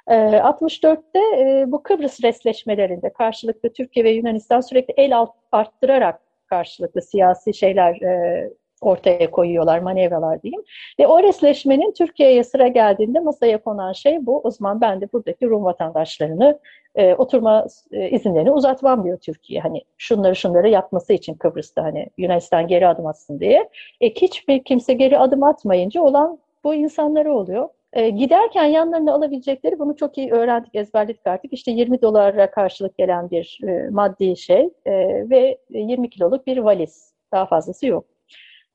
64'te 0.07 1.19
ee, 1.19 1.61
e, 1.61 1.73
bu 1.73 1.83
Kıbrıs 1.83 2.23
resleşmelerinde 2.23 3.13
karşılıklı 3.13 3.73
Türkiye 3.73 4.05
ve 4.05 4.11
Yunanistan 4.11 4.61
sürekli 4.61 4.95
el 4.97 5.27
arttırarak 5.53 6.21
karşılıklı 6.47 7.03
siyasi 7.03 7.55
şeyler 7.55 7.95
e, 8.03 8.51
ortaya 8.83 9.31
koyuyorlar, 9.31 9.79
manevralar 9.79 10.43
diyeyim. 10.43 10.63
Ve 11.01 11.07
o 11.07 11.23
resleşmenin 11.23 11.93
Türkiye'ye 11.93 12.45
sıra 12.45 12.69
geldiğinde 12.69 13.21
masaya 13.21 13.63
konan 13.63 13.93
şey 13.93 14.27
bu. 14.27 14.41
O 14.45 14.51
zaman 14.51 14.81
ben 14.81 15.01
de 15.01 15.13
buradaki 15.13 15.47
Rum 15.47 15.65
vatandaşlarını 15.65 16.59
e, 16.95 17.15
oturma 17.15 17.67
e, 17.93 18.11
izinlerini 18.11 18.51
uzatmam 18.51 19.05
diyor 19.05 19.19
Türkiye. 19.19 19.61
Hani 19.61 19.83
şunları 19.99 20.37
şunları 20.37 20.69
yapması 20.69 21.13
için 21.13 21.35
Kıbrıs'ta 21.35 21.85
hani 21.85 22.07
Yunanistan 22.19 22.67
geri 22.67 22.89
adım 22.89 23.07
atsın 23.07 23.41
diye. 23.41 23.69
E, 24.01 24.11
hiçbir 24.11 24.65
kimse 24.65 24.93
geri 24.93 25.19
adım 25.19 25.43
atmayınca 25.43 26.03
olan 26.03 26.39
bu 26.65 26.75
insanları 26.75 27.35
oluyor. 27.35 27.69
E, 27.93 28.11
giderken 28.11 28.65
yanlarına 28.65 29.15
alabilecekleri 29.15 29.79
bunu 29.79 29.97
çok 29.97 30.19
iyi 30.19 30.33
öğrendik, 30.33 30.75
ezberledik 30.75 31.27
artık. 31.27 31.53
İşte 31.53 31.71
20 31.71 32.03
dolara 32.03 32.51
karşılık 32.51 32.99
gelen 32.99 33.31
bir 33.31 33.61
e, 33.69 33.91
maddi 33.91 34.37
şey 34.37 34.71
e, 34.87 34.93
ve 35.31 35.59
20 35.71 36.11
kiloluk 36.11 36.47
bir 36.47 36.59
valiz. 36.59 37.13
Daha 37.33 37.47
fazlası 37.47 37.87
yok. 37.87 38.12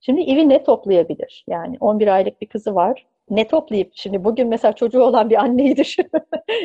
Şimdi 0.02 0.22
evi 0.22 0.50
ne 0.50 0.64
toplayabilir? 0.64 1.46
Yani 1.48 1.78
11 1.80 2.08
aylık 2.08 2.42
bir 2.42 2.48
kızı 2.48 2.76
var. 2.76 3.06
Ne 3.30 3.48
toplayıp, 3.48 3.92
şimdi 3.96 4.24
bugün 4.24 4.48
mesela 4.48 4.74
çocuğu 4.74 5.04
olan 5.04 5.30
bir 5.30 5.36
anneyi 5.36 5.78
düşünün. 5.78 6.10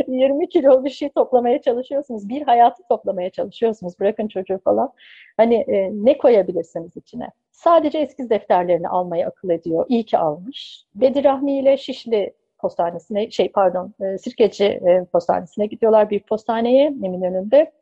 20 0.08 0.48
kilo 0.48 0.84
bir 0.84 0.90
şey 0.90 1.08
toplamaya 1.08 1.62
çalışıyorsunuz. 1.62 2.28
Bir 2.28 2.42
hayatı 2.42 2.82
toplamaya 2.88 3.30
çalışıyorsunuz. 3.30 4.00
Bırakın 4.00 4.28
çocuğu 4.28 4.60
falan. 4.64 4.92
Hani 5.36 5.54
e, 5.54 5.90
ne 5.92 6.18
koyabilirsiniz 6.18 6.96
içine? 6.96 7.28
Sadece 7.52 7.98
eskiz 7.98 8.30
defterlerini 8.30 8.88
almayı 8.88 9.26
akıl 9.26 9.50
ediyor. 9.50 9.86
İyi 9.88 10.04
ki 10.04 10.18
almış. 10.18 10.84
Bedir 10.94 11.24
Rahmi 11.24 11.58
ile 11.58 11.76
Şişli 11.76 12.32
postanesine, 12.58 13.30
şey 13.30 13.52
pardon, 13.52 13.94
e, 14.00 14.18
Sirkeci 14.18 14.64
e, 14.64 15.04
postanesine 15.12 15.66
gidiyorlar. 15.66 16.10
Bir 16.10 16.20
postaneye 16.20 16.86
Eminönü'nde 16.86 17.72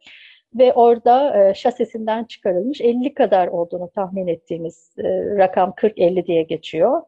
ve 0.54 0.72
orada 0.72 1.48
e, 1.48 1.54
şasisinden 1.54 2.24
çıkarılmış 2.24 2.80
50 2.80 3.14
kadar 3.14 3.48
olduğunu 3.48 3.90
tahmin 3.90 4.26
ettiğimiz 4.26 4.90
e, 4.98 5.02
rakam 5.36 5.70
40-50 5.70 6.26
diye 6.26 6.42
geçiyor. 6.42 7.02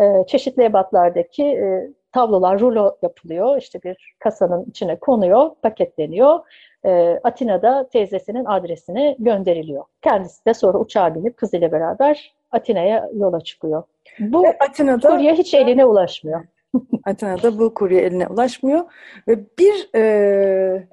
E, 0.00 0.26
çeşitli 0.26 0.64
ebatlardaki 0.64 1.44
e, 1.44 1.90
tablolar 2.12 2.60
rulo 2.60 2.96
yapılıyor. 3.02 3.58
İşte 3.58 3.82
bir 3.82 4.14
kasanın 4.18 4.64
içine 4.64 4.96
konuyor, 4.98 5.50
paketleniyor. 5.62 6.40
E, 6.84 7.20
Atina'da 7.24 7.88
teyzesinin 7.88 8.44
adresine 8.44 9.16
gönderiliyor. 9.18 9.84
Kendisi 10.02 10.46
de 10.46 10.54
sonra 10.54 10.78
uçağa 10.78 11.14
binip 11.14 11.36
kızıyla 11.36 11.72
beraber 11.72 12.34
Atina'ya 12.50 13.10
yola 13.14 13.40
çıkıyor. 13.40 13.82
Bu 14.18 14.42
ve 14.42 14.56
Atina'da 14.60 15.10
kurye 15.10 15.34
hiç 15.34 15.54
eline 15.54 15.84
ulaşmıyor. 15.84 16.44
Atina'da 17.04 17.58
bu 17.58 17.74
kurye 17.74 18.00
eline 18.00 18.26
ulaşmıyor 18.26 18.84
ve 19.28 19.38
bir 19.58 19.90
e, 19.94 20.88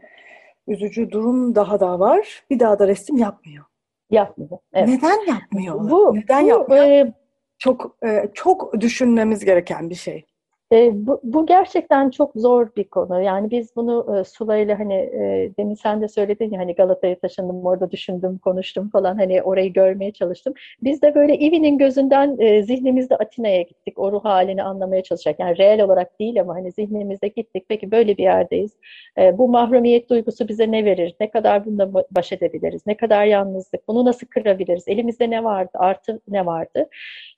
üzücü 0.68 1.12
durum 1.12 1.56
daha 1.56 1.80
da 1.80 2.00
var. 2.00 2.44
Bir 2.50 2.60
daha 2.60 2.80
da 2.80 2.88
resim 2.88 3.18
yapmıyor. 3.18 3.66
Yapmıyor. 4.10 4.58
Evet. 4.74 4.88
Neden 4.88 5.26
yapmıyor? 5.28 5.90
Bu, 5.90 6.16
Neden 6.16 6.44
bu, 6.44 6.48
yapmıyor? 6.48 6.84
E, 6.84 7.14
çok 7.58 7.98
e, 8.06 8.30
çok 8.34 8.82
düşünmemiz 8.82 9.46
gereken 9.46 9.90
bir 9.90 9.96
şey. 9.96 10.26
E, 10.72 10.92
bu, 11.08 11.22
bu 11.24 11.46
gerçekten 11.46 12.10
çok 12.10 12.32
zor 12.36 12.70
bir 12.78 12.84
konu. 12.84 13.22
Yani 13.22 13.52
biz 13.52 13.76
bunu 13.76 14.18
e, 14.20 14.24
Sulay'la 14.24 14.80
hani 14.80 14.94
e, 14.94 15.52
demin 15.58 15.76
sen 15.76 16.02
de 16.02 16.08
söyledin 16.08 16.52
ya 16.52 16.60
hani 16.60 16.76
Galata'ya 16.76 17.20
taşındım 17.20 17.66
orada 17.66 17.92
düşündüm 17.92 18.38
konuştum 18.38 18.90
falan 18.90 19.16
hani 19.18 19.42
orayı 19.42 19.74
görmeye 19.74 20.12
çalıştım. 20.14 20.54
Biz 20.84 21.02
de 21.02 21.16
böyle 21.16 21.38
Ivi'nin 21.40 21.78
gözünden 21.78 22.38
e, 22.40 22.64
zihnimizde 22.64 23.16
Atina'ya 23.16 23.62
gittik 23.62 24.00
o 24.00 24.12
ruh 24.12 24.26
halini 24.26 24.64
anlamaya 24.64 25.04
çalışacak. 25.04 25.40
Yani 25.40 25.58
reel 25.58 25.84
olarak 25.84 26.20
değil 26.20 26.42
ama 26.42 26.56
hani 26.56 26.72
zihnimizde 26.72 27.28
gittik. 27.28 27.66
Peki 27.70 27.92
böyle 27.92 28.18
bir 28.18 28.24
yerdeyiz. 28.24 28.72
E, 29.18 29.38
bu 29.38 29.50
mahrumiyet 29.50 30.10
duygusu 30.10 30.48
bize 30.48 30.72
ne 30.72 30.86
verir? 30.86 31.16
Ne 31.20 31.30
kadar 31.30 31.66
bununla 31.66 31.94
baş 32.12 32.32
edebiliriz? 32.32 32.82
Ne 32.88 32.98
kadar 32.98 33.26
yalnızlık? 33.26 33.88
Bunu 33.88 34.06
nasıl 34.06 34.28
kırabiliriz? 34.28 34.84
Elimizde 34.88 35.30
ne 35.30 35.44
vardı? 35.44 35.72
Artı 35.74 36.22
ne 36.28 36.46
vardı? 36.46 36.90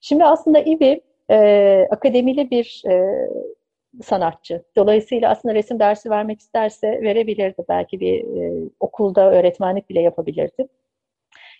Şimdi 0.01 0.23
aslında 0.25 0.59
Ivi 0.59 1.01
e, 1.31 1.87
akademili 1.91 2.51
bir 2.51 2.83
e, 2.89 3.27
sanatçı. 4.03 4.63
Dolayısıyla 4.75 5.29
aslında 5.29 5.55
resim 5.55 5.79
dersi 5.79 6.09
vermek 6.09 6.39
isterse 6.39 7.01
verebilirdi. 7.01 7.63
Belki 7.69 7.99
bir 7.99 8.19
e, 8.19 8.69
okulda 8.79 9.31
öğretmenlik 9.31 9.89
bile 9.89 10.01
yapabilirdi. 10.01 10.67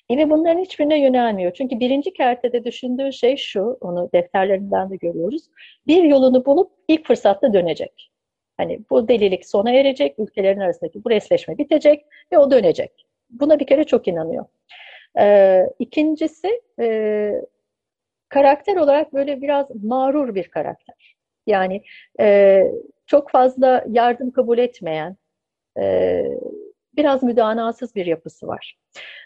Yine 0.10 0.30
bunların 0.30 0.62
hiçbirine 0.62 1.02
yönelmiyor. 1.02 1.54
Çünkü 1.54 1.80
birinci 1.80 2.14
kertede 2.14 2.64
düşündüğü 2.64 3.14
şey 3.14 3.38
şu, 3.38 3.78
onu 3.82 4.10
defterlerinden 4.14 4.90
de 4.90 4.96
görüyoruz. 4.96 5.44
Bir 5.88 6.04
yolunu 6.04 6.46
bulup 6.46 6.72
ilk 6.88 7.08
fırsatta 7.08 7.54
dönecek. 7.54 8.12
Hani 8.58 8.80
bu 8.90 9.08
delilik 9.08 9.46
sona 9.46 9.72
erecek, 9.72 10.20
ülkelerin 10.20 10.60
arasındaki 10.60 11.04
bu 11.04 11.10
resleşme 11.10 11.58
bitecek 11.58 12.06
ve 12.32 12.38
o 12.38 12.52
dönecek. 12.52 13.06
Buna 13.30 13.60
bir 13.60 13.68
kere 13.68 13.84
çok 13.84 14.08
inanıyor. 14.08 14.46
Ee, 15.20 15.64
ikincisi, 15.80 16.62
e, 16.80 17.32
karakter 18.30 18.76
olarak 18.76 19.14
böyle 19.14 19.42
biraz 19.42 19.68
mağrur 19.84 20.36
bir 20.36 20.48
karakter. 20.48 21.16
Yani 21.48 21.82
e, 22.20 22.64
çok 23.06 23.32
fazla 23.32 23.86
yardım 23.90 24.32
kabul 24.32 24.58
etmeyen, 24.58 25.18
e, 25.80 26.24
biraz 26.96 27.24
müdanasız 27.24 27.96
bir 27.96 28.06
yapısı 28.06 28.48
var. 28.48 28.78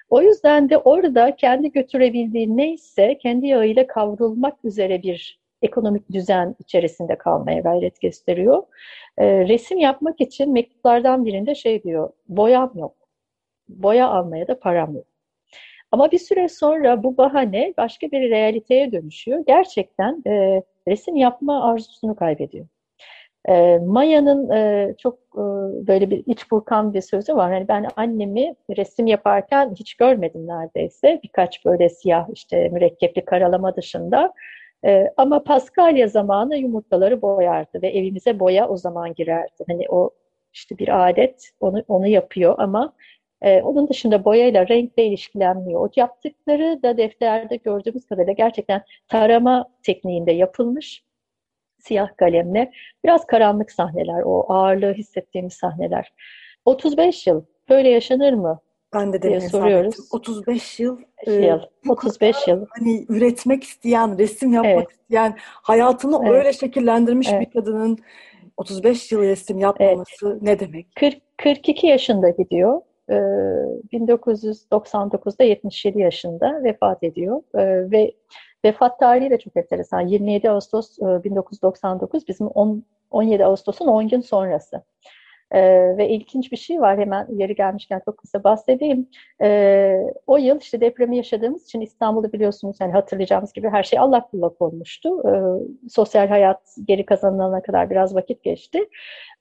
O 0.10 0.22
yüzden 0.22 0.70
de 0.70 0.78
orada 0.78 1.36
kendi 1.36 1.72
götürebildiği 1.72 2.58
neyse 2.58 3.18
kendi 3.18 3.48
yağıyla 3.48 3.88
kavrulmak 3.88 4.66
üzere 4.66 5.04
bir 5.04 5.42
ekonomik 5.62 6.12
düzen 6.12 6.56
içerisinde 6.60 7.18
kalmaya 7.18 7.62
gayret 7.62 8.02
gösteriyor. 8.02 8.64
E, 9.18 9.48
resim 9.48 9.78
yapmak 9.78 10.22
için 10.22 10.54
mektuplardan 10.54 11.26
birinde 11.26 11.56
şey 11.56 11.84
diyor, 11.84 12.14
boyam 12.28 12.72
yok. 12.76 12.96
Boya 13.70 14.08
almaya 14.08 14.48
da 14.48 14.60
param 14.60 14.96
yok. 14.96 15.06
Ama 15.92 16.12
bir 16.12 16.20
süre 16.20 16.50
sonra 16.50 17.04
bu 17.04 17.18
bahane 17.18 17.74
başka 17.78 18.12
bir 18.12 18.30
realiteye 18.30 18.92
dönüşüyor. 18.92 19.44
Gerçekten 19.48 20.24
e, 20.28 20.64
resim 20.88 21.16
yapma 21.16 21.64
arzusunu 21.72 22.16
kaybediyor. 22.16 22.66
E, 23.50 23.78
Maya'nın 23.78 24.50
e, 24.50 24.94
çok 24.98 25.14
e, 25.34 25.44
böyle 25.88 26.10
bir 26.10 26.24
iç 26.26 26.52
burkan 26.52 26.94
bir 26.94 27.02
sözü 27.02 27.36
var. 27.36 27.54
Yani 27.54 27.68
ben 27.68 27.88
annemi 27.96 28.56
resim 28.78 29.08
yaparken 29.08 29.76
hiç 29.76 29.94
görmedim 29.96 30.48
neredeyse. 30.48 31.20
Birkaç 31.24 31.66
böyle 31.66 31.90
siyah 31.90 32.28
işte 32.34 32.70
mürekkepli 32.70 33.26
karalama 33.26 33.76
dışında. 33.76 34.34
E, 34.86 35.08
ama 35.18 35.44
Paskalya 35.44 36.08
zamanı 36.08 36.58
yumurtaları 36.58 37.22
boyardı 37.22 37.82
ve 37.82 37.88
evimize 37.90 38.40
boya 38.40 38.68
o 38.70 38.78
zaman 38.78 39.14
girerdi. 39.14 39.64
Hani 39.68 39.86
o 39.90 40.10
işte 40.54 40.78
bir 40.78 41.10
adet 41.10 41.50
onu 41.60 41.84
onu 41.88 42.08
yapıyor 42.08 42.56
ama 42.58 42.94
ee, 43.42 43.62
onun 43.62 43.90
dışında 43.90 44.26
boyayla, 44.26 44.68
renkle 44.68 45.06
ilişkilenmiyor. 45.06 45.82
O 45.82 45.90
yaptıkları 45.96 46.84
da 46.84 46.98
defterde 46.98 47.56
gördüğümüz 47.56 48.06
kadarıyla 48.06 48.34
gerçekten 48.34 48.84
tarama 49.08 49.70
tekniğinde 49.84 50.32
yapılmış 50.32 51.04
siyah 51.80 52.18
kalemle. 52.18 52.72
Biraz 53.06 53.28
karanlık 53.28 53.72
sahneler, 53.72 54.22
o 54.26 54.54
ağırlığı 54.54 54.94
hissettiğimiz 54.94 55.54
sahneler. 55.54 56.14
35 56.66 57.28
yıl 57.28 57.44
böyle 57.70 57.90
yaşanır 57.90 58.34
mı? 58.34 58.60
Ben 58.94 59.14
de 59.14 59.22
diye 59.22 59.42
soruyoruz. 59.42 59.96
35 60.12 60.80
yıl. 60.80 60.98
yıl. 61.28 61.60
35 61.90 62.36
e, 62.36 62.52
yıl. 62.52 62.66
Hani 62.70 63.06
üretmek 63.10 63.64
isteyen, 63.64 64.20
resim 64.20 64.54
yapmak 64.54 64.74
evet. 64.74 64.92
isteyen, 64.92 65.38
hayatını 65.40 66.20
evet. 66.22 66.32
öyle 66.32 66.54
şekillendirmiş 66.54 67.30
evet. 67.32 67.42
bir 67.42 67.52
kadının 67.60 67.98
35 68.58 69.12
yıl 69.12 69.22
resim 69.22 69.60
yapmaması 69.60 70.30
evet. 70.32 70.42
ne 70.42 70.60
demek? 70.60 70.96
40, 70.96 71.18
42 71.38 71.88
yaşında 71.88 72.30
gidiyor. 72.30 72.82
1999'da 73.94 75.44
ee, 75.44 75.48
77 75.48 76.00
yaşında 76.00 76.64
vefat 76.64 77.04
ediyor 77.04 77.42
ee, 77.56 77.92
ve 77.92 78.12
vefat 78.66 79.00
tarihi 79.00 79.30
de 79.30 79.40
çok 79.40 79.58
enteresan. 79.58 80.02
27 80.02 80.50
Ağustos 80.50 80.98
1999 81.00 82.24
e, 82.24 82.28
bizim 82.28 82.48
10, 82.48 82.84
17 83.12 83.46
Ağustos'un 83.46 83.88
10 83.88 84.08
gün 84.08 84.22
sonrası. 84.22 84.84
Ee, 85.52 85.98
ve 85.98 86.10
ilginç 86.10 86.52
bir 86.52 86.58
şey 86.58 86.82
var 86.82 87.00
hemen 87.00 87.28
yeri 87.32 87.56
gelmişken 87.56 88.02
çok 88.06 88.18
kısa 88.18 88.44
bahsedeyim. 88.44 89.08
Ee, 89.42 89.98
o 90.28 90.38
yıl 90.38 90.60
işte 90.60 90.82
depremi 90.82 91.18
yaşadığımız 91.18 91.64
için 91.64 91.82
İstanbul'da 91.82 92.34
biliyorsunuz 92.34 92.78
yani 92.82 92.92
hatırlayacağımız 92.92 93.54
gibi 93.54 93.70
her 93.70 93.84
şey 93.84 94.00
allak 94.00 94.34
bullak 94.34 94.62
olmuştu. 94.62 95.10
Ee, 95.28 95.90
sosyal 95.90 96.28
hayat 96.28 96.76
geri 96.88 97.06
kazanılana 97.06 97.62
kadar 97.62 97.90
biraz 97.90 98.16
vakit 98.16 98.44
geçti. 98.44 98.80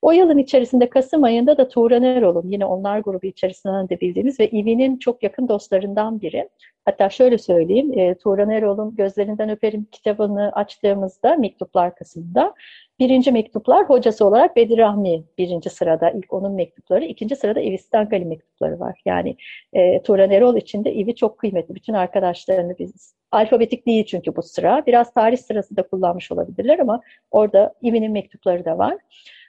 O 0.03 0.13
yılın 0.13 0.39
içerisinde 0.39 0.91
Kasım 0.91 1.25
ayında 1.25 1.59
da 1.59 1.69
Tuğran 1.69 2.03
Erol'un 2.03 2.49
yine 2.49 2.65
onlar 2.65 2.99
grubu 2.99 3.27
içerisinden 3.27 3.89
de 3.89 4.01
bildiğimiz 4.01 4.41
ve 4.41 4.49
İvi'nin 4.51 4.99
çok 4.99 5.23
yakın 5.23 5.49
dostlarından 5.49 6.21
biri. 6.21 6.49
Hatta 6.91 7.11
şöyle 7.11 7.39
söyleyeyim, 7.39 7.99
e, 7.99 8.15
Tuğran 8.15 8.51
Erol'un 8.51 8.97
Gözlerinden 8.97 9.49
Öperim 9.49 9.87
kitabını 9.93 10.53
açtığımızda 10.53 11.37
mektuplar 11.37 11.95
kısmında 11.95 12.55
birinci 12.99 13.33
mektuplar 13.33 13.89
hocası 13.89 14.27
olarak 14.27 14.57
Bedir 14.57 14.79
Rahmi 14.79 15.25
birinci 15.39 15.71
sırada, 15.71 16.11
ilk 16.11 16.33
onun 16.33 16.53
mektupları, 16.53 17.05
ikinci 17.05 17.37
sırada 17.37 17.61
İvi 17.61 17.79
Stangali 17.79 18.25
mektupları 18.25 18.81
var. 18.81 19.01
Yani 19.05 19.37
e, 19.73 20.03
Tuğran 20.03 20.31
Erol 20.31 20.57
için 20.57 20.85
de 20.85 20.95
İvi 20.95 21.15
çok 21.15 21.39
kıymetli. 21.39 21.75
Bütün 21.75 21.93
arkadaşlarını 21.95 22.79
biz 22.79 23.15
Alfabetik 23.33 23.87
değil 23.87 24.05
çünkü 24.05 24.37
bu 24.37 24.43
sıra. 24.43 24.87
Biraz 24.87 25.15
tarih 25.15 25.39
sırası 25.39 25.77
da 25.77 25.83
kullanmış 25.83 26.33
olabilirler 26.33 26.79
ama 26.79 27.01
orada 27.31 27.75
İvi'nin 27.83 28.13
mektupları 28.13 28.65
da 28.65 28.79
var. 28.79 28.97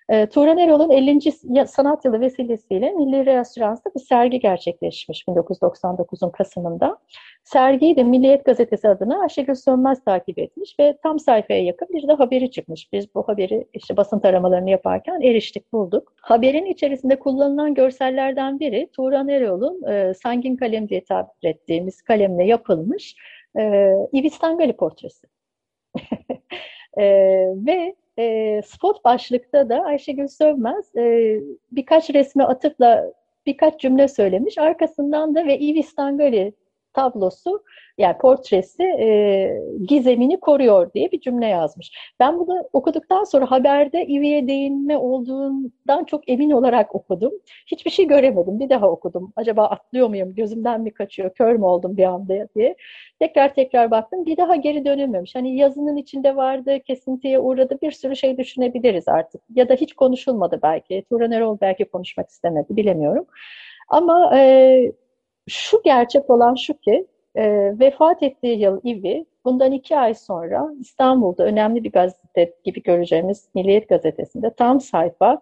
E, 0.09 0.25
Turan 0.25 0.57
Erol'un 0.57 0.89
50. 0.89 1.67
sanat 1.67 2.05
yılı 2.05 2.19
vesilesiyle 2.19 2.91
Milli 2.91 3.25
Reasürans'ta 3.25 3.89
bir 3.95 3.99
sergi 3.99 4.39
gerçekleşmiş 4.39 5.23
1999'un 5.27 6.29
Kasım'ında. 6.29 6.97
Sergiyi 7.43 7.95
de 7.95 8.03
Milliyet 8.03 8.45
Gazetesi 8.45 8.89
adına 8.89 9.21
Ayşegül 9.21 9.55
Sönmez 9.55 10.03
takip 10.03 10.39
etmiş 10.39 10.75
ve 10.79 10.97
tam 11.03 11.19
sayfaya 11.19 11.63
yakın 11.63 11.87
bir 11.93 12.07
de 12.07 12.13
haberi 12.13 12.51
çıkmış. 12.51 12.93
Biz 12.93 13.15
bu 13.15 13.27
haberi 13.27 13.67
işte 13.73 13.97
basın 13.97 14.19
taramalarını 14.19 14.69
yaparken 14.69 15.21
eriştik, 15.21 15.73
bulduk. 15.73 16.13
Haberin 16.21 16.65
içerisinde 16.65 17.19
kullanılan 17.19 17.73
görsellerden 17.73 18.59
biri 18.59 18.89
Turan 18.95 19.29
Erol'un 19.29 19.91
e, 19.91 20.13
Sangin 20.13 20.55
Kalem 20.55 20.89
diye 20.89 21.03
tabir 21.03 21.49
ettiğimiz 21.49 22.01
kalemle 22.01 22.45
yapılmış 22.45 23.15
e, 23.59 23.91
İvistangali 24.11 24.73
portresi. 24.73 25.27
e, 26.97 27.05
ve 27.55 27.95
e, 28.19 28.61
spot 28.65 29.05
başlıkta 29.05 29.69
da 29.69 29.83
Ayşegül 29.83 30.27
Sövmez 30.27 30.95
e, 30.95 31.35
birkaç 31.71 32.09
resme 32.09 32.43
atıfla 32.43 33.13
birkaç 33.45 33.81
cümle 33.81 34.07
söylemiş. 34.07 34.57
Arkasından 34.57 35.35
da 35.35 35.45
ve 35.45 35.59
Ivi 35.59 35.83
Stangoli 35.83 36.53
tablosu 36.93 37.63
yani 37.97 38.17
portresi 38.17 38.83
e, 38.83 39.61
gizemini 39.87 40.39
koruyor 40.39 40.93
diye 40.93 41.11
bir 41.11 41.21
cümle 41.21 41.47
yazmış. 41.47 41.91
Ben 42.19 42.39
bunu 42.39 42.69
okuduktan 42.73 43.23
sonra 43.23 43.51
haberde 43.51 44.05
İvi'ye 44.05 44.47
değinme 44.47 44.97
olduğundan 44.97 46.03
çok 46.03 46.29
emin 46.29 46.51
olarak 46.51 46.95
okudum. 46.95 47.31
Hiçbir 47.67 47.91
şey 47.91 48.07
göremedim. 48.07 48.59
Bir 48.59 48.69
daha 48.69 48.89
okudum. 48.89 49.33
Acaba 49.35 49.65
atlıyor 49.65 50.07
muyum? 50.07 50.35
Gözümden 50.35 50.81
mi 50.81 50.93
kaçıyor? 50.93 51.33
Kör 51.33 51.55
mü 51.55 51.65
oldum 51.65 51.97
bir 51.97 52.03
anda 52.03 52.47
diye. 52.55 52.75
Tekrar 53.19 53.53
tekrar 53.53 53.91
baktım. 53.91 54.25
Bir 54.25 54.37
daha 54.37 54.55
geri 54.55 54.85
dönülmemiş. 54.85 55.35
Hani 55.35 55.57
yazının 55.57 55.97
içinde 55.97 56.35
vardı, 56.35 56.79
kesintiye 56.87 57.39
uğradı. 57.39 57.77
Bir 57.81 57.91
sürü 57.91 58.15
şey 58.15 58.37
düşünebiliriz 58.37 59.07
artık. 59.07 59.41
Ya 59.55 59.69
da 59.69 59.73
hiç 59.73 59.93
konuşulmadı 59.93 60.59
belki. 60.63 61.03
Turan 61.09 61.31
Erol 61.31 61.57
belki 61.61 61.85
konuşmak 61.85 62.29
istemedi. 62.29 62.67
Bilemiyorum. 62.69 63.25
Ama 63.89 64.37
e, 64.37 64.91
şu 65.51 65.81
gerçek 65.83 66.29
olan 66.29 66.55
şu 66.55 66.73
ki 66.77 67.07
e, 67.35 67.73
vefat 67.79 68.23
ettiği 68.23 68.59
yıl 68.59 68.81
İvi 68.83 69.25
bundan 69.45 69.71
iki 69.71 69.97
ay 69.97 70.13
sonra 70.13 70.69
İstanbul'da 70.79 71.43
önemli 71.43 71.83
bir 71.83 71.91
gazete 71.91 72.53
gibi 72.63 72.83
göreceğimiz 72.83 73.49
Milliyet 73.55 73.89
Gazetesi'nde 73.89 74.53
tam 74.53 74.81
sayfa 74.81 75.41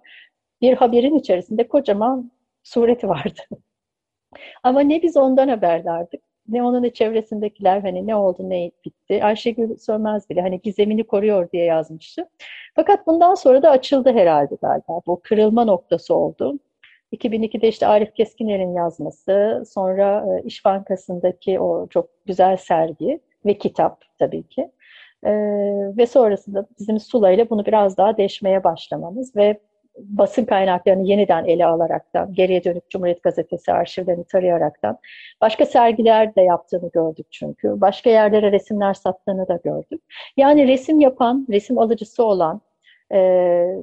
bir 0.62 0.74
haberin 0.74 1.16
içerisinde 1.16 1.68
kocaman 1.68 2.32
sureti 2.64 3.10
vardı. 3.10 3.42
Ama 4.64 4.82
ne 4.82 5.02
biz 5.02 5.18
ondan 5.18 5.48
haberdardık 5.48 6.22
ne 6.50 6.64
onun 6.64 6.84
da 6.84 6.94
çevresindekiler 6.94 7.82
hani 7.82 8.08
ne 8.08 8.16
oldu 8.16 8.50
ne 8.50 8.72
bitti. 8.86 9.24
Ayşegül 9.24 9.78
Sönmez 9.78 10.30
bile 10.30 10.42
hani 10.42 10.62
gizemini 10.62 11.04
koruyor 11.04 11.52
diye 11.52 11.66
yazmıştı. 11.66 12.30
Fakat 12.76 13.08
bundan 13.08 13.36
sonra 13.36 13.64
da 13.64 13.70
açıldı 13.70 14.14
herhalde 14.14 14.56
galiba. 14.62 15.02
Bu 15.08 15.22
kırılma 15.24 15.66
noktası 15.66 16.16
oldu. 16.16 16.60
2002'de 17.14 17.68
işte 17.68 17.88
Arif 17.88 18.16
Keskiner'in 18.16 18.74
yazması, 18.74 19.64
sonra 19.70 20.26
e, 20.38 20.44
İş 20.44 20.66
Bankası'ndaki 20.66 21.60
o 21.60 21.88
çok 21.88 22.26
güzel 22.26 22.58
sergi 22.58 23.20
ve 23.46 23.58
kitap 23.58 24.04
tabii 24.20 24.44
ki. 24.44 24.72
E, 25.24 25.32
ve 25.98 26.06
sonrasında 26.06 26.66
bizim 26.80 27.00
Sula 27.00 27.32
ile 27.32 27.50
bunu 27.50 27.66
biraz 27.66 27.98
daha 27.98 28.18
deşmeye 28.18 28.64
başlamamız 28.64 29.36
ve 29.36 29.60
basın 30.00 30.46
kaynaklarını 30.46 31.08
yeniden 31.08 31.46
ele 31.46 31.66
alaraktan, 31.66 32.34
geriye 32.34 32.64
dönük 32.64 32.90
Cumhuriyet 32.90 33.24
Gazetesi 33.24 33.72
arşivlerini 33.72 34.24
tarayaraktan, 34.24 34.98
başka 35.42 35.66
sergiler 35.66 36.36
de 36.36 36.42
yaptığını 36.42 36.90
gördük 36.94 37.28
çünkü. 37.32 37.82
Başka 37.82 38.10
yerlere 38.10 38.52
resimler 38.52 38.94
sattığını 38.94 39.48
da 39.48 39.60
gördük. 39.64 40.02
Yani 40.38 40.68
resim 40.68 41.00
yapan, 41.00 41.48
resim 41.50 41.78
alıcısı 41.78 42.24
olan, 42.24 42.62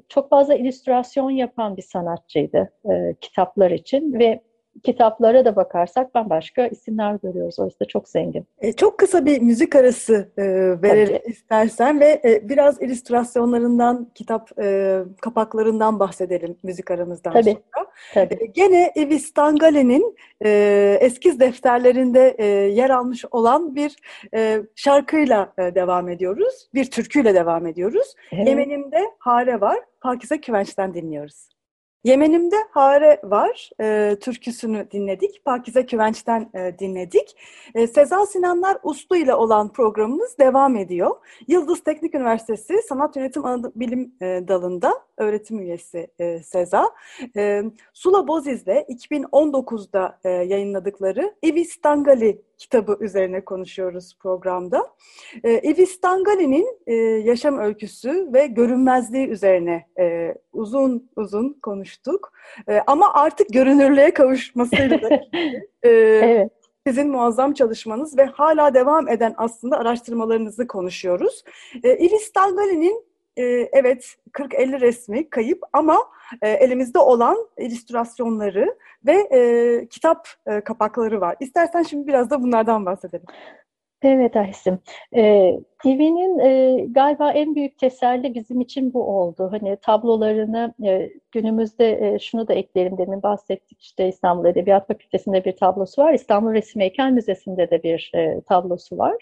çok 0.09 0.31
fazla 0.31 0.55
illüstrasyon 0.55 1.31
yapan 1.31 1.77
bir 1.77 1.83
sanatçıydı 1.83 2.73
kitaplar 3.21 3.71
için 3.71 4.19
ve 4.19 4.41
kitaplara 4.85 5.45
da 5.45 5.57
bakarsak 5.57 6.15
bambaşka 6.15 6.67
isimler 6.67 7.15
görüyoruz. 7.23 7.59
Orası 7.59 7.81
da 7.81 7.85
çok 7.85 8.09
zengin. 8.09 8.47
E, 8.59 8.73
çok 8.73 8.99
kısa 8.99 9.25
bir 9.25 9.41
müzik 9.41 9.77
arası 9.77 10.33
e, 10.39 10.43
verelim 10.83 11.19
Tabii. 11.19 11.33
istersen 11.33 12.01
ve 12.01 12.21
e, 12.25 12.49
biraz 12.49 12.83
illüstrasyonlarından, 12.83 14.11
kitap 14.15 14.51
e, 14.63 14.99
kapaklarından 15.21 16.01
bahsedelim 16.01 16.57
müzik 16.63 16.91
aramızdan 16.91 17.33
Tabii. 17.33 17.57
sonra. 17.75 17.87
Tabii. 18.15 18.35
E, 18.41 18.47
gene 18.47 18.93
Evi 18.97 19.19
Stangale'nin 19.19 20.17
e, 20.45 20.99
eskiz 21.01 21.41
defterlerinde 21.41 22.35
e, 22.39 22.45
yer 22.47 22.91
almış 22.91 23.25
olan 23.31 23.75
bir 23.75 23.97
e, 24.35 24.63
şarkıyla 24.75 25.53
e, 25.59 25.75
devam 25.75 26.09
ediyoruz. 26.09 26.69
Bir 26.75 26.91
türküyle 26.91 27.35
devam 27.35 27.67
ediyoruz. 27.67 28.15
Evet. 28.33 28.49
Yemenimde 28.49 29.01
Hare 29.19 29.61
var. 29.61 29.79
Pakize 30.01 30.41
Küvenç'ten 30.41 30.95
dinliyoruz. 30.95 31.56
Yemenim'de 32.05 32.57
Hare 32.71 33.21
var. 33.25 33.71
E, 33.81 34.17
türküsünü 34.21 34.91
dinledik. 34.91 35.45
Pakize 35.45 35.87
Küvenç'ten 35.87 36.51
e, 36.55 36.79
dinledik. 36.79 37.37
E, 37.75 37.87
Sezan 37.87 38.25
Sinanlar 38.25 38.79
Uslu 38.83 39.17
ile 39.17 39.35
olan 39.35 39.73
programımız 39.73 40.39
devam 40.39 40.77
ediyor. 40.77 41.17
Yıldız 41.49 41.85
Teknik 41.85 42.15
Üniversitesi 42.15 42.83
Sanat 42.89 43.17
Yönetim 43.17 43.43
Bilim 43.75 44.15
e, 44.21 44.25
Dalı'nda 44.49 44.93
öğretim 45.17 45.61
üyesi 45.61 46.11
e, 46.19 46.43
Seza. 46.43 46.91
E, 47.37 47.63
Sula 47.93 48.29
Boziz'le 48.29 48.67
2019'da 48.67 50.19
e, 50.25 50.29
yayınladıkları 50.29 51.35
Evi 51.43 51.65
Stangali 51.65 52.43
kitabı 52.59 52.97
üzerine 53.01 53.45
konuşuyoruz 53.45 54.19
programda. 54.21 54.87
E, 55.45 55.51
Evi 55.51 55.87
Stangali'nin 55.87 56.79
e, 56.87 56.95
yaşam 57.25 57.59
öyküsü 57.59 58.29
ve 58.33 58.47
görünmezliği 58.47 59.29
üzerine 59.29 59.87
e, 59.99 60.35
uzun 60.53 61.11
uzun 61.17 61.59
konuştuk. 61.63 62.33
E, 62.69 62.81
ama 62.87 63.15
artık 63.15 63.49
görünürlüğe 63.49 64.15
kavuşmasıyla 64.15 65.03
da 65.03 65.09
e, 65.83 65.89
evet. 65.89 66.53
sizin 66.87 67.09
muazzam 67.11 67.53
çalışmanız 67.53 68.19
ve 68.19 68.25
hala 68.25 68.75
devam 68.75 69.09
eden 69.09 69.35
aslında 69.37 69.79
araştırmalarınızı 69.79 70.67
konuşuyoruz. 70.67 71.45
E, 71.83 71.89
Evi 71.89 72.19
Stangali'nin 72.19 73.05
e, 73.37 73.45
evet 73.73 74.17
40-50 74.33 74.81
resmi 74.81 75.31
kayıp 75.31 75.63
ama 75.73 75.99
e, 76.43 76.51
elimizde 76.51 76.99
olan 76.99 77.37
illüstrasyonları 77.59 78.77
ve 79.07 79.13
e, 79.13 79.89
kitap 79.89 80.29
e, 80.47 80.61
kapakları 80.61 81.21
var. 81.21 81.37
İstersen 81.41 81.83
şimdi 81.83 82.07
biraz 82.07 82.31
da 82.31 82.43
bunlardan 82.43 82.87
bahsedelim. 82.87 83.27
Evet 84.03 84.37
Aysim. 84.37 84.79
Ee, 85.17 85.53
TV'nin 85.83 86.39
e, 86.39 86.85
galiba 86.91 87.33
en 87.33 87.55
büyük 87.55 87.79
teselli 87.79 88.35
bizim 88.35 88.61
için 88.61 88.95
bu 88.95 89.19
oldu. 89.19 89.49
Hani 89.51 89.77
tablolarını 89.83 90.75
e, 90.85 91.11
günümüzde 91.33 92.15
e, 92.15 92.19
şunu 92.19 92.49
da 92.49 92.55
ekleyelim 92.55 92.99
demin 92.99 93.23
bahsettik 93.23 93.83
işte 93.83 94.09
İstanbul 94.09 94.45
Edebiyat 94.45 94.87
Fakültesi'nde 94.87 95.45
bir 95.45 95.57
tablosu 95.57 96.03
var. 96.03 96.13
İstanbul 96.13 96.53
Resim 96.53 96.83
Heykel 96.83 97.11
Müzesi'nde 97.11 97.71
de 97.71 97.83
bir 97.83 98.11
e, 98.15 98.41
tablosu 98.41 98.99
var. 98.99 99.15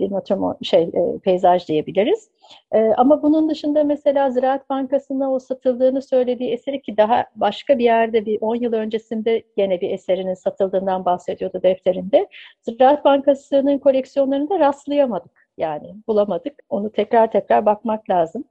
Bir 0.00 0.12
natürmo, 0.12 0.56
şey 0.62 0.82
e, 0.82 1.18
peyzaj 1.24 1.68
diyebiliriz. 1.68 2.30
E, 2.72 2.78
ama 2.96 3.22
bunun 3.22 3.50
dışında 3.50 3.84
mesela 3.84 4.30
Ziraat 4.30 4.70
Bankası'na 4.70 5.32
o 5.32 5.38
satıldığını 5.38 6.02
söylediği 6.02 6.50
eseri 6.50 6.82
ki 6.82 6.96
daha 6.96 7.24
başka 7.36 7.78
bir 7.78 7.84
yerde 7.84 8.26
bir 8.26 8.38
10 8.40 8.56
yıl 8.56 8.72
öncesinde 8.72 9.42
yine 9.56 9.80
bir 9.80 9.90
eserinin 9.90 10.34
satıldığından 10.34 11.04
bahsediyordu 11.04 11.62
defterinde. 11.62 12.26
Ziraat 12.62 13.04
Bankası'nın 13.04 13.78
koleksiyonlarında 13.78 14.58
rastlayamadık 14.58 15.45
yani 15.58 15.94
bulamadık. 16.06 16.54
Onu 16.68 16.92
tekrar 16.92 17.32
tekrar 17.32 17.66
bakmak 17.66 18.10
lazım. 18.10 18.44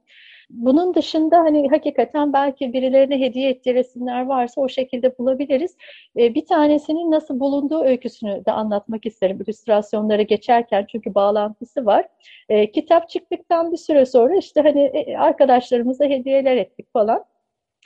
Bunun 0.50 0.94
dışında 0.94 1.38
hani 1.38 1.68
hakikaten 1.68 2.32
belki 2.32 2.72
birilerine 2.72 3.20
hediye 3.20 3.50
ettiği 3.50 3.74
resimler 3.74 4.26
varsa 4.26 4.60
o 4.60 4.68
şekilde 4.68 5.18
bulabiliriz. 5.18 5.76
E, 6.18 6.34
bir 6.34 6.46
tanesinin 6.46 7.10
nasıl 7.10 7.40
bulunduğu 7.40 7.82
öyküsünü 7.82 8.44
de 8.46 8.52
anlatmak 8.52 9.06
isterim 9.06 9.42
illüstrasyonlara 9.42 10.22
geçerken 10.22 10.86
çünkü 10.88 11.14
bağlantısı 11.14 11.86
var. 11.86 12.08
E, 12.48 12.70
kitap 12.70 13.08
çıktıktan 13.10 13.72
bir 13.72 13.76
süre 13.76 14.06
sonra 14.06 14.36
işte 14.36 14.60
hani 14.60 14.82
e, 14.82 15.16
arkadaşlarımıza 15.16 16.04
hediyeler 16.04 16.56
ettik 16.56 16.92
falan. 16.92 17.24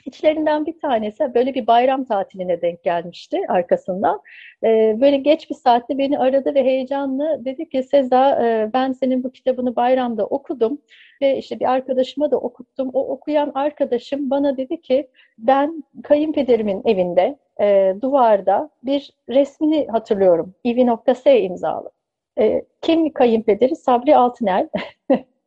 İçlerinden 0.05 0.65
bir 0.65 0.79
tanesi 0.79 1.33
böyle 1.33 1.53
bir 1.53 1.67
bayram 1.67 2.05
tatiline 2.05 2.61
denk 2.61 2.83
gelmişti 2.83 3.39
arkasından. 3.47 4.21
Ee, 4.63 4.97
böyle 5.01 5.17
geç 5.17 5.49
bir 5.49 5.55
saatte 5.55 5.97
beni 5.97 6.19
aradı 6.19 6.55
ve 6.55 6.63
heyecanlı 6.63 7.45
dedi 7.45 7.69
ki 7.69 7.83
Seza 7.83 8.45
e, 8.45 8.73
ben 8.73 8.91
senin 8.91 9.23
bu 9.23 9.31
kitabını 9.31 9.75
bayramda 9.75 10.25
okudum 10.25 10.81
ve 11.21 11.37
işte 11.37 11.59
bir 11.59 11.71
arkadaşıma 11.71 12.31
da 12.31 12.37
okuttum. 12.37 12.89
O 12.93 13.07
okuyan 13.07 13.51
arkadaşım 13.55 14.29
bana 14.29 14.57
dedi 14.57 14.81
ki 14.81 15.07
ben 15.37 15.83
kayınpederimin 16.03 16.81
evinde 16.85 17.37
e, 17.61 17.95
duvarda 18.01 18.69
bir 18.83 19.11
resmini 19.29 19.87
hatırlıyorum. 19.87 20.55
İvi.S 20.63 21.41
imzalı. 21.41 21.91
E, 22.39 22.65
kim 22.81 23.13
kayınpederi? 23.13 23.75
Sabri 23.75 24.15
Altınel. 24.15 24.69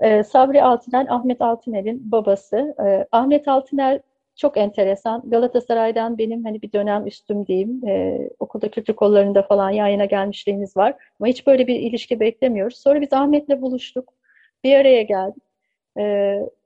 e, 0.00 0.22
Sabri 0.22 0.62
Altınel, 0.62 1.06
Ahmet 1.08 1.42
Altınel'in 1.42 2.12
babası. 2.12 2.74
E, 2.86 3.06
Ahmet 3.12 3.48
Altınel 3.48 4.00
çok 4.36 4.56
enteresan. 4.56 5.22
Galatasaray'dan 5.30 6.18
benim 6.18 6.44
hani 6.44 6.62
bir 6.62 6.72
dönem 6.72 7.06
üstüm 7.06 7.46
diyeyim. 7.46 7.88
E, 7.88 8.18
okulda 8.38 8.70
kültür 8.70 8.94
kollarında 8.94 9.42
falan 9.42 9.70
yayına 9.70 10.04
gelmişliğimiz 10.04 10.76
var. 10.76 10.94
Ama 11.20 11.28
hiç 11.28 11.46
böyle 11.46 11.66
bir 11.66 11.80
ilişki 11.80 12.20
beklemiyoruz. 12.20 12.76
Sonra 12.76 13.00
biz 13.00 13.12
Ahmet'le 13.12 13.62
buluştuk. 13.62 14.14
Bir 14.64 14.76
araya 14.76 15.02
geldik. 15.02 15.42
E, 15.98 16.02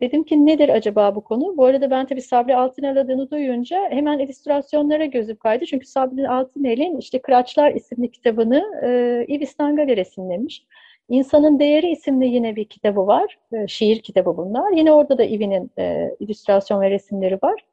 dedim 0.00 0.24
ki 0.24 0.46
nedir 0.46 0.68
acaba 0.68 1.14
bu 1.14 1.24
konu? 1.24 1.56
Bu 1.56 1.64
arada 1.64 1.90
ben 1.90 2.06
tabii 2.06 2.22
Sabri 2.22 2.56
Altınel 2.56 3.00
adını 3.00 3.30
duyunca 3.30 3.90
hemen 3.90 4.18
illüstrasyonlara 4.18 5.04
gözüm 5.04 5.36
kaydı. 5.36 5.66
Çünkü 5.66 5.86
Sabri 5.86 6.28
Altınel'in 6.28 6.98
işte 6.98 7.22
Kıraçlar 7.22 7.74
isimli 7.74 8.10
kitabını 8.10 8.64
e, 8.84 9.24
İvis 9.28 9.54
Tangali 9.54 9.96
resimlemiş. 9.96 10.66
İnsanın 11.08 11.58
Değeri 11.58 11.90
isimli 11.90 12.26
yine 12.26 12.56
bir 12.56 12.64
kitabı 12.64 13.06
var. 13.06 13.38
E, 13.52 13.68
şiir 13.68 14.00
kitabı 14.02 14.36
bunlar. 14.36 14.72
Yine 14.72 14.92
orada 14.92 15.18
da 15.18 15.24
İvi'nin 15.24 15.70
e, 15.78 16.10
illüstrasyon 16.20 16.80
ve 16.80 16.90
resimleri 16.90 17.38
var. 17.42 17.64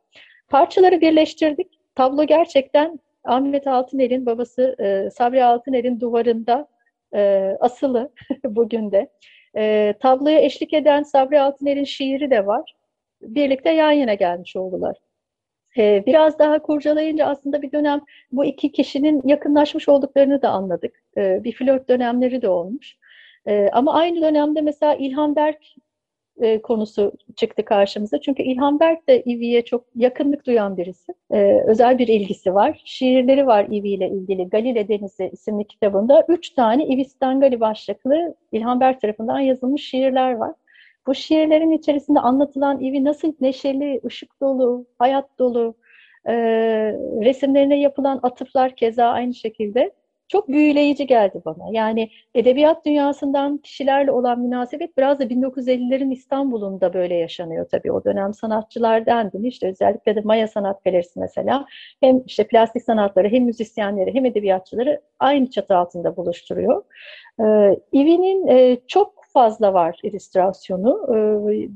Parçaları 0.48 1.02
birleştirdik. 1.02 1.80
Tablo 1.96 2.24
gerçekten 2.24 3.00
Ahmet 3.24 3.68
Altınel'in 3.68 4.26
babası 4.26 4.76
e, 4.80 5.10
Sabri 5.10 5.44
Altınel'in 5.44 6.00
duvarında 6.00 6.68
e, 7.16 7.52
asılı 7.60 8.12
bugün 8.46 8.92
de. 8.92 9.10
E, 9.58 9.94
tabloya 10.00 10.40
eşlik 10.40 10.74
eden 10.74 11.04
Sabri 11.04 11.42
Altınel'in 11.42 11.84
şiiri 11.84 12.32
de 12.32 12.46
var. 12.46 12.76
Birlikte 13.22 13.70
yan 13.70 13.92
yana 13.92 14.14
gelmiş 14.14 14.56
oldular. 14.56 14.98
E, 15.78 16.04
biraz 16.06 16.40
daha 16.40 16.62
kurcalayınca 16.62 17.26
aslında 17.26 17.62
bir 17.62 17.72
dönem 17.72 18.02
bu 18.32 18.46
iki 18.46 18.72
kişinin 18.72 19.22
yakınlaşmış 19.26 19.90
olduklarını 19.90 20.42
da 20.42 20.50
anladık. 20.50 21.04
E, 21.18 21.44
bir 21.44 21.52
flört 21.52 21.90
dönemleri 21.90 22.42
de 22.42 22.50
olmuş. 22.50 22.98
E, 23.48 23.70
ama 23.72 23.94
aynı 23.94 24.22
dönemde 24.22 24.62
mesela 24.62 24.96
İlhan 24.96 25.36
Berk 25.36 25.62
e, 26.42 26.62
konusu 26.62 27.12
çıktı 27.36 27.66
karşımıza. 27.66 28.22
Çünkü 28.22 28.44
İlhan 28.44 28.80
Berk 28.80 29.10
de 29.10 29.24
İvi'ye 29.24 29.66
çok 29.66 29.86
yakınlık 29.96 30.46
duyan 30.46 30.78
birisi. 30.78 31.14
E, 31.32 31.64
özel 31.68 31.98
bir 32.00 32.08
ilgisi 32.08 32.54
var. 32.54 32.82
Şiirleri 32.86 33.48
var 33.48 33.68
İvi 33.72 33.90
ile 33.90 34.10
ilgili. 34.10 34.50
Galile 34.50 34.88
Denizi 34.88 35.30
isimli 35.34 35.68
kitabında 35.68 36.26
üç 36.28 36.50
tane 36.50 36.86
İvi 36.86 37.06
Stangali 37.06 37.60
başlıklı 37.60 38.36
İlhan 38.52 38.80
Berk 38.80 39.02
tarafından 39.02 39.40
yazılmış 39.40 39.90
şiirler 39.90 40.34
var. 40.34 40.54
Bu 41.08 41.16
şiirlerin 41.16 41.72
içerisinde 41.72 42.20
anlatılan 42.20 42.82
İvi 42.82 43.04
nasıl 43.04 43.34
neşeli, 43.42 44.02
ışık 44.06 44.42
dolu, 44.42 44.86
hayat 45.00 45.40
dolu, 45.40 45.76
e, 46.28 46.34
resimlerine 47.22 47.80
yapılan 47.80 48.20
atıflar 48.24 48.76
keza 48.76 49.06
aynı 49.06 49.34
şekilde 49.34 49.92
çok 50.28 50.48
büyüleyici 50.48 51.08
geldi 51.08 51.42
bana. 51.46 51.64
Yani 51.72 52.10
edebiyat 52.36 52.86
dünyasından 52.86 53.58
kişilerle 53.58 54.12
olan 54.12 54.40
münasebet 54.40 54.98
biraz 54.98 55.20
da 55.20 55.24
1950'lerin 55.24 56.14
İstanbul'unda 56.14 56.94
böyle 56.94 57.16
yaşanıyor 57.16 57.70
tabii. 57.72 57.92
O 57.92 58.04
dönem 58.04 58.34
sanatçılar 58.34 59.06
dendi. 59.06 59.48
İşte 59.48 59.68
özellikle 59.70 60.16
de 60.16 60.22
Maya 60.22 60.48
Sanat 60.48 60.84
Galerisi 60.84 61.20
mesela 61.20 61.66
hem 62.00 62.24
işte 62.26 62.48
plastik 62.48 62.84
sanatları 62.84 63.30
hem 63.30 63.44
müzisyenleri 63.44 64.14
hem 64.14 64.26
edebiyatçıları 64.26 65.02
aynı 65.20 65.50
çatı 65.50 65.76
altında 65.78 66.18
buluşturuyor. 66.18 66.84
Ee, 67.40 67.44
İvi'nin 67.92 68.48
e, 68.48 68.78
çok 68.88 69.26
fazla 69.34 69.74
var 69.74 70.00
illüstrasyonu. 70.04 71.08
Ee, 71.50 71.70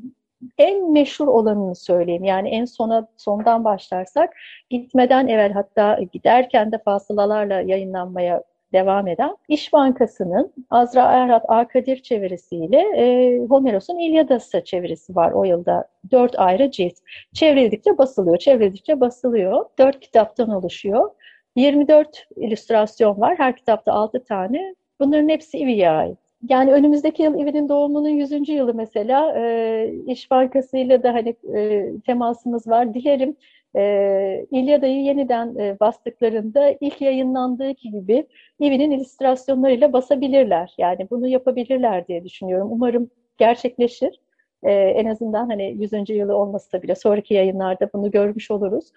en 0.57 0.91
meşhur 0.91 1.27
olanını 1.27 1.75
söyleyeyim. 1.75 2.23
Yani 2.23 2.49
en 2.49 2.65
sona 2.65 3.07
sondan 3.17 3.63
başlarsak 3.63 4.33
gitmeden 4.69 5.27
evvel 5.27 5.51
hatta 5.53 5.99
giderken 6.13 6.71
de 6.71 6.77
fasılalarla 6.77 7.61
yayınlanmaya 7.61 8.43
devam 8.73 9.07
eden 9.07 9.37
İş 9.47 9.73
Bankası'nın 9.73 10.53
Azra 10.69 11.01
Erhat 11.01 11.45
Akadir 11.47 12.01
çevirisiyle 12.01 12.77
e, 12.77 13.37
Homeros'un 13.45 13.97
İlyadası 13.99 14.63
çevirisi 14.63 15.15
var 15.15 15.31
o 15.31 15.43
yılda. 15.43 15.87
Dört 16.11 16.39
ayrı 16.39 16.71
cilt. 16.71 16.93
Çevrildikçe 17.33 17.97
basılıyor, 17.97 18.37
çevrildikçe 18.37 18.99
basılıyor. 18.99 19.65
Dört 19.79 19.99
kitaptan 19.99 20.49
oluşuyor. 20.49 21.09
24 21.55 22.27
illüstrasyon 22.35 23.21
var. 23.21 23.39
Her 23.39 23.55
kitapta 23.55 23.93
6 23.93 24.23
tane. 24.23 24.75
Bunların 24.99 25.29
hepsi 25.29 25.57
İvi'ye 25.57 25.89
ait. 25.89 26.28
Yani 26.47 26.71
önümüzdeki 26.71 27.23
yıl 27.23 27.39
İvi'nin 27.39 27.69
doğumunun 27.69 28.09
100. 28.09 28.49
yılı 28.49 28.73
mesela 28.73 29.33
e, 29.39 29.93
İş 30.07 30.31
Bankası 30.31 30.77
ile 30.77 31.03
de 31.03 31.09
hani 31.09 31.35
e, 31.55 31.91
temasımız 32.05 32.67
var. 32.67 32.93
Dilerim 32.93 33.35
e, 33.75 34.45
İlyada'yı 34.51 35.03
yeniden 35.03 35.55
e, 35.55 35.79
bastıklarında 35.79 36.75
ilk 36.81 37.01
yayınlandığı 37.01 37.71
gibi 37.71 38.25
İvi'nin 38.59 38.91
illüstrasyonlarıyla 38.91 39.93
basabilirler. 39.93 40.73
Yani 40.77 41.07
bunu 41.09 41.27
yapabilirler 41.27 42.07
diye 42.07 42.23
düşünüyorum. 42.23 42.67
Umarım 42.71 43.09
gerçekleşir. 43.37 44.19
E, 44.63 44.71
en 44.71 45.05
azından 45.05 45.49
hani 45.49 45.75
100. 45.77 46.09
yılı 46.09 46.35
olmasa 46.35 46.81
bile 46.81 46.95
sonraki 46.95 47.33
yayınlarda 47.33 47.89
bunu 47.93 48.11
görmüş 48.11 48.51
oluruz. 48.51 48.91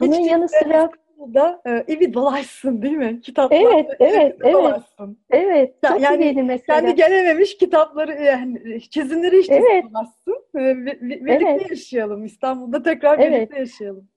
Bunun 0.00 0.12
Hiç 0.12 0.30
yanı 0.30 0.48
sıra 0.48 0.90
da 1.34 1.60
e, 1.66 1.70
evi 1.94 2.14
dolaşsın 2.14 2.82
değil 2.82 2.96
mi? 2.96 3.20
Kitaplar 3.20 3.58
Evet, 3.58 3.86
evet, 4.00 4.36
evet. 4.40 4.54
dolaşsın. 4.54 5.18
evet 5.30 5.74
Ya- 5.82 5.90
çok 5.90 6.00
yani 6.00 6.26
yani, 6.26 6.42
mesela. 6.42 6.80
Kendi 6.80 6.94
gelememiş 6.94 7.56
kitapları 7.58 8.22
yani 8.22 8.80
çizimleri 8.80 9.38
işte 9.40 9.54
Evet. 9.54 9.84
dolaşsın. 9.84 10.44
E, 10.56 10.76
birlikte 11.02 11.44
Evet. 11.50 11.70
yaşayalım. 11.70 12.24
İstanbul'da 12.24 12.82
tekrar 12.82 13.18
Evet. 13.18 13.32
birlikte 13.32 13.58
yaşayalım. 13.58 14.08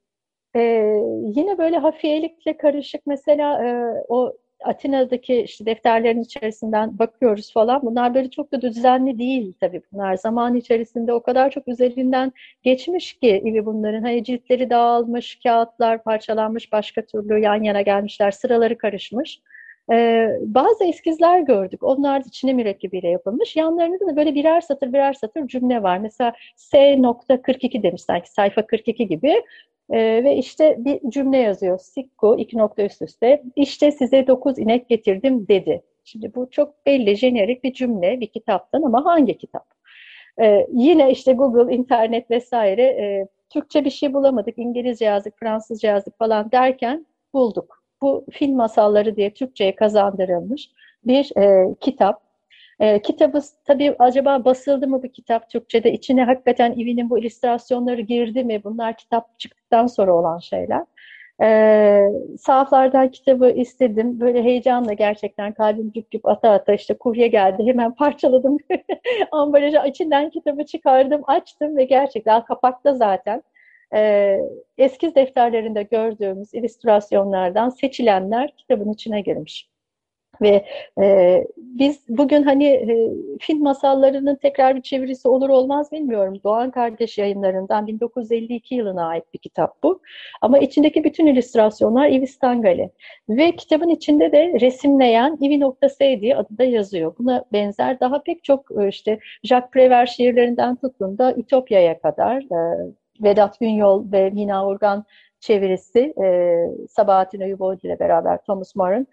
Ee, 0.56 0.62
yine 1.36 1.58
böyle 1.58 1.78
hafiyelikle 1.78 2.58
karışık 2.58 3.02
mesela 3.06 3.66
e, 3.66 3.70
o 4.08 4.34
Atina'daki 4.66 5.42
işte 5.42 5.66
defterlerin 5.66 6.22
içerisinden 6.22 7.00
bakıyoruz 7.00 7.54
falan. 7.54 7.82
Bunlar 7.82 8.14
böyle 8.14 8.30
çok 8.30 8.52
da 8.52 8.62
düzenli 8.62 9.20
değil 9.20 9.54
tabii 9.60 9.82
bunlar. 9.94 10.16
Zaman 10.16 10.56
içerisinde 10.56 11.14
o 11.14 11.24
kadar 11.24 11.50
çok 11.52 11.68
üzerinden 11.68 12.32
geçmiş 12.64 13.14
ki 13.14 13.42
gibi 13.46 13.66
bunların. 13.66 14.02
Hani 14.02 14.24
ciltleri 14.24 14.70
dağılmış, 14.70 15.40
kağıtlar 15.44 16.04
parçalanmış, 16.04 16.72
başka 16.72 17.06
türlü 17.06 17.40
yan 17.40 17.64
yana 17.64 17.82
gelmişler, 17.82 18.32
sıraları 18.32 18.78
karışmış. 18.78 19.42
Ee, 19.92 20.38
bazı 20.42 20.84
eskizler 20.84 21.40
gördük. 21.40 21.84
Onlar 21.84 22.26
da 22.26 22.30
Çin'e 22.30 22.54
mürekkebiyle 22.54 23.08
yapılmış. 23.08 23.56
Yanlarında 23.56 24.08
da 24.08 24.16
böyle 24.16 24.36
birer 24.36 24.62
satır 24.62 24.94
birer 24.94 25.14
satır 25.14 25.48
cümle 25.48 25.84
var. 25.84 25.98
Mesela 25.98 26.34
S.42 26.56 27.84
demiş 27.84 28.02
sanki 28.02 28.32
sayfa 28.32 28.68
42 28.68 29.08
gibi. 29.08 29.44
Ee, 29.90 30.24
ve 30.24 30.36
işte 30.36 30.76
bir 30.80 31.12
cümle 31.12 31.38
yazıyor. 31.38 31.80
Sikko 31.80 32.38
iki 32.38 32.58
nokta 32.58 32.84
üst 32.84 33.02
üste. 33.02 33.44
İşte 33.56 33.92
size 33.92 34.28
dokuz 34.28 34.60
inek 34.60 34.90
getirdim 34.90 35.48
dedi. 35.48 35.84
Şimdi 36.04 36.36
bu 36.36 36.50
çok 36.52 36.86
belli 36.86 37.16
jenerik 37.16 37.64
bir 37.64 37.74
cümle 37.74 38.20
bir 38.20 38.28
kitaptan 38.28 38.82
ama 38.82 39.06
hangi 39.06 39.38
kitap? 39.38 39.66
Ee, 40.42 40.68
yine 40.74 41.12
işte 41.12 41.34
Google, 41.34 41.76
internet 41.76 42.32
vesaire 42.32 42.84
e, 42.84 43.28
Türkçe 43.50 43.86
bir 43.86 43.90
şey 43.90 44.14
bulamadık. 44.14 44.58
İngilizce 44.58 45.06
yazdık, 45.06 45.40
Fransızca 45.40 45.90
yazdık 45.90 46.18
falan 46.18 46.52
derken 46.52 47.06
bulduk. 47.34 47.81
Bu 48.02 48.26
film 48.32 48.56
masalları 48.56 49.16
diye 49.16 49.34
Türkçe'ye 49.34 49.76
kazandırılmış 49.76 50.70
bir 51.06 51.38
e, 51.38 51.76
kitap. 51.82 52.22
E, 52.80 53.02
kitabı 53.02 53.40
tabii 53.66 53.96
acaba 54.00 54.46
basıldı 54.46 54.88
mı 54.88 55.04
bu 55.04 55.08
kitap 55.12 55.50
Türkçe'de? 55.50 55.92
İçine 55.94 56.24
hakikaten 56.24 56.72
İvi'nin 56.74 57.10
bu 57.10 57.20
illüstrasyonları 57.20 58.02
girdi 58.02 58.44
mi? 58.44 58.64
Bunlar 58.64 58.98
kitap 58.98 59.40
çıktıktan 59.40 59.88
sonra 59.88 60.14
olan 60.16 60.40
şeyler. 60.40 60.82
E, 61.42 62.08
sahaflardan 62.40 63.12
kitabı 63.12 63.50
istedim. 63.50 64.20
Böyle 64.20 64.44
heyecanla 64.44 64.94
gerçekten 64.94 65.54
kalbim 65.54 65.92
güp 65.92 66.12
güp 66.12 66.26
ata 66.26 66.52
ata 66.52 66.74
işte 66.74 66.94
kurye 66.94 67.28
geldi. 67.28 67.64
Hemen 67.66 67.92
parçaladım. 67.96 68.58
Ambalajı 69.32 69.82
içinden 69.88 70.30
kitabı 70.30 70.66
çıkardım, 70.66 71.22
açtım 71.28 71.78
ve 71.78 71.84
gerçekten 71.84 72.46
kapakta 72.46 72.94
zaten 72.94 73.44
e, 73.94 74.38
eskiz 74.78 75.16
defterlerinde 75.16 75.84
gördüğümüz 75.84 76.54
illüstrasyonlardan 76.54 77.70
seçilenler 77.70 78.56
kitabın 78.58 78.94
içine 78.94 79.22
girmiş. 79.22 79.72
Ve 80.42 80.66
e, 81.02 81.44
biz 81.58 82.06
bugün 82.10 82.44
hani 82.44 82.66
e, 82.68 83.12
film 83.40 83.64
masallarının 83.64 84.36
tekrar 84.36 84.76
bir 84.76 84.82
çevirisi 84.82 85.28
olur 85.28 85.50
olmaz 85.50 85.92
bilmiyorum. 85.92 86.40
Doğan 86.44 86.72
Kardeş 86.72 87.18
yayınlarından 87.18 87.88
1952 87.88 88.76
yılına 88.76 89.08
ait 89.08 89.24
bir 89.34 89.40
kitap 89.40 89.84
bu. 89.84 90.02
Ama 90.42 90.60
içindeki 90.60 91.04
bütün 91.04 91.26
illüstrasyonlar 91.26 92.10
Ivi 92.10 92.28
Stangali. 92.28 92.92
Ve 93.30 93.56
kitabın 93.56 93.90
içinde 93.90 94.32
de 94.32 94.54
resimleyen 94.62 95.38
Ivi.S 95.42 96.22
diye 96.22 96.36
adı 96.36 96.58
da 96.58 96.64
yazıyor. 96.64 97.16
Buna 97.20 97.46
benzer 97.54 98.00
daha 98.00 98.24
pek 98.24 98.44
çok 98.44 98.66
e, 98.82 98.88
işte 98.88 99.20
Jacques 99.44 99.72
Prévert 99.72 100.08
şiirlerinden 100.08 100.76
tutun 100.76 101.18
da 101.18 101.34
Ütopya'ya 101.36 102.00
kadar 102.00 102.42
e, 102.42 102.92
Vedat 103.24 103.60
Günyol 103.60 104.12
ve 104.12 104.30
Mina 104.30 104.68
Urgan 104.68 105.06
çevirisi 105.40 106.14
e, 106.24 106.58
Sabahattin 106.90 107.42
Eyüboğlu 107.42 107.78
ile 107.84 108.00
beraber 108.00 108.38
Thomas 108.38 108.76
More'un 108.76 109.08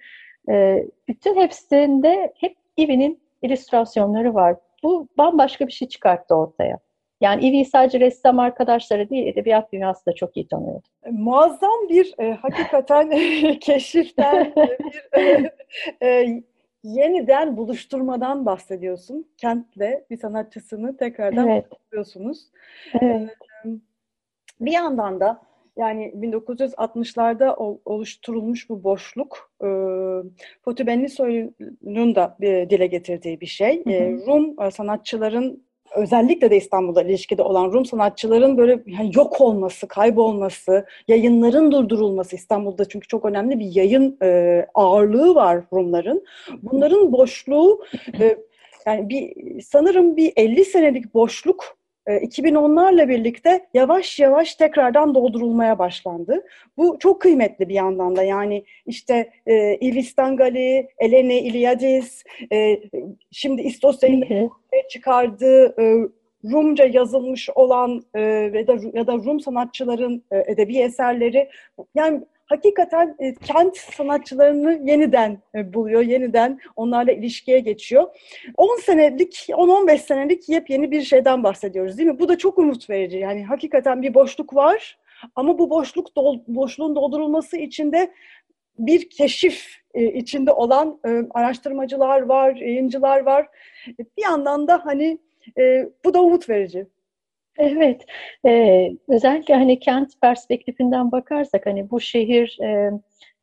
e, 0.51 0.87
bütün 1.09 1.37
hepsinde 1.37 2.33
hep 2.37 2.57
Ivi'nin 2.79 3.21
illüstrasyonları 3.43 4.35
var. 4.35 4.57
Bu 4.83 5.09
bambaşka 5.19 5.67
bir 5.67 5.73
şey 5.73 5.89
çıkarttı 5.89 6.35
ortaya. 6.35 6.79
Yani 7.21 7.49
Ivy 7.49 7.65
sadece 7.65 8.01
ressam 8.01 8.39
arkadaşları 8.39 9.11
değil, 9.11 9.27
edebiyat 9.27 9.73
dünyası 9.73 10.07
da 10.07 10.13
çok 10.13 10.37
iyi 10.37 10.49
tanıyordu. 10.49 10.89
Muazzam 11.11 11.89
bir 11.89 12.15
e, 12.19 12.33
hakikaten 12.33 13.11
keşiften, 13.61 14.55
bir 14.57 15.51
e, 16.03 16.09
e, 16.09 16.43
yeniden 16.83 17.57
buluşturmadan 17.57 18.47
bahsediyorsun. 18.47 19.27
Kentle 19.37 20.05
bir 20.11 20.17
sanatçısını 20.17 20.97
tekrardan 20.97 21.49
evet. 21.49 21.71
buluşturuyorsunuz. 21.71 22.47
Evet. 23.01 23.31
E, 23.65 23.69
bir 24.61 24.73
yandan 24.73 25.21
da 25.21 25.43
yani 25.77 26.13
1960'larda 26.17 27.55
oluşturulmuş 27.85 28.69
bu 28.69 28.85
boşluk 28.85 29.51
e, 29.63 29.69
Fatih 30.63 30.87
Benlisoy'un 30.87 32.15
da 32.15 32.37
e, 32.43 32.71
dile 32.71 32.87
getirdiği 32.87 33.41
bir 33.41 33.47
şey. 33.47 33.85
Hı 33.85 33.91
hı. 33.91 33.95
E, 33.95 34.27
Rum 34.27 34.71
sanatçıların 34.71 35.69
özellikle 35.95 36.51
de 36.51 36.57
İstanbul'da 36.57 37.03
ilişkide 37.03 37.43
olan 37.43 37.73
Rum 37.73 37.85
sanatçıların 37.85 38.59
böyle 38.59 38.83
yani 38.87 39.11
yok 39.15 39.41
olması, 39.41 39.89
kaybolması, 39.89 40.87
yayınların 41.09 41.73
durdurulması 41.73 42.37
İstanbul'da 42.37 42.85
çünkü 42.85 43.09
çok 43.09 43.25
önemli 43.25 43.59
bir 43.59 43.75
yayın 43.75 44.19
e, 44.23 44.67
ağırlığı 44.75 45.35
var 45.35 45.63
Rumların. 45.73 46.25
Bunların 46.63 47.13
boşluğu 47.13 47.85
e, 48.21 48.39
yani 48.87 49.09
bir 49.09 49.35
sanırım 49.61 50.17
bir 50.17 50.33
50 50.37 50.65
senelik 50.65 51.15
boşluk 51.15 51.78
2010'larla 52.13 53.03
e, 53.03 53.09
birlikte 53.09 53.67
yavaş 53.75 54.19
yavaş 54.19 54.55
tekrardan 54.55 55.15
doldurulmaya 55.15 55.79
başlandı. 55.79 56.45
Bu 56.77 56.97
çok 56.99 57.21
kıymetli 57.21 57.69
bir 57.69 57.75
yandan 57.75 58.17
da. 58.17 58.23
Yani 58.23 58.65
işte 58.87 59.31
e, 59.47 59.77
Ivis 59.77 60.17
Dangali, 60.17 60.89
Eleni 60.99 61.39
Iliadis, 61.39 62.25
e, 62.53 62.81
şimdi 63.33 63.63
İstos'un 63.63 64.25
çıkardığı 64.91 65.83
e, 65.83 66.09
Rumca 66.45 66.85
yazılmış 66.85 67.51
olan 67.55 68.03
e, 68.15 68.21
ya, 68.21 68.67
da, 68.67 68.77
ya 68.93 69.07
da 69.07 69.15
Rum 69.15 69.41
sanatçıların 69.41 70.25
e, 70.31 70.53
edebi 70.53 70.79
eserleri. 70.79 71.49
Yani 71.95 72.21
hakikaten 72.49 73.17
e, 73.19 73.35
kent 73.35 73.77
sanatçılarını 73.77 74.91
yeniden 74.91 75.39
e, 75.55 75.75
buluyor, 75.75 76.03
yeniden 76.03 76.61
onlarla 76.77 77.13
ilişkiye 77.13 77.59
geçiyor. 77.59 78.09
10 78.57 78.77
senelik, 78.77 79.47
10-15 79.49 79.99
senelik 79.99 80.49
yepyeni 80.49 80.91
bir 80.91 81.03
şeyden 81.03 81.43
bahsediyoruz 81.43 81.99
değil 81.99 82.09
mi? 82.09 82.19
Bu 82.19 82.29
da 82.29 82.39
çok 82.39 82.59
umut 82.59 82.91
verici. 82.91 83.19
Yani 83.19 83.45
hakikaten 83.45 84.03
bir 84.03 84.15
boşluk 84.15 84.55
var 84.55 84.99
ama 85.35 85.59
bu 85.59 85.71
boşluk 85.71 86.17
dol, 86.17 86.41
boşluğun 86.49 86.97
doldurulması 86.97 87.57
için 87.57 87.93
de 87.93 88.13
bir 88.79 89.11
keşif 89.11 89.67
e, 89.95 90.05
içinde 90.05 90.53
olan 90.53 91.01
e, 91.07 91.23
araştırmacılar 91.31 92.21
var, 92.21 92.57
yayıncılar 92.57 93.21
var. 93.21 93.47
Bir 93.99 94.23
yandan 94.23 94.69
da 94.69 94.81
hani 94.85 95.19
e, 95.59 95.89
bu 96.05 96.15
da 96.15 96.23
umut 96.23 96.49
verici. 96.49 96.87
Evet, 97.59 98.05
ee, 98.47 98.91
özellikle 99.09 99.55
hani 99.55 99.81
kent 99.81 100.21
perspektifinden 100.21 101.13
bakarsak 101.13 101.67
hani 101.67 101.91
bu 101.91 102.01
şehir 102.01 102.59
e, 102.63 102.91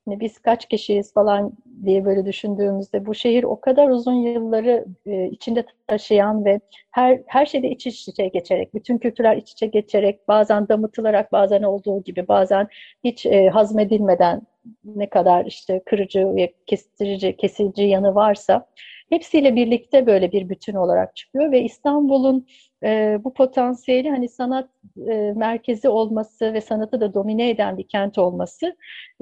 hani 0.05 0.20
biz 0.20 0.39
kaç 0.39 0.66
kişiyiz 0.70 1.13
falan 1.13 1.53
diye 1.86 2.05
böyle 2.05 2.26
düşündüğümüzde 2.26 3.05
bu 3.05 3.16
şehir 3.16 3.43
o 3.43 3.59
kadar 3.59 3.89
uzun 3.89 4.13
yılları 4.13 4.86
e, 5.05 5.26
içinde 5.30 5.66
taşıyan 5.88 6.45
ve 6.45 6.59
her 6.91 7.22
her 7.28 7.45
şeyde 7.45 7.70
iç 7.70 7.88
içe 7.88 8.28
geçerek, 8.28 8.74
bütün 8.74 8.97
kültürler 8.97 9.38
iç 9.38 9.51
içe 9.51 9.66
geçerek, 9.68 10.28
bazen 10.28 10.68
damıtılarak, 10.68 11.32
bazen 11.32 11.63
olduğu 11.63 12.03
gibi, 12.03 12.28
bazen 12.28 12.68
hiç 13.03 13.26
e, 13.26 13.49
hazmedilmeden 13.49 14.41
ne 14.86 15.09
kadar 15.09 15.45
işte 15.45 15.82
kırıcı 15.86 16.36
ve 16.36 16.53
kestirici, 16.66 17.38
kesici 17.38 17.84
yanı 17.84 18.16
varsa 18.16 18.68
hepsiyle 19.09 19.55
birlikte 19.55 20.05
böyle 20.05 20.32
bir 20.32 20.49
bütün 20.49 20.74
olarak 20.76 21.16
çıkıyor 21.16 21.51
ve 21.51 21.61
İstanbul'un 21.63 22.47
e, 22.84 23.19
bu 23.23 23.34
potansiyeli 23.34 24.09
hani 24.09 24.30
sanat 24.30 24.69
e, 25.07 25.34
merkezi 25.36 25.89
olması 25.89 26.53
ve 26.53 26.61
sanatı 26.61 27.01
da 27.01 27.13
domine 27.13 27.49
eden 27.49 27.78
bir 27.78 27.88
kent 27.88 28.17
olması 28.17 28.76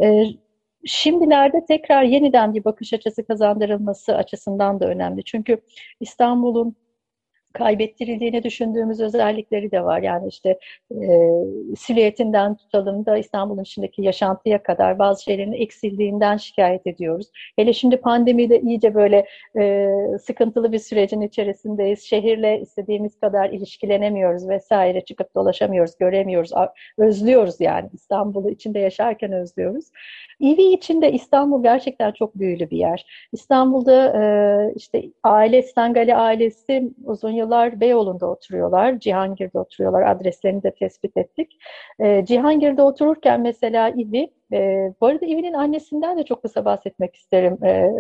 e, 0.04 0.24
şimdilerde 0.86 1.66
tekrar 1.68 2.04
yeniden 2.04 2.54
bir 2.54 2.64
bakış 2.64 2.94
açısı 2.94 3.28
kazandırılması 3.28 4.16
açısından 4.16 4.80
da 4.80 4.88
önemli. 4.88 5.24
Çünkü 5.24 5.58
İstanbul'un 6.00 6.76
kaybettirildiğini 7.54 8.44
düşündüğümüz 8.44 9.00
özellikleri 9.00 9.72
de 9.72 9.84
var. 9.84 10.02
Yani 10.02 10.28
işte 10.28 10.60
e, 10.92 11.08
silüetinden 11.78 12.56
tutalım 12.56 13.06
da 13.06 13.18
İstanbul'un 13.18 13.62
içindeki 13.62 14.02
yaşantıya 14.02 14.64
kadar 14.64 15.00
bazı 15.00 15.24
şeylerin 15.24 15.54
eksildiğinden 15.54 16.38
şikayet 16.38 16.88
ediyoruz. 16.88 17.28
Hele 17.56 17.74
şimdi 17.74 17.98
pandemide 17.98 18.62
iyice 18.62 18.96
böyle 18.96 19.26
e, 19.60 19.90
sıkıntılı 20.22 20.72
bir 20.72 20.80
sürecin 20.80 21.22
içerisindeyiz. 21.22 22.04
Şehirle 22.04 22.60
istediğimiz 22.60 23.20
kadar 23.20 23.50
ilişkilenemiyoruz 23.50 24.50
vesaire. 24.50 25.02
Çıkıp 25.02 25.36
dolaşamıyoruz, 25.36 25.98
göremiyoruz, 25.98 26.52
özlüyoruz 26.98 27.56
yani. 27.60 27.90
İstanbul'u 27.94 28.50
içinde 28.50 28.80
yaşarken 28.80 29.32
özlüyoruz. 29.32 29.86
İvi 30.40 30.74
için 30.74 31.02
de 31.02 31.12
İstanbul 31.12 31.64
gerçekten 31.64 32.12
çok 32.12 32.36
büyülü 32.36 32.70
bir 32.70 32.78
yer. 32.78 33.28
İstanbul'da 33.32 34.22
e, 34.22 34.24
işte 34.76 35.04
aile, 35.24 35.64
Stangali 35.64 36.16
ailesi 36.16 36.92
uzun 37.06 37.32
yıllar 37.44 37.80
Beyoğlu'nda 37.80 38.28
oturuyorlar, 38.28 39.00
Cihangir'de 39.00 39.60
oturuyorlar. 39.60 40.02
Adreslerini 40.02 40.64
de 40.64 40.72
tespit 40.72 41.18
ettik. 41.18 41.58
E, 42.00 42.26
Cihangir'de 42.26 42.82
otururken 42.82 43.42
mesela 43.42 43.90
İvi, 43.90 44.30
e, 44.54 44.94
bu 45.02 45.06
arada 45.06 45.26
İvi'nin 45.26 45.54
annesinden 45.54 46.18
de 46.18 46.24
çok 46.26 46.42
kısa 46.42 46.66
bahsetmek 46.66 47.16
isterim. 47.16 47.58
E, 47.66 47.92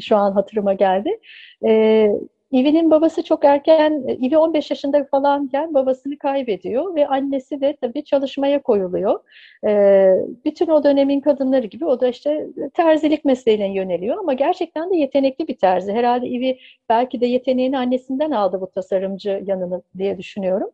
şu 0.00 0.16
an 0.16 0.32
hatırıma 0.32 0.72
geldi. 0.74 1.20
E, 1.66 2.10
Ivi'nin 2.52 2.90
babası 2.90 3.22
çok 3.24 3.44
erken, 3.44 4.04
Ivi 4.08 4.38
15 4.38 4.70
yaşında 4.70 5.04
falanken 5.04 5.74
babasını 5.74 6.18
kaybediyor 6.18 6.94
ve 6.94 7.06
annesi 7.06 7.60
de 7.60 7.76
tabii 7.80 8.04
çalışmaya 8.04 8.62
koyuluyor. 8.62 9.20
Bütün 10.44 10.68
o 10.68 10.84
dönemin 10.84 11.20
kadınları 11.20 11.66
gibi 11.66 11.84
o 11.86 12.00
da 12.00 12.08
işte 12.08 12.46
terzilik 12.74 13.24
mesleğine 13.24 13.74
yöneliyor 13.74 14.18
ama 14.18 14.32
gerçekten 14.32 14.90
de 14.90 14.96
yetenekli 14.96 15.48
bir 15.48 15.56
terzi. 15.56 15.92
Herhalde 15.92 16.28
Ivi 16.28 16.58
belki 16.88 17.20
de 17.20 17.26
yeteneğini 17.26 17.78
annesinden 17.78 18.30
aldı 18.30 18.60
bu 18.60 18.70
tasarımcı 18.70 19.42
yanını 19.46 19.82
diye 19.98 20.18
düşünüyorum. 20.18 20.70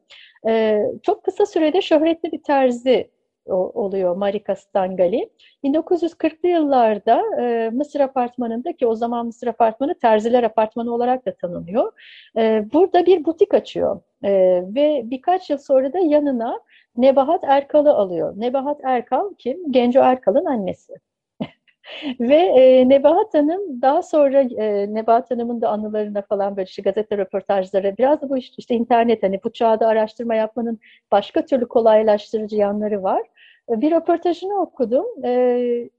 Çok 1.03 1.25
kısa 1.25 1.47
sürede 1.47 1.83
şöhretli 1.83 2.33
bir 2.33 2.43
terzi 2.43 3.11
oluyor 3.53 4.17
Marika 4.17 4.57
Stangali. 4.57 5.31
1940'lı 5.65 6.49
yıllarda 6.49 7.23
e, 7.41 7.71
Mısır 7.71 8.01
Apartmanı'nda 8.01 8.73
ki 8.73 8.87
o 8.87 8.95
zaman 8.95 9.27
Mısır 9.27 9.47
Apartmanı 9.47 9.95
Terziler 9.95 10.43
Apartmanı 10.43 10.95
olarak 10.95 11.27
da 11.27 11.35
tanınıyor. 11.35 11.93
E, 12.37 12.65
burada 12.73 13.07
bir 13.07 13.25
butik 13.25 13.55
açıyor 13.55 14.01
e, 14.25 14.31
ve 14.75 15.03
birkaç 15.05 15.51
yıl 15.51 15.59
sonra 15.59 15.93
da 15.93 15.99
yanına 15.99 16.61
Nebahat 16.97 17.45
Erkal'ı 17.45 17.95
alıyor. 17.95 18.33
Nebahat 18.37 18.81
Erkal 18.85 19.35
kim? 19.39 19.73
Genco 19.73 20.01
Erkal'ın 20.01 20.45
annesi. 20.45 20.93
Ve 22.21 22.37
e, 22.37 22.89
Nebahat 22.89 23.35
Hanım 23.35 23.83
daha 23.83 24.03
sonra 24.03 24.41
e, 24.41 24.95
Nebahat 24.95 25.31
Hanım'ın 25.31 25.61
da 25.61 25.69
anılarına 25.69 26.23
falan 26.23 26.57
böyle 26.57 26.67
işte 26.67 26.83
gazete 26.83 27.19
röportajları 27.19 27.95
biraz 27.99 28.23
da 28.23 28.29
bu 28.29 28.37
işte, 28.37 28.55
işte 28.59 28.75
internet 28.75 29.23
hani 29.23 29.41
bu 29.45 29.53
çağda 29.53 29.87
araştırma 29.87 30.35
yapmanın 30.35 30.79
başka 31.13 31.45
türlü 31.45 31.69
kolaylaştırıcı 31.69 32.57
yanları 32.57 33.03
var. 33.03 33.23
Bir 33.69 33.91
röportajını 33.91 34.61
okudum. 34.61 35.07
E, 35.25 35.91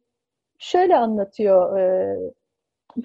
şöyle 0.60 0.98
anlatıyor 0.98 1.80
e, 1.80 2.18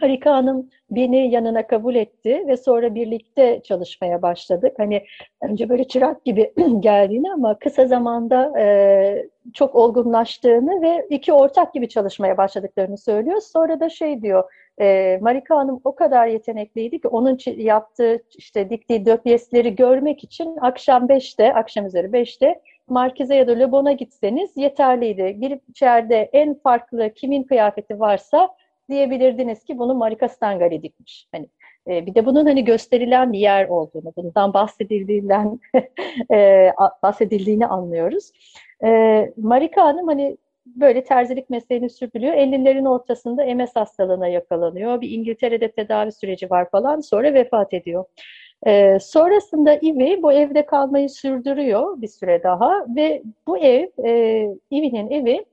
Harika 0.00 0.32
Hanım 0.34 0.70
beni 0.90 1.30
yanına 1.30 1.66
kabul 1.66 1.94
etti 1.94 2.44
ve 2.46 2.56
sonra 2.56 2.94
birlikte 2.94 3.60
çalışmaya 3.64 4.22
başladık. 4.22 4.74
Hani 4.78 5.04
önce 5.42 5.68
böyle 5.68 5.88
çırak 5.88 6.24
gibi 6.24 6.52
geldiğini 6.80 7.32
ama 7.32 7.58
kısa 7.58 7.86
zamanda 7.86 8.60
e, 8.60 9.28
çok 9.54 9.74
olgunlaştığını 9.74 10.82
ve 10.82 11.06
iki 11.10 11.32
ortak 11.32 11.74
gibi 11.74 11.88
çalışmaya 11.88 12.36
başladıklarını 12.36 12.98
söylüyor. 12.98 13.40
Sonra 13.40 13.80
da 13.80 13.88
şey 13.88 14.22
diyor, 14.22 14.44
e, 14.80 15.18
Marika 15.22 15.56
Hanım 15.56 15.80
o 15.84 15.94
kadar 15.94 16.26
yetenekliydi 16.26 17.00
ki 17.00 17.08
onun 17.08 17.38
yaptığı 17.56 18.18
işte 18.38 18.70
diktiği 18.70 19.06
döpyesleri 19.06 19.76
görmek 19.76 20.24
için 20.24 20.56
akşam 20.60 21.06
5'te, 21.06 21.54
akşam 21.54 21.86
üzeri 21.86 22.06
5'te 22.06 22.60
Markize 22.88 23.34
ya 23.34 23.48
da 23.48 23.52
Le 23.52 23.72
Bon'a 23.72 23.92
gitseniz 23.92 24.56
yeterliydi. 24.56 25.36
Girip 25.40 25.62
içeride 25.68 26.30
en 26.32 26.54
farklı 26.54 27.14
kimin 27.14 27.42
kıyafeti 27.42 28.00
varsa 28.00 28.48
diyebilirdiniz 28.90 29.64
ki 29.64 29.78
bunu 29.78 29.94
Marika 29.94 30.28
Stangali 30.28 30.82
dikmiş. 30.82 31.28
Hani 31.32 31.48
e, 31.88 32.06
bir 32.06 32.14
de 32.14 32.26
bunun 32.26 32.46
hani 32.46 32.64
gösterilen 32.64 33.32
bir 33.32 33.38
yer 33.38 33.68
olduğunu, 33.68 34.12
bundan 34.16 34.54
bahsedildiğinden 34.54 35.60
e, 36.32 36.70
bahsedildiğini 37.02 37.66
anlıyoruz. 37.66 38.32
E, 38.84 38.88
Marika 39.36 39.84
Hanım 39.84 40.06
hani 40.08 40.36
böyle 40.66 41.04
terzilik 41.04 41.50
mesleğini 41.50 41.90
sürdürüyor. 41.90 42.34
50'lerin 42.34 42.88
ortasında 42.88 43.54
MS 43.54 43.70
hastalığına 43.74 44.28
yakalanıyor. 44.28 45.00
Bir 45.00 45.10
İngiltere'de 45.10 45.70
tedavi 45.70 46.12
süreci 46.12 46.50
var 46.50 46.70
falan. 46.70 47.00
Sonra 47.00 47.34
vefat 47.34 47.74
ediyor. 47.74 48.04
E, 48.66 48.98
sonrasında 49.00 49.74
Ivy 49.74 50.22
bu 50.22 50.32
evde 50.32 50.66
kalmayı 50.66 51.10
sürdürüyor 51.10 52.02
bir 52.02 52.08
süre 52.08 52.42
daha 52.42 52.86
ve 52.96 53.22
bu 53.46 53.58
ev, 53.58 53.88
e, 54.04 54.42
Ivy'nin 54.70 55.10
evi 55.10 55.44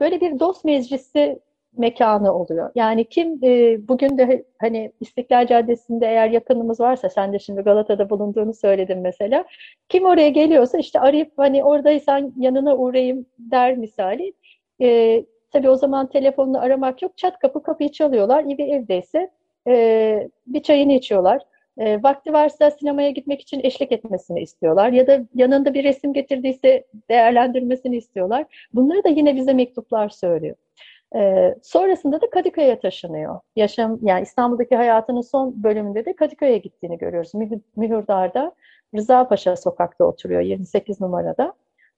böyle 0.00 0.20
bir 0.20 0.40
dost 0.40 0.64
meclisi 0.64 1.38
mekanı 1.76 2.32
oluyor. 2.34 2.70
Yani 2.74 3.04
kim 3.04 3.40
e, 3.44 3.78
bugün 3.88 4.18
de 4.18 4.44
hani 4.58 4.92
İstiklal 5.00 5.46
Caddesi'nde 5.46 6.06
eğer 6.06 6.30
yakınımız 6.30 6.80
varsa 6.80 7.08
sen 7.10 7.32
de 7.32 7.38
şimdi 7.38 7.60
Galata'da 7.62 8.10
bulunduğunu 8.10 8.54
söyledin 8.54 8.98
mesela. 8.98 9.44
Kim 9.88 10.04
oraya 10.04 10.28
geliyorsa 10.28 10.78
işte 10.78 11.00
arayıp 11.00 11.32
hani 11.36 11.64
oradaysan 11.64 12.32
yanına 12.38 12.76
uğrayayım 12.76 13.26
der 13.38 13.76
misali. 13.76 14.32
E, 14.80 15.24
tabii 15.52 15.70
o 15.70 15.76
zaman 15.76 16.06
telefonla 16.06 16.60
aramak 16.60 17.02
yok. 17.02 17.18
Çat 17.18 17.38
kapı 17.38 17.62
kapıyı 17.62 17.92
çalıyorlar. 17.92 18.48
Bir 18.48 18.68
evdeyse 18.68 19.30
e, 19.68 20.28
bir 20.46 20.62
çayını 20.62 20.92
içiyorlar. 20.92 21.42
E, 21.78 22.02
vakti 22.02 22.32
varsa 22.32 22.70
sinemaya 22.70 23.10
gitmek 23.10 23.40
için 23.40 23.60
eşlik 23.64 23.92
etmesini 23.92 24.40
istiyorlar. 24.40 24.92
Ya 24.92 25.06
da 25.06 25.20
yanında 25.34 25.74
bir 25.74 25.84
resim 25.84 26.12
getirdiyse 26.12 26.84
değerlendirmesini 27.10 27.96
istiyorlar. 27.96 28.68
Bunları 28.74 29.04
da 29.04 29.08
yine 29.08 29.36
bize 29.36 29.52
mektuplar 29.52 30.08
söylüyor. 30.08 30.56
Ee, 31.14 31.54
sonrasında 31.62 32.20
da 32.20 32.30
Kadıköy'e 32.30 32.80
taşınıyor. 32.80 33.40
Yaşam, 33.56 33.98
yani 34.02 34.22
İstanbul'daki 34.22 34.76
hayatının 34.76 35.20
son 35.20 35.62
bölümünde 35.62 36.04
de 36.04 36.16
Kadıköy'e 36.16 36.58
gittiğini 36.58 36.98
görüyoruz. 36.98 37.32
Mühürdar'da 37.76 38.52
Rıza 38.94 39.28
Paşa 39.28 39.56
sokakta 39.56 40.04
oturuyor 40.04 40.40
28 40.40 41.00
numarada 41.00 41.52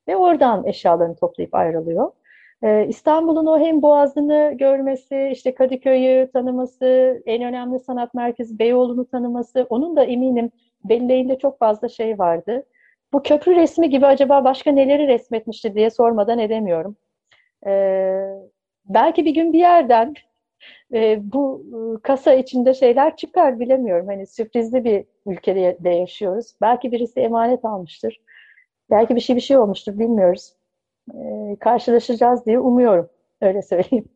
ve 0.08 0.16
oradan 0.16 0.66
eşyalarını 0.66 1.16
toplayıp 1.16 1.54
ayrılıyor. 1.54 2.10
Ee, 2.62 2.86
İstanbul'un 2.88 3.46
o 3.46 3.58
hem 3.58 3.82
boğazını 3.82 4.54
görmesi, 4.58 5.30
işte 5.32 5.54
Kadıköy'ü 5.54 6.30
tanıması, 6.32 7.22
en 7.26 7.42
önemli 7.42 7.78
sanat 7.80 8.14
merkezi 8.14 8.58
Beyoğlu'nu 8.58 9.06
tanıması, 9.08 9.66
onun 9.70 9.96
da 9.96 10.04
eminim 10.04 10.50
belleğinde 10.84 11.38
çok 11.38 11.58
fazla 11.58 11.88
şey 11.88 12.18
vardı. 12.18 12.66
Bu 13.12 13.22
köprü 13.22 13.56
resmi 13.56 13.90
gibi 13.90 14.06
acaba 14.06 14.44
başka 14.44 14.72
neleri 14.72 15.08
resmetmişti 15.08 15.74
diye 15.74 15.90
sormadan 15.90 16.38
edemiyorum. 16.38 16.96
Ee, 17.66 18.20
belki 18.86 19.24
bir 19.24 19.34
gün 19.34 19.52
bir 19.52 19.58
yerden 19.58 20.14
e, 20.94 21.32
bu 21.32 21.64
e, 21.98 22.02
kasa 22.02 22.34
içinde 22.34 22.74
şeyler 22.74 23.16
çıkar 23.16 23.60
bilemiyorum. 23.60 24.06
Hani 24.06 24.26
sürprizli 24.26 24.84
bir 24.84 25.04
ülkede 25.26 25.90
yaşıyoruz. 25.90 26.54
Belki 26.60 26.92
birisi 26.92 27.20
emanet 27.20 27.64
almıştır. 27.64 28.20
Belki 28.90 29.16
bir 29.16 29.20
şey 29.20 29.36
bir 29.36 29.40
şey 29.40 29.58
olmuştur 29.58 29.98
bilmiyoruz. 29.98 30.57
E, 31.14 31.56
karşılaşacağız 31.60 32.46
diye 32.46 32.58
umuyorum. 32.58 33.10
Öyle 33.40 33.62
söyleyeyim. 33.62 34.08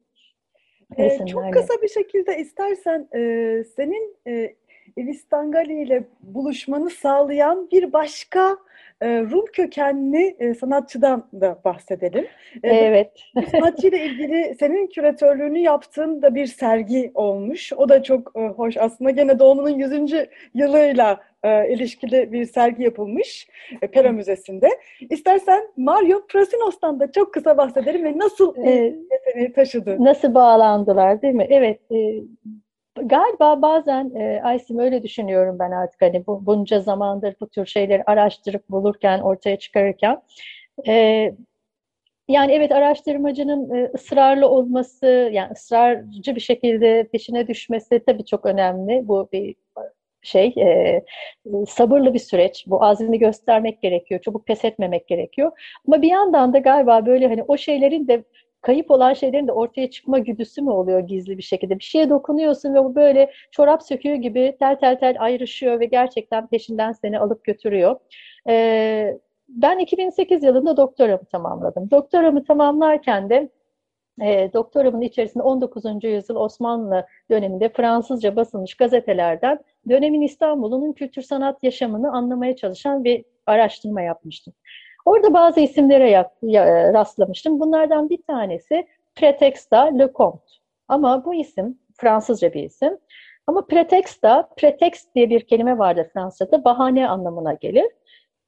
Ee, 0.96 1.26
çok 1.26 1.52
kısa 1.52 1.74
bir 1.82 1.88
şekilde 1.88 2.38
istersen 2.38 3.08
e, 3.14 3.64
senin 3.76 4.16
e, 4.26 4.54
Evistangali 4.96 5.82
ile 5.82 6.04
buluşmanı 6.22 6.90
sağlayan 6.90 7.68
bir 7.70 7.92
başka 7.92 8.56
e, 9.00 9.20
Rum 9.20 9.44
kökenli 9.52 10.36
e, 10.38 10.54
sanatçıdan 10.54 11.28
da 11.40 11.60
bahsedelim. 11.64 12.26
Evet. 12.62 13.12
sanatçıyla 13.50 13.98
ilgili 13.98 14.56
senin 14.60 14.86
küratörlüğünü 14.86 15.58
yaptığın 15.58 16.22
da 16.22 16.34
bir 16.34 16.46
sergi 16.46 17.10
olmuş. 17.14 17.72
O 17.72 17.88
da 17.88 18.02
çok 18.02 18.34
hoş. 18.34 18.76
Aslında 18.76 19.10
gene 19.10 19.38
doğumunun 19.38 19.78
100. 19.78 20.14
yılıyla 20.54 21.20
e, 21.42 21.72
ilişkili 21.72 22.32
bir 22.32 22.44
sergi 22.44 22.82
yapılmış 22.82 23.48
e, 23.82 23.86
Pera 23.86 24.12
Müzesi'nde. 24.12 24.68
İstersen 25.10 25.68
Mario 25.76 26.26
Prasinos'tan 26.26 27.00
da 27.00 27.12
çok 27.12 27.34
kısa 27.34 27.56
bahsedelim 27.56 28.04
ve 28.04 28.18
nasıl 28.18 28.56
e, 28.56 28.70
yeteneği 29.12 29.52
taşıdı. 29.52 30.04
Nasıl 30.04 30.34
bağlandılar 30.34 31.22
değil 31.22 31.34
mi? 31.34 31.46
Evet. 31.50 31.80
E, 31.92 32.22
Galiba 32.96 33.62
bazen 33.62 34.14
e, 34.14 34.40
Aysim 34.42 34.78
öyle 34.78 35.02
düşünüyorum 35.02 35.56
ben 35.58 35.70
artık 35.70 36.02
hani 36.02 36.26
bu, 36.26 36.46
bunca 36.46 36.80
zamandır 36.80 37.34
bu 37.40 37.48
tür 37.48 37.66
şeyleri 37.66 38.02
araştırıp 38.06 38.68
bulurken, 38.70 39.20
ortaya 39.20 39.58
çıkarırken. 39.58 40.22
E, 40.88 40.92
yani 42.28 42.52
evet 42.52 42.72
araştırmacının 42.72 43.74
e, 43.76 43.90
ısrarlı 43.94 44.48
olması, 44.48 45.30
yani 45.32 45.52
ısrarcı 45.52 46.34
bir 46.34 46.40
şekilde 46.40 47.08
peşine 47.12 47.48
düşmesi 47.48 48.02
tabii 48.06 48.24
çok 48.24 48.46
önemli. 48.46 49.08
Bu 49.08 49.28
bir 49.32 49.54
şey, 50.22 50.54
e, 50.58 51.02
sabırlı 51.68 52.14
bir 52.14 52.18
süreç. 52.18 52.64
Bu 52.66 52.84
azmi 52.84 53.18
göstermek 53.18 53.82
gerekiyor, 53.82 54.20
çabuk 54.20 54.46
pes 54.46 54.64
etmemek 54.64 55.08
gerekiyor. 55.08 55.52
Ama 55.88 56.02
bir 56.02 56.08
yandan 56.08 56.52
da 56.52 56.58
galiba 56.58 57.06
böyle 57.06 57.28
hani 57.28 57.42
o 57.42 57.56
şeylerin 57.56 58.08
de 58.08 58.24
kayıp 58.62 58.90
olan 58.90 59.12
şeylerin 59.14 59.48
de 59.48 59.52
ortaya 59.52 59.90
çıkma 59.90 60.18
güdüsü 60.18 60.62
mü 60.62 60.70
oluyor 60.70 61.00
gizli 61.00 61.38
bir 61.38 61.42
şekilde? 61.42 61.78
Bir 61.78 61.84
şeye 61.84 62.10
dokunuyorsun 62.10 62.74
ve 62.74 62.84
bu 62.84 62.94
böyle 62.94 63.32
çorap 63.50 63.82
söküyor 63.82 64.16
gibi 64.16 64.56
tel 64.58 64.76
tel 64.76 64.98
tel 64.98 65.16
ayrışıyor 65.18 65.80
ve 65.80 65.84
gerçekten 65.84 66.46
peşinden 66.46 66.92
seni 66.92 67.18
alıp 67.18 67.44
götürüyor. 67.44 67.96
Ee, 68.48 69.18
ben 69.48 69.78
2008 69.78 70.42
yılında 70.44 70.76
doktoramı 70.76 71.24
tamamladım. 71.24 71.90
Doktoramı 71.90 72.44
tamamlarken 72.44 73.30
de 73.30 73.48
e, 74.20 74.52
doktoramın 74.52 75.00
içerisinde 75.00 75.42
19. 75.42 75.84
yüzyıl 76.02 76.36
Osmanlı 76.36 77.06
döneminde 77.30 77.68
Fransızca 77.68 78.36
basılmış 78.36 78.74
gazetelerden 78.74 79.58
dönemin 79.88 80.22
İstanbul'un 80.22 80.92
kültür 80.92 81.22
sanat 81.22 81.62
yaşamını 81.62 82.12
anlamaya 82.12 82.56
çalışan 82.56 83.04
bir 83.04 83.24
araştırma 83.46 84.00
yapmıştım. 84.00 84.54
Orada 85.04 85.34
bazı 85.34 85.60
isimlere 85.60 86.10
ya, 86.10 86.30
ya, 86.42 86.92
rastlamıştım. 86.92 87.60
Bunlardan 87.60 88.10
bir 88.10 88.22
tanesi 88.22 88.86
Pretexta 89.14 89.82
Lecomte. 89.82 90.52
Ama 90.88 91.24
bu 91.24 91.34
isim 91.34 91.78
Fransızca 91.96 92.52
bir 92.52 92.62
isim. 92.62 92.98
Ama 93.46 93.66
pretexta, 93.66 94.48
pretext 94.56 95.14
diye 95.14 95.30
bir 95.30 95.40
kelime 95.40 95.78
vardır 95.78 96.06
Fransızca'da, 96.12 96.64
bahane 96.64 97.08
anlamına 97.08 97.52
gelir. 97.52 97.86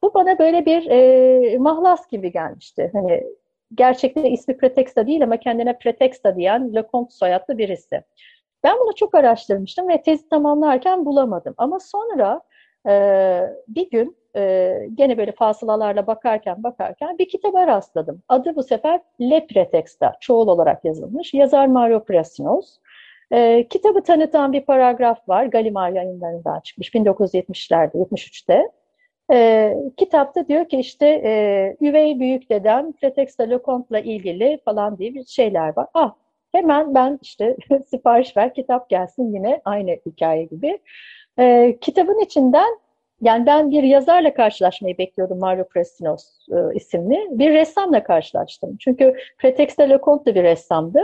Bu 0.03 0.15
bana 0.15 0.39
böyle 0.39 0.67
bir 0.67 0.91
e, 0.91 1.59
mahlas 1.59 2.09
gibi 2.09 2.33
gelmişti. 2.33 2.91
Hani 2.93 3.25
gerçekten 3.75 4.25
ismi 4.25 4.57
pretexta 4.57 5.07
değil 5.07 5.23
ama 5.23 5.37
kendine 5.37 5.79
pretexta 5.79 6.37
diyen 6.37 6.75
Lecomte 6.75 7.15
soyadlı 7.15 7.59
birisi. 7.59 8.03
Ben 8.65 8.77
bunu 8.81 8.95
çok 8.95 9.15
araştırmıştım 9.15 9.89
ve 9.89 10.03
tezi 10.03 10.29
tamamlarken 10.29 11.05
bulamadım. 11.07 11.55
Ama 11.59 11.81
sonra 11.81 12.41
e, 12.89 12.93
bir 13.69 13.91
gün 13.91 14.17
e, 14.37 14.73
gene 14.95 15.19
böyle 15.19 15.33
fasılalarla 15.33 16.07
bakarken 16.07 16.63
bakarken 16.63 17.19
bir 17.19 17.29
kitaba 17.29 17.67
rastladım. 17.67 18.23
Adı 18.29 18.57
bu 18.57 18.63
sefer 18.63 19.01
Le 19.21 19.47
Pretexta, 19.47 20.13
çoğul 20.21 20.49
olarak 20.49 20.85
yazılmış. 20.85 21.35
Yazar 21.35 21.67
Mario 21.67 22.05
Prasinos. 22.05 22.79
E, 23.33 23.69
kitabı 23.69 24.03
tanıtan 24.03 24.53
bir 24.53 24.65
paragraf 24.65 25.29
var. 25.29 25.45
Gallimard 25.45 25.95
yayınlarından 25.95 26.61
çıkmış 26.61 26.95
1970'lerde, 26.95 27.95
73'te. 27.95 28.71
E, 29.33 29.75
kitapta 29.97 30.49
diyor 30.49 30.69
ki 30.69 30.79
işte 30.79 31.07
e, 31.07 31.77
üvey 31.81 32.21
büyük 32.21 32.51
dedem 32.51 32.93
Pretexta 32.93 33.45
Leconte'la 33.45 33.99
ilgili 34.01 34.61
falan 34.65 34.99
diye 34.99 35.15
bir 35.15 35.25
şeyler 35.25 35.77
var. 35.77 35.87
Ah 35.95 36.15
hemen 36.53 36.95
ben 36.95 37.19
işte 37.23 37.57
sipariş 37.87 38.37
ver 38.37 38.55
kitap 38.55 38.91
gelsin 38.91 39.35
yine 39.35 39.61
aynı 39.65 39.91
hikaye 40.07 40.45
gibi. 40.45 40.79
E, 41.39 41.77
kitabın 41.81 42.25
içinden 42.25 42.79
yani 43.21 43.47
ben 43.47 43.71
bir 43.71 43.83
yazarla 43.83 44.35
karşılaşmayı 44.35 44.99
bekliyordum 44.99 45.39
Mario 45.39 45.69
Prestinos 45.69 46.49
e, 46.53 46.75
isimli. 46.75 47.27
Bir 47.31 47.53
ressamla 47.53 48.05
karşılaştım. 48.05 48.77
Çünkü 48.81 49.15
Pretexta 49.39 49.83
Leconte 49.83 50.35
bir 50.35 50.43
ressamdı. 50.43 51.01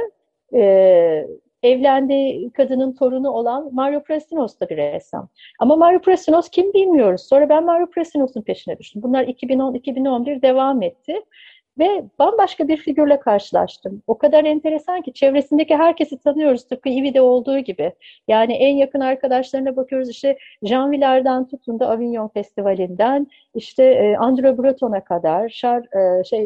E, 0.55 1.27
evlendiği 1.63 2.51
kadının 2.51 2.93
torunu 2.93 3.31
olan 3.31 3.75
Mario 3.75 4.03
Prestinos 4.03 4.61
da 4.61 4.69
bir 4.69 4.77
ressam. 4.77 5.29
Ama 5.59 5.77
Mario 5.77 6.01
Prestinos 6.01 6.49
kim 6.49 6.73
bilmiyoruz. 6.73 7.23
Sonra 7.23 7.49
ben 7.49 7.65
Mario 7.65 7.91
Prestinos'un 7.91 8.43
peşine 8.43 8.79
düştüm. 8.79 9.03
Bunlar 9.03 9.25
2010-2011 9.25 10.43
devam 10.43 10.83
etti. 10.83 11.23
Ve 11.79 12.05
bambaşka 12.19 12.69
bir 12.69 12.77
figürle 12.77 13.21
karşılaştım. 13.21 14.03
O 14.07 14.19
kadar 14.19 14.45
enteresan 14.45 15.03
ki 15.03 15.13
çevresindeki 15.13 15.77
herkesi 15.77 16.19
tanıyoruz 16.19 16.69
tıpkı 16.69 16.89
Ivi'de 16.89 17.21
olduğu 17.21 17.59
gibi. 17.59 17.93
Yani 18.29 18.53
en 18.53 18.77
yakın 18.77 19.01
arkadaşlarına 19.01 19.77
bakıyoruz 19.77 20.11
işte 20.11 20.39
Jean 20.63 20.91
Villar'dan 20.91 21.49
tutun 21.49 21.81
da 21.81 21.89
Avignon 21.89 22.29
Festivali'nden 22.29 23.27
işte 23.55 23.85
e, 23.85 24.17
Andrew 24.17 24.63
Breton'a 24.63 25.05
kadar, 25.05 25.49
Char, 25.49 25.79
e, 26.21 26.25
şey 26.25 26.45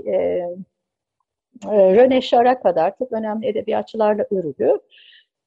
e, 1.71 1.77
e, 1.77 1.97
René 1.97 2.21
Char'a 2.21 2.63
kadar 2.63 2.99
çok 2.99 3.13
önemli 3.13 3.47
edebiyatçılarla 3.47 4.27
örülü. 4.31 4.81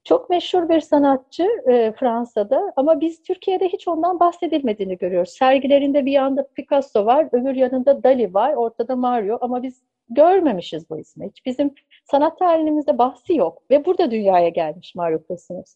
Çok 0.03 0.29
meşhur 0.29 0.69
bir 0.69 0.81
sanatçı 0.81 1.47
e, 1.69 1.93
Fransa'da 1.99 2.73
ama 2.75 3.01
biz 3.01 3.21
Türkiye'de 3.21 3.67
hiç 3.67 3.87
ondan 3.87 4.19
bahsedilmediğini 4.19 4.97
görüyoruz. 4.97 5.29
Sergilerinde 5.29 6.05
bir 6.05 6.11
yanda 6.11 6.47
Picasso 6.55 7.05
var, 7.05 7.27
öbür 7.31 7.55
yanında 7.55 8.03
Dali 8.03 8.33
var, 8.33 8.53
ortada 8.53 8.95
Mario 8.95 9.37
ama 9.41 9.63
biz 9.63 9.81
görmemişiz 10.09 10.89
bu 10.89 10.99
ismi. 10.99 11.29
Hiç 11.29 11.45
bizim 11.45 11.73
sanat 12.11 12.39
tarihimizde 12.39 12.97
bahsi 12.97 13.35
yok 13.35 13.63
ve 13.71 13.85
burada 13.85 14.11
dünyaya 14.11 14.49
gelmiş 14.49 14.95
Mario 14.95 15.23
Pusinos. 15.23 15.75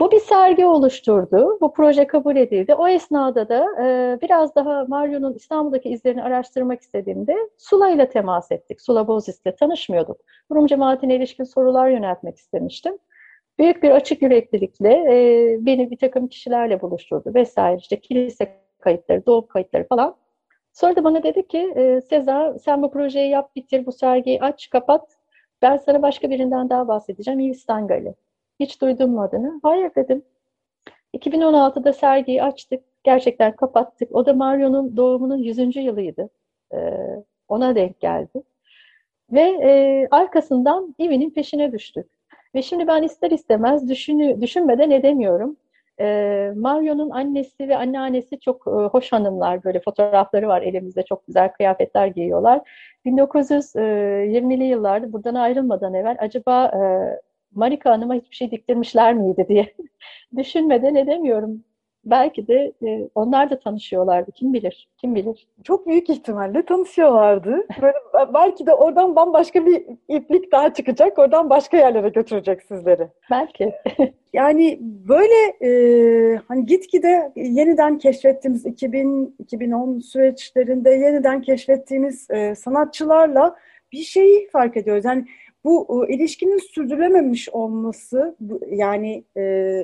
Bu 0.00 0.10
bir 0.12 0.20
sergi 0.20 0.66
oluşturdu. 0.66 1.58
Bu 1.60 1.72
proje 1.72 2.06
kabul 2.06 2.36
edildi. 2.36 2.74
O 2.74 2.88
esnada 2.88 3.48
da 3.48 3.66
e, 3.82 4.18
biraz 4.22 4.54
daha 4.54 4.84
Mario'nun 4.84 5.34
İstanbul'daki 5.34 5.88
izlerini 5.88 6.22
araştırmak 6.22 6.80
istediğimde 6.80 7.36
Sula 7.58 7.90
ile 7.90 8.08
temas 8.08 8.52
ettik. 8.52 8.80
Sula 8.80 9.08
Bozis 9.08 9.40
ile 9.40 9.56
tanışmıyorduk. 9.56 10.20
Rum 10.52 10.66
cemaatine 10.66 11.16
ilişkin 11.16 11.44
sorular 11.44 11.88
yöneltmek 11.88 12.36
istemiştim. 12.36 12.98
büyük 13.58 13.82
bir 13.82 13.90
açık 13.90 14.22
yüreklilikle 14.22 14.90
e, 14.90 15.66
beni 15.66 15.90
bir 15.90 15.98
takım 15.98 16.28
kişilerle 16.28 16.80
buluşturdu 16.82 17.34
vesaire 17.34 17.78
işte 17.78 18.00
kilise 18.00 18.60
kayıtları, 18.80 19.26
doğum 19.26 19.46
kayıtları 19.46 19.86
falan. 19.88 20.16
Sonra 20.72 20.96
da 20.96 21.04
bana 21.04 21.22
dedi 21.22 21.48
ki 21.48 21.72
e, 21.76 22.00
Seza 22.00 22.58
sen 22.64 22.82
bu 22.82 22.90
projeyi 22.90 23.30
yap 23.30 23.56
bitir 23.56 23.86
bu 23.86 23.92
sergiyi 23.92 24.42
aç 24.42 24.70
kapat 24.70 25.16
ben 25.62 25.76
sana 25.76 26.02
başka 26.02 26.30
birinden 26.30 26.70
daha 26.70 26.88
bahsedeceğim 26.88 27.40
Yves 27.40 27.60
Stangali. 27.62 28.14
Hiç 28.60 28.80
duydun 28.80 29.10
mu 29.10 29.22
adını? 29.22 29.60
Hayır 29.62 29.90
dedim. 29.96 30.22
2016'da 31.14 31.92
sergiyi 31.92 32.42
açtık. 32.42 32.84
Gerçekten 33.04 33.56
kapattık. 33.56 34.14
O 34.14 34.26
da 34.26 34.32
Mario'nun 34.34 34.96
doğumunun 34.96 35.38
100. 35.38 35.76
yılıydı. 35.76 36.28
Ee, 36.74 36.98
ona 37.48 37.74
denk 37.74 38.00
geldi. 38.00 38.42
Ve 39.32 39.40
e, 39.40 40.08
arkasından 40.10 40.94
Ivi'nin 41.00 41.30
peşine 41.30 41.72
düştük. 41.72 42.06
Ve 42.54 42.62
şimdi 42.62 42.86
ben 42.86 43.02
ister 43.02 43.30
istemez 43.30 43.88
düşünü, 43.88 44.40
düşünmeden 44.40 44.90
edemiyorum. 44.90 45.56
E, 46.00 46.52
Mario'nun 46.56 47.10
annesi 47.10 47.68
ve 47.68 47.76
anneannesi 47.76 48.40
çok 48.40 48.66
e, 48.66 48.70
hoş 48.70 49.12
hanımlar. 49.12 49.64
Böyle 49.64 49.80
fotoğrafları 49.80 50.48
var 50.48 50.62
elimizde. 50.62 51.02
Çok 51.02 51.26
güzel 51.26 51.52
kıyafetler 51.52 52.06
giyiyorlar. 52.06 52.60
1920'li 53.06 54.64
yıllarda 54.64 55.12
buradan 55.12 55.34
ayrılmadan 55.34 55.94
evvel 55.94 56.16
acaba 56.20 56.66
e, 56.66 56.80
Marika 57.54 57.90
Hanım'a 57.90 58.14
hiçbir 58.14 58.36
şey 58.36 58.50
diktirmişler 58.50 59.14
miydi 59.14 59.46
diye 59.48 59.74
düşünmeden 60.36 60.94
edemiyorum 60.94 61.64
belki 62.04 62.46
de 62.46 62.72
e, 62.82 63.08
onlar 63.14 63.50
da 63.50 63.58
tanışıyorlardı. 63.58 64.32
Kim 64.32 64.52
bilir? 64.52 64.88
Kim 64.98 65.14
bilir? 65.14 65.46
Çok 65.64 65.86
büyük 65.86 66.10
ihtimalle 66.10 66.64
tanışıyorlardı. 66.64 67.66
Böyle 67.82 67.96
belki 68.34 68.66
de 68.66 68.74
oradan 68.74 69.16
bambaşka 69.16 69.66
bir 69.66 69.84
iplik 70.08 70.52
daha 70.52 70.74
çıkacak. 70.74 71.18
Oradan 71.18 71.50
başka 71.50 71.76
yerlere 71.76 72.08
götürecek 72.08 72.62
sizleri. 72.62 73.08
Belki. 73.30 73.72
yani 74.32 74.78
böyle 74.80 75.34
e, 75.62 75.70
hani 76.48 76.66
gitgide 76.66 77.32
yeniden 77.36 77.98
keşfettiğimiz 77.98 78.66
2000-2010 78.66 80.02
süreçlerinde 80.02 80.90
yeniden 80.90 81.42
keşfettiğimiz 81.42 82.30
e, 82.30 82.54
sanatçılarla 82.54 83.56
bir 83.92 84.02
şeyi 84.02 84.48
fark 84.48 84.76
ediyoruz. 84.76 85.04
Yani 85.04 85.24
bu 85.64 86.06
e, 86.08 86.14
ilişkinin 86.14 86.58
sürdürülememiş 86.58 87.48
olması 87.48 88.36
yani 88.70 89.24
e, 89.36 89.42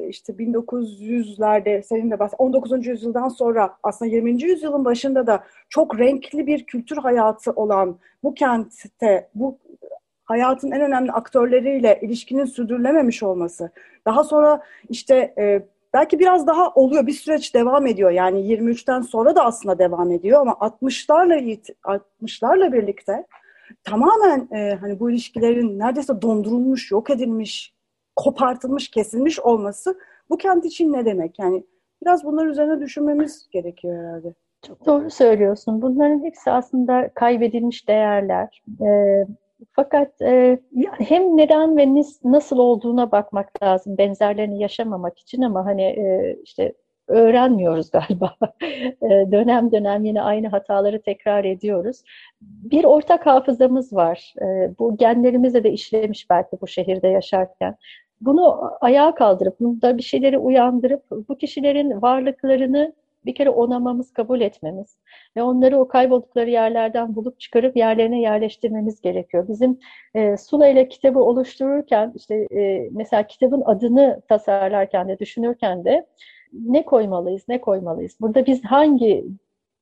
işte 0.08 0.32
1900'lerde 0.32 1.82
senin 1.82 2.10
de 2.10 2.18
bahs 2.18 2.32
19. 2.38 2.86
yüzyıldan 2.86 3.28
sonra 3.28 3.76
aslında 3.82 4.10
20. 4.10 4.42
yüzyılın 4.42 4.84
başında 4.84 5.26
da 5.26 5.44
çok 5.68 5.98
renkli 5.98 6.46
bir 6.46 6.64
kültür 6.64 6.96
hayatı 6.96 7.50
olan 7.50 7.98
bu 8.22 8.34
kentte 8.34 9.28
bu 9.34 9.58
hayatın 10.24 10.70
en 10.70 10.80
önemli 10.80 11.12
aktörleriyle 11.12 11.98
ilişkinin 12.02 12.44
sürdürülememiş 12.44 13.22
olması. 13.22 13.70
Daha 14.06 14.24
sonra 14.24 14.62
işte 14.88 15.34
e, 15.38 15.62
belki 15.94 16.18
biraz 16.18 16.46
daha 16.46 16.68
oluyor 16.68 17.06
bir 17.06 17.12
süreç 17.12 17.54
devam 17.54 17.86
ediyor. 17.86 18.10
Yani 18.10 18.40
23'ten 18.40 19.00
sonra 19.00 19.36
da 19.36 19.44
aslında 19.44 19.78
devam 19.78 20.12
ediyor 20.12 20.40
ama 20.40 20.52
60'larla 20.52 21.60
60'larla 22.22 22.72
birlikte 22.72 23.26
tamamen 23.84 24.48
e, 24.56 24.74
hani 24.74 25.00
bu 25.00 25.10
ilişkilerin 25.10 25.78
neredeyse 25.78 26.22
dondurulmuş, 26.22 26.90
yok 26.90 27.10
edilmiş, 27.10 27.74
kopartılmış, 28.16 28.88
kesilmiş 28.88 29.40
olması 29.40 29.98
bu 30.30 30.36
kent 30.36 30.64
için 30.64 30.92
ne 30.92 31.04
demek? 31.04 31.38
Yani 31.38 31.64
biraz 32.02 32.24
bunlar 32.24 32.46
üzerine 32.46 32.80
düşünmemiz 32.80 33.48
gerekiyor 33.50 34.04
herhalde. 34.04 34.34
Çok 34.66 34.86
doğru 34.86 35.10
söylüyorsun. 35.10 35.82
Bunların 35.82 36.24
hepsi 36.24 36.50
aslında 36.50 37.10
kaybedilmiş 37.14 37.88
değerler. 37.88 38.62
E, 38.82 39.24
fakat 39.72 40.22
e, 40.22 40.58
hem 40.98 41.36
neden 41.36 41.76
ve 41.76 42.02
nasıl 42.24 42.58
olduğuna 42.58 43.12
bakmak 43.12 43.62
lazım 43.62 43.98
benzerlerini 43.98 44.62
yaşamamak 44.62 45.18
için 45.18 45.42
ama 45.42 45.66
hani 45.66 45.82
e, 45.82 46.36
işte 46.44 46.72
öğrenmiyoruz 47.10 47.90
galiba. 47.90 48.36
Ee, 49.02 49.32
dönem 49.32 49.72
dönem 49.72 50.04
yine 50.04 50.22
aynı 50.22 50.48
hataları 50.48 51.02
tekrar 51.02 51.44
ediyoruz. 51.44 52.02
Bir 52.40 52.84
ortak 52.84 53.26
hafızamız 53.26 53.92
var. 53.92 54.34
Ee, 54.42 54.70
bu 54.78 54.96
genlerimizde 54.96 55.64
de 55.64 55.72
işlemiş 55.72 56.30
belki 56.30 56.56
bu 56.60 56.66
şehirde 56.66 57.08
yaşarken. 57.08 57.76
Bunu 58.20 58.70
ayağa 58.80 59.14
kaldırıp, 59.14 59.60
bunda 59.60 59.98
bir 59.98 60.02
şeyleri 60.02 60.38
uyandırıp 60.38 61.02
bu 61.10 61.38
kişilerin 61.38 62.02
varlıklarını 62.02 62.92
bir 63.26 63.34
kere 63.34 63.50
onamamız, 63.50 64.12
kabul 64.12 64.40
etmemiz 64.40 64.96
ve 65.36 65.42
onları 65.42 65.78
o 65.78 65.88
kayboldukları 65.88 66.50
yerlerden 66.50 67.14
bulup 67.14 67.40
çıkarıp 67.40 67.76
yerlerine 67.76 68.20
yerleştirmemiz 68.20 69.00
gerekiyor. 69.00 69.48
Bizim 69.48 69.78
e, 70.14 70.36
Sula 70.36 70.68
ile 70.68 70.88
kitabı 70.88 71.18
oluştururken, 71.18 72.12
işte 72.16 72.34
e, 72.34 72.88
mesela 72.92 73.26
kitabın 73.26 73.62
adını 73.66 74.22
tasarlarken 74.28 75.08
de, 75.08 75.18
düşünürken 75.18 75.84
de 75.84 76.06
ne 76.52 76.84
koymalıyız, 76.84 77.42
ne 77.48 77.60
koymalıyız? 77.60 78.16
Burada 78.20 78.46
biz 78.46 78.64
hangi 78.64 79.24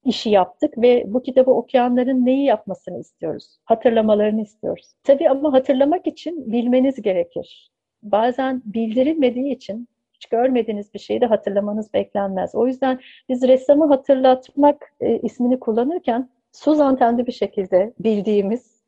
işi 0.05 0.31
yaptık 0.31 0.79
ve 0.79 1.05
bu 1.07 1.23
kitabı 1.23 1.51
okuyanların 1.51 2.27
neyi 2.27 2.45
yapmasını 2.45 3.01
istiyoruz? 3.01 3.59
Hatırlamalarını 3.65 4.43
istiyoruz. 4.43 4.95
Tabii 5.05 5.31
ama 5.31 5.53
hatırlamak 5.53 6.07
için 6.07 6.53
bilmeniz 6.53 7.03
gerekir. 7.03 7.71
Bazen 8.03 8.63
bildirilmediği 8.65 9.55
için 9.55 9.89
hiç 10.13 10.27
görmediğiniz 10.27 10.95
bir 10.95 10.99
şeyi 10.99 11.21
de 11.21 11.27
hatırlamanız 11.27 11.95
beklenmez. 11.95 12.55
O 12.55 12.67
yüzden 12.67 13.01
biz 13.29 13.43
ressamı 13.43 13.87
hatırlatmak 13.87 14.93
e, 15.01 15.19
ismini 15.19 15.61
kullanırken 15.61 16.29
Suzan 16.53 16.97
Tendi 16.97 17.27
bir 17.27 17.33
şekilde 17.33 17.95
bildiğimiz 17.99 18.79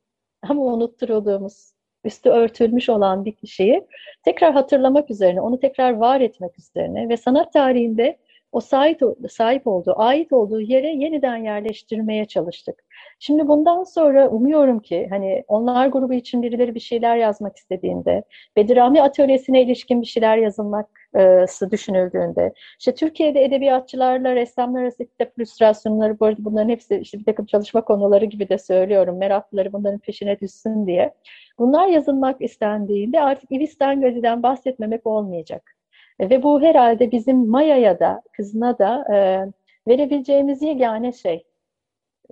ama 0.42 0.62
unutturulduğumuz 0.62 1.72
üstü 2.04 2.30
örtülmüş 2.30 2.88
olan 2.88 3.24
bir 3.24 3.32
kişiyi 3.32 3.86
tekrar 4.22 4.52
hatırlamak 4.52 5.10
üzerine, 5.10 5.40
onu 5.40 5.60
tekrar 5.60 5.92
var 5.92 6.20
etmek 6.20 6.58
üzerine 6.58 7.08
ve 7.08 7.16
sanat 7.16 7.52
tarihinde 7.52 8.16
o 8.52 8.60
sahip, 8.60 9.00
sahip 9.30 9.66
olduğu, 9.66 9.94
ait 9.96 10.32
olduğu 10.32 10.60
yere 10.60 10.88
yeniden 10.88 11.36
yerleştirmeye 11.36 12.24
çalıştık. 12.24 12.84
Şimdi 13.18 13.48
bundan 13.48 13.84
sonra 13.84 14.28
umuyorum 14.28 14.80
ki 14.80 15.06
hani 15.10 15.44
onlar 15.48 15.86
grubu 15.86 16.12
için 16.12 16.42
birileri 16.42 16.74
bir 16.74 16.80
şeyler 16.80 17.16
yazmak 17.16 17.56
istediğinde, 17.56 18.22
Bedirami 18.56 19.02
atölyesine 19.02 19.62
ilişkin 19.62 20.02
bir 20.02 20.06
şeyler 20.06 20.36
yazılması 20.36 21.70
düşünüldüğünde, 21.70 22.52
işte 22.78 22.94
Türkiye'de 22.94 23.44
edebiyatçılarla 23.44 24.34
ressamlar 24.34 24.82
arası 24.82 25.06
kitap 25.06 25.38
illüstrasyonları, 25.38 26.20
bu 26.20 26.24
arada 26.24 26.44
bunların 26.44 26.68
hepsi 26.68 26.96
işte 26.96 27.18
bir 27.18 27.24
takım 27.24 27.46
çalışma 27.46 27.80
konuları 27.84 28.24
gibi 28.24 28.48
de 28.48 28.58
söylüyorum, 28.58 29.18
meraklıları 29.18 29.72
bunların 29.72 29.98
peşine 29.98 30.40
düşsün 30.40 30.86
diye. 30.86 31.14
Bunlar 31.58 31.86
yazılmak 31.86 32.42
istendiğinde 32.42 33.20
artık 33.20 33.52
Ivis 33.52 33.80
Dengali'den 33.80 34.42
bahsetmemek 34.42 35.06
olmayacak. 35.06 35.74
Ve 36.20 36.42
bu 36.42 36.62
herhalde 36.62 37.12
bizim 37.12 37.48
Maya'ya 37.48 38.00
da, 38.00 38.22
kızına 38.32 38.78
da 38.78 39.04
e, 39.14 39.46
verebileceğimiz 39.88 40.62
yegane 40.62 41.12
şey. 41.12 41.44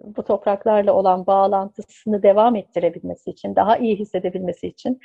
Bu 0.05 0.23
topraklarla 0.25 0.93
olan 0.93 1.27
bağlantısını 1.27 2.23
devam 2.23 2.57
ettirebilmesi 2.57 3.31
için, 3.31 3.57
daha 3.57 3.77
iyi 3.77 3.97
hissedebilmesi 3.97 4.67
için 4.67 5.01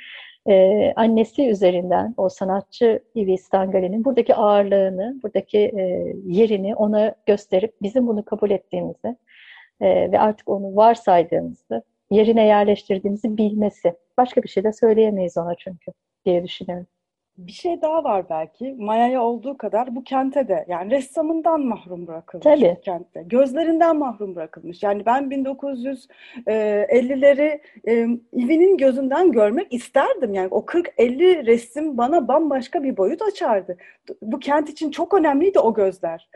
e, 0.48 0.92
annesi 0.96 1.48
üzerinden 1.48 2.14
o 2.16 2.28
sanatçı 2.28 3.02
Ivi 3.16 3.38
Stangali'nin 3.38 4.04
buradaki 4.04 4.34
ağırlığını, 4.34 5.20
buradaki 5.22 5.58
e, 5.58 6.14
yerini 6.24 6.74
ona 6.74 7.14
gösterip 7.26 7.74
bizim 7.82 8.06
bunu 8.06 8.24
kabul 8.24 8.50
ettiğimizi 8.50 9.16
e, 9.80 10.12
ve 10.12 10.18
artık 10.20 10.48
onu 10.48 10.76
varsaydığımızı, 10.76 11.82
yerine 12.10 12.46
yerleştirdiğimizi 12.46 13.36
bilmesi. 13.36 13.94
Başka 14.18 14.42
bir 14.42 14.48
şey 14.48 14.64
de 14.64 14.72
söyleyemeyiz 14.72 15.36
ona 15.36 15.54
çünkü 15.54 15.92
diye 16.24 16.44
düşünüyorum. 16.44 16.86
Bir 17.38 17.52
şey 17.52 17.82
daha 17.82 18.04
var 18.04 18.24
belki. 18.30 18.74
Maya'ya 18.78 19.22
olduğu 19.22 19.56
kadar 19.56 19.96
bu 19.96 20.04
kente 20.04 20.48
de 20.48 20.64
yani 20.68 20.90
ressamından 20.90 21.60
mahrum 21.60 22.06
bırakılmış 22.06 22.44
Tabii. 22.44 22.74
bu 22.76 22.80
kentte. 22.80 23.22
Gözlerinden 23.26 23.96
mahrum 23.96 24.34
bırakılmış. 24.34 24.82
Yani 24.82 25.06
ben 25.06 25.24
1950'leri 25.24 27.60
e, 27.88 27.92
Ivi'nin 28.34 28.76
gözünden 28.76 29.32
görmek 29.32 29.72
isterdim. 29.72 30.34
Yani 30.34 30.48
o 30.50 30.58
40-50 30.58 31.46
resim 31.46 31.98
bana 31.98 32.28
bambaşka 32.28 32.82
bir 32.82 32.96
boyut 32.96 33.22
açardı. 33.22 33.76
Bu 34.22 34.38
kent 34.38 34.68
için 34.68 34.90
çok 34.90 35.14
önemliydi 35.14 35.58
o 35.58 35.74
gözler. 35.74 36.28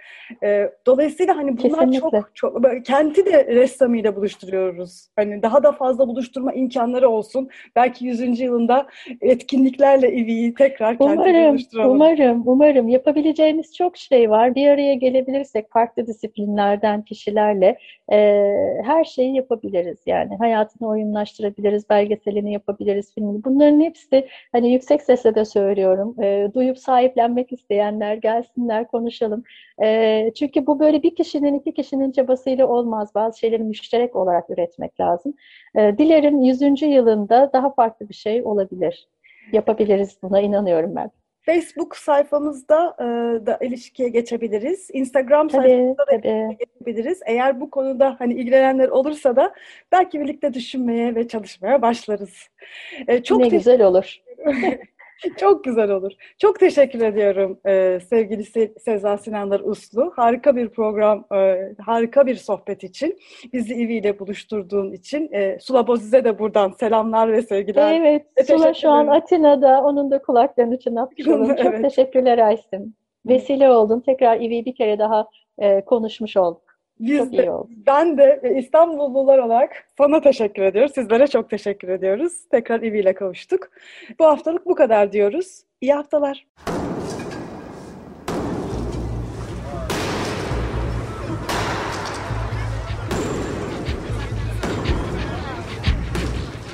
E, 0.42 0.70
dolayısıyla 0.86 1.36
hani 1.36 1.58
bunlar 1.58 1.90
Kesinlikle. 1.90 2.00
çok 2.00 2.30
çok 2.34 2.62
kenti 2.84 3.26
de 3.26 3.46
ressamıyla 3.46 4.16
buluşturuyoruz. 4.16 5.08
Hani 5.16 5.42
daha 5.42 5.62
da 5.62 5.72
fazla 5.72 6.08
buluşturma 6.08 6.52
imkanları 6.52 7.08
olsun. 7.08 7.48
Belki 7.76 8.06
100. 8.06 8.40
yılında 8.40 8.86
etkinliklerle 9.20 10.12
Ivi'yi 10.12 10.54
tekrar 10.54 10.87
Umarım, 11.00 11.56
umarım, 11.90 12.42
umarım. 12.46 12.88
Yapabileceğimiz 12.88 13.74
çok 13.74 13.96
şey 13.96 14.30
var. 14.30 14.54
Bir 14.54 14.68
araya 14.68 14.94
gelebilirsek 14.94 15.70
farklı 15.72 16.06
disiplinlerden 16.06 17.02
kişilerle 17.02 17.78
e, 18.12 18.18
her 18.84 19.04
şeyi 19.04 19.34
yapabiliriz. 19.34 19.98
Yani 20.06 20.36
hayatını 20.36 20.88
oyunlaştırabiliriz, 20.88 21.90
belgeselini 21.90 22.52
yapabiliriz, 22.52 23.14
filmini. 23.14 23.44
Bunların 23.44 23.80
hepsi 23.80 24.28
hani 24.52 24.72
yüksek 24.72 25.02
sesle 25.02 25.34
de 25.34 25.44
söylüyorum. 25.44 26.22
E, 26.22 26.50
duyup 26.54 26.78
sahiplenmek 26.78 27.52
isteyenler 27.52 28.14
gelsinler, 28.14 28.86
konuşalım. 28.86 29.44
E, 29.82 30.30
çünkü 30.38 30.66
bu 30.66 30.80
böyle 30.80 31.02
bir 31.02 31.14
kişinin, 31.14 31.54
iki 31.54 31.74
kişinin 31.74 32.12
çabasıyla 32.12 32.66
olmaz. 32.66 33.14
Bazı 33.14 33.38
şeyleri 33.38 33.62
müşterek 33.62 34.16
olarak 34.16 34.50
üretmek 34.50 35.00
lazım. 35.00 35.34
E, 35.74 35.98
dilerim 35.98 36.42
100. 36.42 36.82
yılında 36.82 37.50
daha 37.52 37.70
farklı 37.70 38.08
bir 38.08 38.14
şey 38.14 38.42
olabilir. 38.44 39.08
Yapabiliriz. 39.52 40.18
Buna 40.22 40.40
inanıyorum 40.40 40.96
ben. 40.96 41.10
Facebook 41.48 41.96
sayfamızda 41.96 42.96
e, 43.00 43.04
da 43.46 43.58
ilişkiye 43.60 44.08
geçebiliriz. 44.08 44.88
Instagram 44.92 45.48
Tabii, 45.48 45.68
sayfamızda 45.68 46.06
da 46.06 46.20
tabii. 46.20 46.56
geçebiliriz. 46.58 47.20
Eğer 47.26 47.60
bu 47.60 47.70
konuda 47.70 48.16
hani 48.18 48.34
ilgilenenler 48.34 48.88
olursa 48.88 49.36
da 49.36 49.54
belki 49.92 50.20
birlikte 50.20 50.54
düşünmeye 50.54 51.14
ve 51.14 51.28
çalışmaya 51.28 51.82
başlarız. 51.82 52.48
E, 53.06 53.22
çok 53.22 53.40
ne 53.40 53.48
güzel 53.48 53.82
olur. 53.82 54.16
Çok 55.38 55.64
güzel 55.64 55.90
olur. 55.90 56.12
Çok 56.38 56.60
teşekkür 56.60 57.00
ediyorum 57.00 57.60
e, 57.66 57.98
sevgili 58.00 58.42
Se- 58.42 58.78
Seza 58.78 59.18
Sinanlar 59.18 59.60
Uslu. 59.60 60.12
Harika 60.16 60.56
bir 60.56 60.68
program, 60.68 61.24
e, 61.34 61.72
harika 61.80 62.26
bir 62.26 62.34
sohbet 62.34 62.84
için. 62.84 63.18
Bizi 63.52 63.74
İvi 63.74 63.94
ile 63.94 64.18
buluşturduğun 64.18 64.92
için. 64.92 65.28
E, 65.32 65.58
Sula 65.60 65.86
Boziz'e 65.86 66.24
de 66.24 66.38
buradan 66.38 66.70
selamlar 66.70 67.32
ve 67.32 67.42
sevgiler. 67.42 68.00
Evet, 68.00 68.26
Teşekkür 68.36 68.58
Sula 68.58 68.74
şu 68.74 68.90
an. 68.90 69.06
Atina'da. 69.06 69.82
Onun 69.84 70.10
da 70.10 70.22
kulaklarını 70.22 70.78
çınlatmış 70.78 71.24
Çok 71.24 71.58
Evet. 71.58 71.82
teşekkürler 71.82 72.38
Aysim. 72.38 72.94
Vesile 73.26 73.70
oldun. 73.70 74.00
Tekrar 74.00 74.40
İvi'yi 74.40 74.64
bir 74.64 74.74
kere 74.74 74.98
daha 74.98 75.28
e, 75.58 75.84
konuşmuş 75.84 76.36
olduk. 76.36 76.67
Biz 77.00 77.32
de, 77.32 77.50
ben 77.86 78.18
de 78.18 78.54
İstanbullular 78.58 79.38
olarak 79.38 79.88
sana 79.98 80.20
teşekkür 80.20 80.62
ediyoruz. 80.62 80.92
Sizlere 80.94 81.26
çok 81.26 81.50
teşekkür 81.50 81.88
ediyoruz. 81.88 82.32
Tekrar 82.50 82.82
İvi 82.82 82.98
ile 83.00 83.14
kavuştuk. 83.14 83.70
Bu 84.18 84.24
haftalık 84.24 84.66
bu 84.66 84.74
kadar 84.74 85.12
diyoruz. 85.12 85.62
İyi 85.80 85.94
haftalar. 85.94 86.46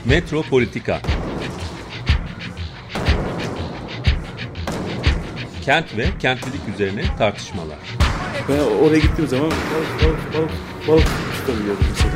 Metropolitika 0.09 0.99
Kent 5.65 5.97
ve 5.97 6.05
kentlilik 6.21 6.69
üzerine 6.75 7.03
tartışmalar. 7.19 8.04
Ben 8.49 8.59
oraya 8.59 8.99
gittiğim 8.99 9.31
zaman 9.31 9.51
balık 9.51 10.05
balık 10.05 10.35
balık 10.35 10.51
balık 10.89 11.07
tutabiliyordum 11.41 11.87
mesela. 11.91 12.15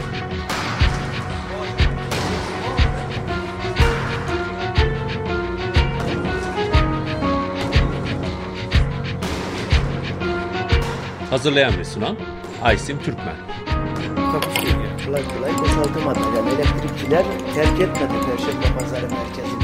Hazırlayan 11.31 11.79
ve 11.79 11.85
sunan 11.85 12.17
Aysim 12.63 12.99
Türkmen. 13.03 13.27
Yani. 13.27 15.07
Kolay 15.07 15.23
kolay 15.37 15.59
boşaltamadı. 15.59 16.19
Yani 16.37 16.49
elektrikçiler 16.49 17.25
terk 17.55 17.81
etmedi 17.81 18.13
Perşembe 18.27 18.79
Pazarı 18.79 19.09
merkezini. 19.11 19.63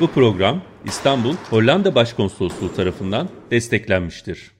Bu 0.00 0.06
program 0.10 0.62
İstanbul 0.84 1.34
Hollanda 1.50 1.94
Başkonsolosluğu 1.94 2.74
tarafından 2.74 3.28
desteklenmiştir. 3.50 4.55